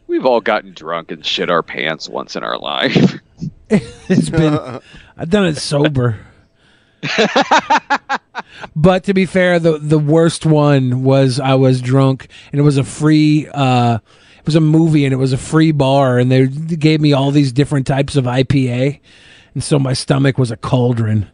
[0.08, 3.20] we've all gotten drunk and shit our pants once in our life.
[3.70, 4.82] it's been
[5.18, 6.20] I've done it sober.
[8.76, 12.78] but to be fair, the the worst one was I was drunk and it was
[12.78, 14.00] a free uh
[14.42, 17.30] it was a movie and it was a free bar and they gave me all
[17.30, 19.00] these different types of IPA
[19.53, 21.30] and so my stomach was a cauldron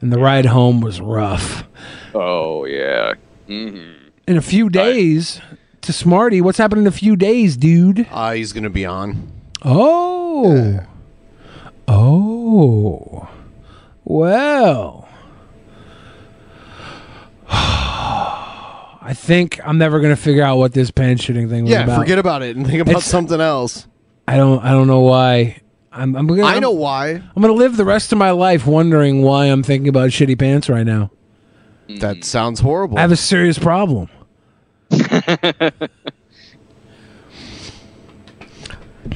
[0.00, 1.64] and the ride home was rough.
[2.14, 3.14] oh yeah.
[3.48, 3.92] hmm
[4.28, 5.40] In a few days
[5.80, 8.06] to Smarty, what's happening in a few days, dude?
[8.08, 9.32] Uh, he's gonna be on.
[9.64, 10.78] Oh.
[11.88, 13.28] Oh.
[14.04, 15.08] Well.
[19.04, 21.78] I think I'm never gonna figure out what this pan shooting thing was about.
[21.80, 22.00] Yeah, about.
[22.02, 23.86] forget about it and think about It's- something else.
[24.28, 24.62] I don't.
[24.64, 25.60] I don't know why.
[25.90, 26.14] I'm.
[26.16, 27.10] I'm gonna, I know I'm- why.
[27.10, 30.68] I'm gonna live the rest of my life wondering why I'm thinking about shitty pants
[30.68, 31.10] right now.
[32.00, 32.96] That sounds horrible.
[32.96, 34.08] I have a serious problem.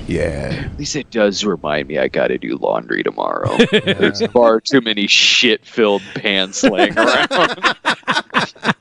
[0.07, 0.65] yeah.
[0.73, 3.57] At least it does remind me I got to do laundry tomorrow.
[3.73, 7.77] There's far too many shit-filled pants laying around.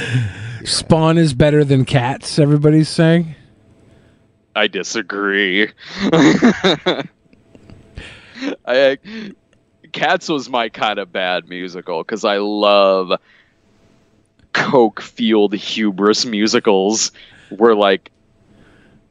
[0.64, 2.38] Spawn is better than cats.
[2.38, 3.34] Everybody's saying.
[4.54, 5.70] I disagree.
[8.66, 8.98] I
[9.92, 13.12] Cats was my kind of bad musical because I love
[14.52, 17.12] coke fueled hubris musicals
[17.50, 18.10] where like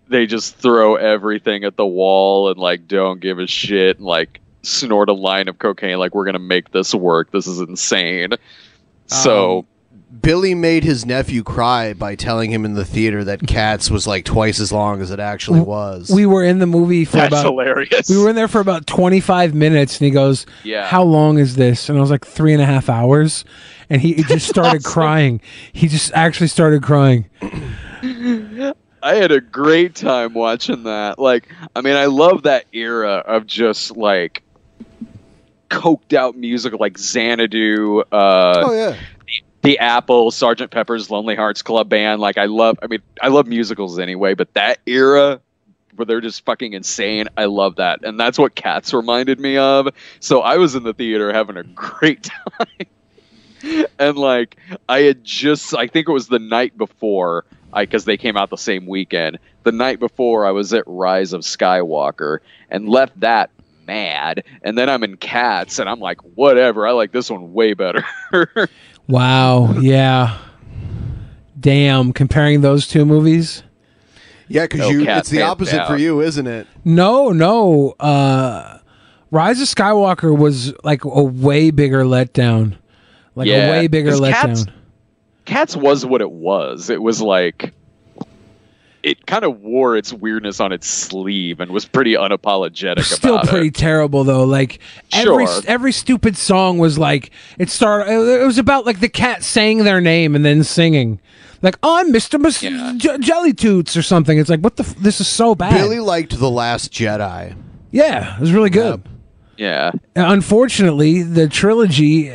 [0.07, 4.39] they just throw everything at the wall and like don't give a shit and like
[4.63, 7.31] snort a line of cocaine like we're gonna make this work.
[7.31, 8.31] This is insane.
[9.07, 9.65] So Um,
[10.19, 14.25] Billy made his nephew cry by telling him in the theater that Cats was like
[14.25, 16.11] twice as long as it actually was.
[16.13, 18.09] We were in the movie for That's about hilarious.
[18.09, 20.85] We were in there for about 25 minutes, and he goes, Yeah.
[20.85, 23.45] how long is this?" And I was like, three and a half hours."
[23.89, 25.41] And he, he just started crying.
[25.73, 27.25] He just actually started crying.
[29.03, 31.19] I had a great time watching that.
[31.19, 34.43] Like, I mean, I love that era of just like
[35.69, 38.01] coked out music like Xanadu.
[38.11, 38.95] Uh, oh yeah.
[39.61, 42.19] The Apple, Sergeant Pepper's Lonely Hearts Club Band.
[42.19, 42.79] Like, I love.
[42.81, 45.39] I mean, I love musicals anyway, but that era
[45.95, 47.27] where they're just fucking insane.
[47.37, 49.89] I love that, and that's what Cats reminded me of.
[50.19, 52.23] So I was in the theater having a great
[52.59, 54.57] time, and like
[54.89, 58.57] I had just, I think it was the night before, because they came out the
[58.57, 59.39] same weekend.
[59.63, 63.51] The night before, I was at Rise of Skywalker and left that
[63.85, 66.87] mad, and then I'm in Cats, and I'm like, whatever.
[66.87, 68.05] I like this one way better.
[69.07, 69.73] Wow.
[69.79, 70.37] Yeah.
[71.59, 72.13] Damn.
[72.13, 73.63] Comparing those two movies.
[74.47, 76.67] Yeah, because No you it's the pants opposite for you, isn't it?
[76.83, 77.91] No, no.
[77.99, 78.79] Uh,
[79.31, 82.75] Rise of Skywalker was like a way bigger letdown.
[83.33, 84.65] Like a way bigger letdown.
[84.65, 84.65] Cats,
[85.45, 86.89] Cats was what it was.
[86.89, 87.73] It was like
[89.03, 93.67] it kind of wore its weirdness on its sleeve and was pretty unapologetic Still pretty
[93.67, 93.75] it.
[93.75, 94.43] terrible though.
[94.43, 94.79] Like
[95.13, 95.61] every Sure.
[95.67, 98.11] every stupid song was like it started.
[98.11, 101.19] It was about like the cat saying their name and then singing.
[101.61, 102.39] Like I'm Mr.
[102.39, 102.59] Mus-
[102.97, 104.37] J- Jelly Toots or something.
[104.39, 105.73] It's like what the f- this is so bad.
[105.73, 107.55] Billy liked The Last Jedi.
[107.91, 109.03] Yeah, it was really good.
[109.57, 109.91] Yeah.
[110.15, 112.29] Unfortunately, the trilogy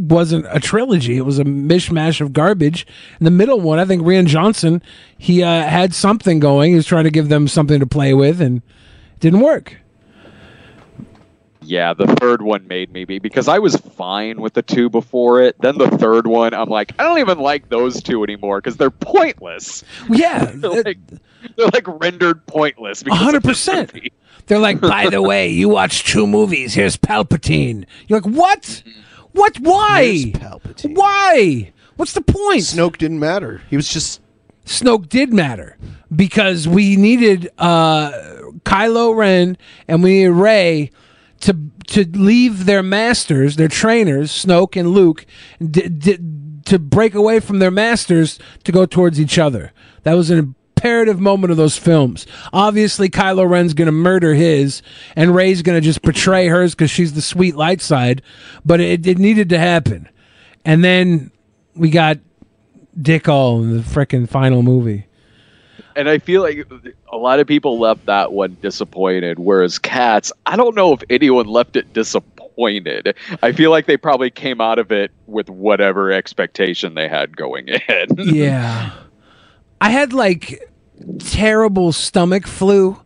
[0.00, 1.16] wasn't a trilogy.
[1.16, 2.86] It was a mishmash of garbage.
[3.18, 4.82] And the middle one, I think Rian Johnson,
[5.16, 6.70] he uh, had something going.
[6.70, 9.76] He was trying to give them something to play with, and it didn't work.
[11.68, 15.42] Yeah, the third one made me be because I was fine with the two before
[15.42, 15.54] it.
[15.60, 18.90] Then the third one, I'm like, I don't even like those two anymore because they're
[18.90, 19.84] pointless.
[20.08, 20.98] Yeah, they're like
[21.56, 23.02] they're like rendered pointless.
[23.02, 23.92] because hundred percent.
[24.46, 26.72] They're like, by the way, you watch two movies.
[26.72, 27.84] Here's Palpatine.
[28.06, 28.82] You're like, what?
[29.32, 29.58] What?
[29.60, 30.32] Why?
[30.84, 31.72] Why?
[31.96, 32.62] What's the point?
[32.62, 33.62] Snoke didn't matter.
[33.70, 34.20] He was just
[34.64, 35.76] Snoke did matter
[36.14, 38.10] because we needed uh,
[38.64, 39.56] Kylo Ren
[39.88, 40.90] and we needed Rey
[41.40, 41.56] to
[41.88, 45.24] to leave their masters, their trainers, Snoke and Luke,
[45.58, 46.18] d- d-
[46.66, 49.72] to break away from their masters to go towards each other.
[50.02, 52.26] That was an imperative moment of those films.
[52.52, 54.82] Obviously, Kylo Ren's going to murder his,
[55.16, 58.22] and Rey's going to just betray hers because she's the sweet light side.
[58.64, 60.08] But it, it needed to happen,
[60.64, 61.30] and then
[61.74, 62.18] we got
[63.00, 65.06] Dick All in the frickin' final movie.
[65.96, 66.66] and I feel like
[67.12, 69.38] a lot of people left that one disappointed.
[69.38, 73.14] Whereas Cats, I don't know if anyone left it disappointed.
[73.42, 77.68] I feel like they probably came out of it with whatever expectation they had going
[77.68, 78.06] in.
[78.18, 78.90] yeah.
[79.80, 80.60] I had like
[81.18, 83.00] terrible stomach flu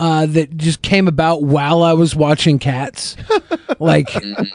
[0.00, 3.16] uh, that just came about while I was watching Cats.
[3.78, 4.10] like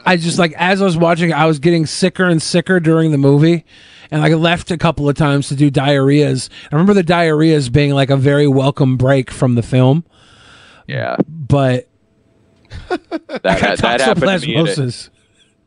[0.06, 3.18] I just like as I was watching, I was getting sicker and sicker during the
[3.18, 3.64] movie.
[4.10, 6.48] And like I left a couple of times to do diarrheas.
[6.70, 10.04] I remember the diarrheas being like a very welcome break from the film.
[10.86, 11.16] Yeah.
[11.28, 11.88] But
[12.88, 14.56] that, I got that happened to me.
[14.56, 15.10] At a, toxoplasmosis.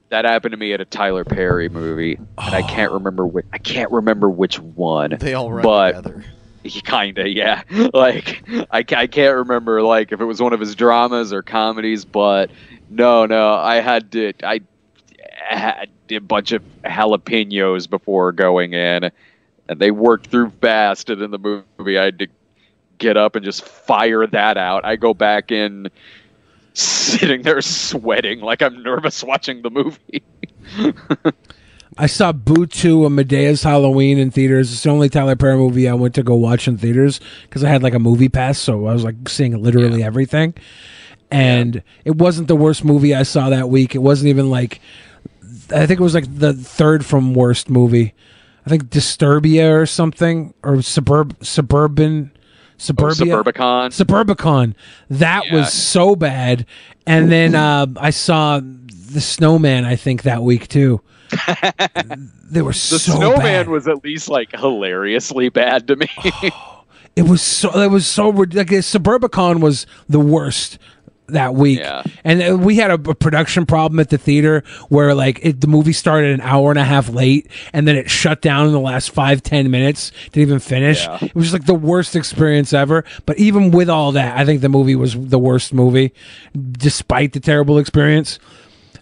[0.10, 2.96] That happened to me at a Tyler Perry movie, and I can't oh.
[2.96, 3.46] remember which.
[3.52, 5.16] I can't remember which one.
[5.20, 6.26] They all run but together.
[6.64, 7.64] Kinda, yeah.
[7.94, 12.06] Like I, I can't remember like if it was one of his dramas or comedies,
[12.06, 12.52] but
[12.90, 14.34] no, no, I had to.
[14.44, 14.62] I
[15.50, 19.12] had a bunch of jalapenos before going in,
[19.70, 21.10] and they worked through fast.
[21.10, 22.28] And in the movie, I had to
[22.98, 24.86] get up and just fire that out.
[24.86, 25.90] I go back in,
[26.78, 30.24] sitting there sweating like I'm nervous watching the movie.
[32.00, 34.72] I saw Boo 2 and Madea's Halloween in theaters.
[34.72, 37.70] It's the only Tyler Perry movie I went to go watch in theaters because I
[37.70, 40.54] had like a movie pass, so I was like seeing literally everything.
[41.32, 43.96] And it wasn't the worst movie I saw that week.
[43.96, 44.80] It wasn't even like
[45.74, 48.14] I think it was like the third from worst movie.
[48.66, 52.32] I think Disturbia or something or suburb suburban
[52.78, 53.88] suburbia Suburbicon.
[53.90, 54.76] Suburbicon.
[55.10, 55.56] That Yeah.
[55.56, 56.66] was so bad.
[57.06, 59.86] And then uh, I saw the Snowman.
[59.86, 61.02] I think that week too.
[62.50, 63.70] they were The so snowman bad.
[63.70, 66.08] was at least like hilariously bad to me.
[67.16, 67.72] It was so.
[67.82, 68.30] It was so.
[68.30, 70.78] Like Suburbicon was the worst
[71.28, 72.04] that week, Yeah.
[72.24, 75.68] and uh, we had a, a production problem at the theater where like it, the
[75.68, 78.80] movie started an hour and a half late, and then it shut down in the
[78.80, 80.12] last five ten minutes.
[80.32, 81.06] Didn't even finish.
[81.06, 81.18] Yeah.
[81.22, 83.04] It was just like the worst experience ever.
[83.26, 86.14] But even with all that, I think the movie was the worst movie,
[86.72, 88.40] despite the terrible experience.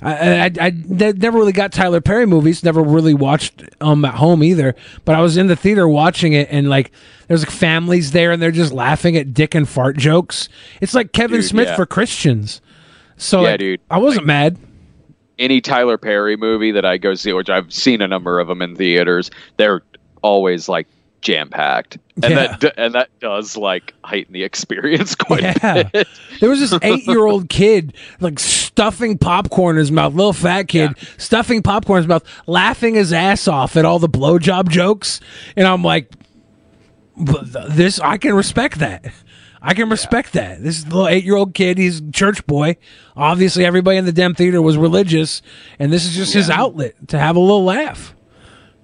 [0.06, 2.64] I, I, I, never really got Tyler Perry movies.
[2.64, 4.76] Never really watched um at home either.
[5.04, 6.92] But I was in the theater watching it, and like
[7.28, 10.48] there's like families there, and they're just laughing at dick and fart jokes.
[10.80, 11.76] It's like Kevin Dude, Smith yeah.
[11.76, 12.62] for Christians.
[13.18, 13.82] So Yeah, like, dude.
[13.90, 14.58] I wasn't mad.
[15.40, 18.62] Any Tyler Perry movie that I go see, which I've seen a number of them
[18.62, 19.82] in theaters, they're
[20.22, 20.88] always like
[21.26, 22.30] jam packed, and Yeah.
[22.48, 25.76] that d- and that does like heighten the experience quite Yeah.
[25.80, 26.08] a bit.
[26.40, 30.68] There was this eight year old kid like stuffing popcorn in his mouth, little fat
[30.68, 35.20] kid stuffing popcorn in his mouth, laughing his ass off at all the blowjob jokes.
[35.58, 36.12] And I'm like,
[37.18, 39.06] "But th- this, I can respect that.
[39.62, 40.62] I can respect that.
[40.64, 42.78] This little eight year old kid, he's a church boy.
[43.18, 45.42] Obviously, everybody in the damn theater was religious,
[45.80, 48.14] and this is just his outlet to have a little laugh.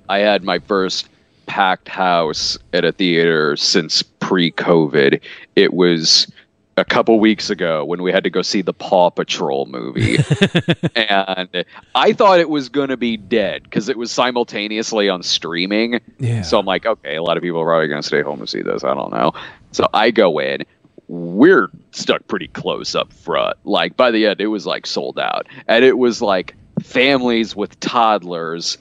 [0.09, 1.07] I had my first
[1.51, 5.19] packed house at a theater since pre-COVID.
[5.57, 6.31] It was
[6.77, 10.15] a couple weeks ago when we had to go see the Paw Patrol movie.
[10.95, 15.99] and I thought it was going to be dead because it was simultaneously on streaming.
[16.19, 16.41] Yeah.
[16.43, 18.47] So I'm like, okay, a lot of people are probably going to stay home to
[18.47, 18.85] see this.
[18.85, 19.33] I don't know.
[19.73, 20.63] So I go in.
[21.09, 23.57] We're stuck pretty close up front.
[23.65, 25.47] Like by the end, it was like sold out.
[25.67, 28.77] And it was like families with toddlers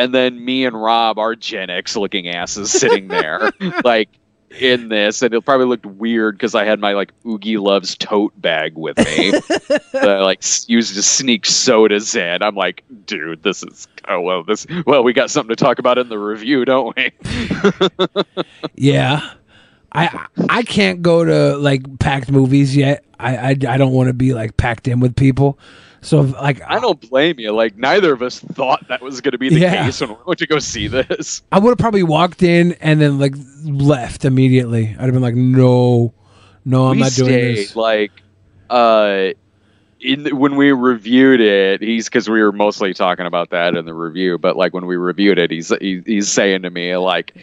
[0.00, 3.52] and then me and Rob, our Gen X looking asses, sitting there,
[3.84, 4.08] like
[4.58, 8.32] in this, and it probably looked weird because I had my like Oogie Loves tote
[8.40, 9.30] bag with me,
[9.92, 12.42] that I like used to sneak sodas in.
[12.42, 15.98] I'm like, dude, this is oh well, this well, we got something to talk about
[15.98, 17.12] in the review, don't we?
[18.74, 19.34] Yeah.
[19.92, 23.04] I I can't go to like packed movies yet.
[23.18, 25.58] I I, I don't want to be like packed in with people.
[26.02, 27.52] So like I don't blame you.
[27.52, 29.84] Like neither of us thought that was going to be the Yeah.
[29.84, 31.42] case when we went to go see this.
[31.52, 34.96] I would have probably walked in and then like left immediately.
[34.98, 36.14] I'd have been like, no,
[36.64, 37.76] no, I'm we not doing stayed, this.
[37.76, 38.12] Like,
[38.70, 39.30] uh,
[40.00, 43.92] in when we reviewed it, he's because we were mostly talking about that in the
[43.94, 44.38] review.
[44.38, 47.36] But like when we reviewed it, he's he, he's saying to me like,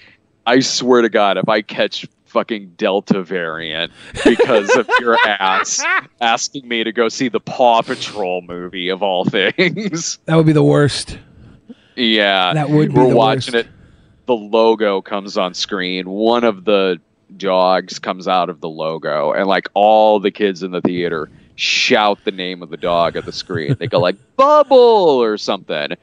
[0.48, 3.92] I swear to God, if I catch fucking Delta variant
[4.24, 5.84] because of your ass
[6.22, 10.20] asking me to go see the Paw Patrol movie of all things.
[10.26, 11.18] That would be the worst.
[11.96, 13.66] Yeah, That would be We're watching worst.
[13.68, 13.72] it.
[14.28, 16.08] The logo comes on screen.
[16.08, 17.00] One of the
[17.38, 22.20] dogs comes out of the logo, and like all the kids in the theater shout
[22.24, 23.76] the name of the dog at the screen.
[23.80, 25.94] They go like "Bubble" or something,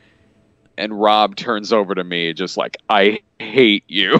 [0.76, 4.18] and Rob turns over to me, just like "I hate you."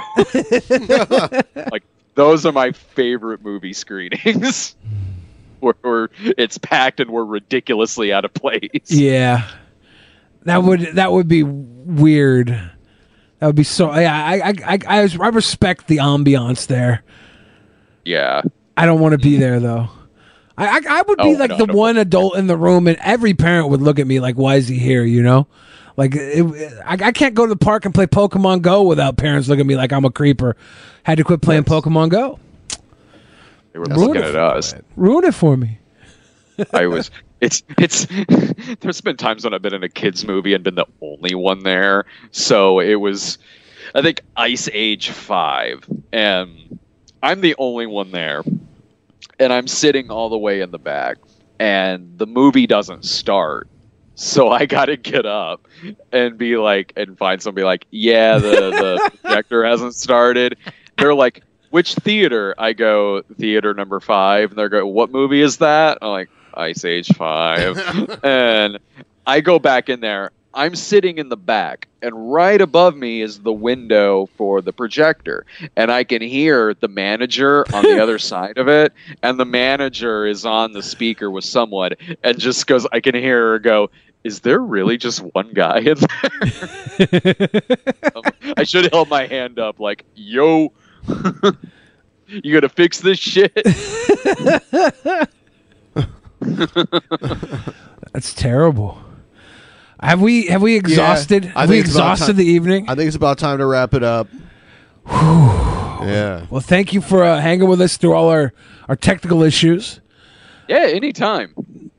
[1.72, 1.82] like
[2.14, 4.76] those are my favorite movie screenings.
[5.60, 8.90] Where, where it's packed and we're ridiculously out of place.
[8.90, 9.48] Yeah,
[10.42, 12.48] that would that would be weird.
[13.38, 13.94] That would be so.
[13.98, 17.02] Yeah, I I I, I, respect the ambiance there.
[18.04, 18.42] Yeah.
[18.76, 19.88] I don't want to be there though.
[20.58, 21.74] I I, I would be Oh, like no, the no.
[21.74, 24.68] one adult in the room, and every parent would look at me like, "Why is
[24.68, 25.46] he here?" You know,
[25.96, 29.48] like it, I, I can't go to the park and play Pokemon Go without parents
[29.48, 30.56] looking at me like I'm a creeper.
[31.04, 32.38] Had to quit playing Pokemon Go.
[33.72, 34.74] They were looking at us.
[34.96, 35.78] Ruin it for me.
[36.72, 37.10] I was.
[37.40, 38.06] It's it's.
[38.80, 41.62] There's been times when I've been in a kids movie and been the only one
[41.62, 42.04] there.
[42.30, 43.38] So it was,
[43.94, 46.78] I think Ice Age Five, and
[47.22, 48.42] I'm the only one there,
[49.38, 51.18] and I'm sitting all the way in the back,
[51.58, 53.68] and the movie doesn't start.
[54.16, 55.66] So I got to get up
[56.12, 60.56] and be like, and find somebody like, yeah, the the projector hasn't started.
[60.98, 62.54] They're like, which theater?
[62.56, 65.98] I go theater number five, and they're go, what movie is that?
[66.00, 67.76] I'm like, Ice Age Five,
[68.22, 68.78] and
[69.26, 70.30] I go back in there.
[70.56, 75.44] I'm sitting in the back, and right above me is the window for the projector,
[75.74, 80.24] and I can hear the manager on the other side of it, and the manager
[80.26, 83.90] is on the speaker with someone, and just goes, I can hear her go.
[84.24, 87.46] Is there really just one guy in there?
[88.14, 88.22] Um,
[88.56, 90.72] I should have held my hand up, like, "Yo,
[92.28, 93.52] you gonna fix this shit?"
[98.12, 98.98] That's terrible.
[100.00, 101.44] Have we have we exhausted?
[101.46, 102.88] Yeah, I have we exhausted the evening?
[102.88, 104.28] I think it's about time to wrap it up.
[105.06, 106.46] yeah.
[106.50, 108.52] Well, thank you for uh, hanging with us through all our
[108.88, 110.00] our technical issues.
[110.68, 111.54] yeah, anytime.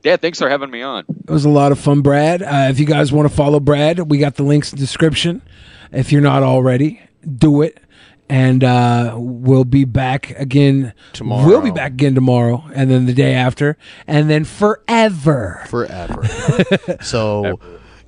[0.06, 1.04] Yeah, thanks for having me on.
[1.08, 2.40] It was a lot of fun, Brad.
[2.40, 5.42] Uh, if you guys want to follow Brad, we got the links in the description.
[5.90, 7.80] If you're not already, do it.
[8.28, 11.48] And uh, we'll be back again Tomorrow.
[11.48, 13.76] We'll be back again tomorrow, and then the day after,
[14.06, 15.64] and then forever.
[15.66, 16.22] Forever.
[17.02, 17.58] so,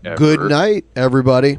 [0.04, 0.16] Ever.
[0.16, 1.58] good night, everybody.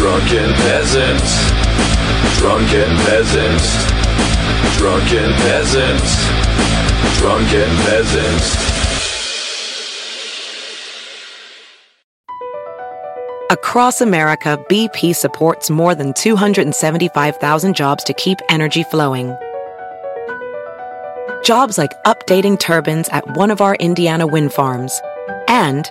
[0.00, 1.50] Drunken peasants,
[2.38, 3.86] drunken peasants,
[4.78, 6.26] drunken peasants,
[7.18, 8.56] drunken peasants.
[13.50, 19.36] Across America, BP supports more than 275,000 jobs to keep energy flowing.
[21.44, 24.98] Jobs like updating turbines at one of our Indiana wind farms
[25.46, 25.90] and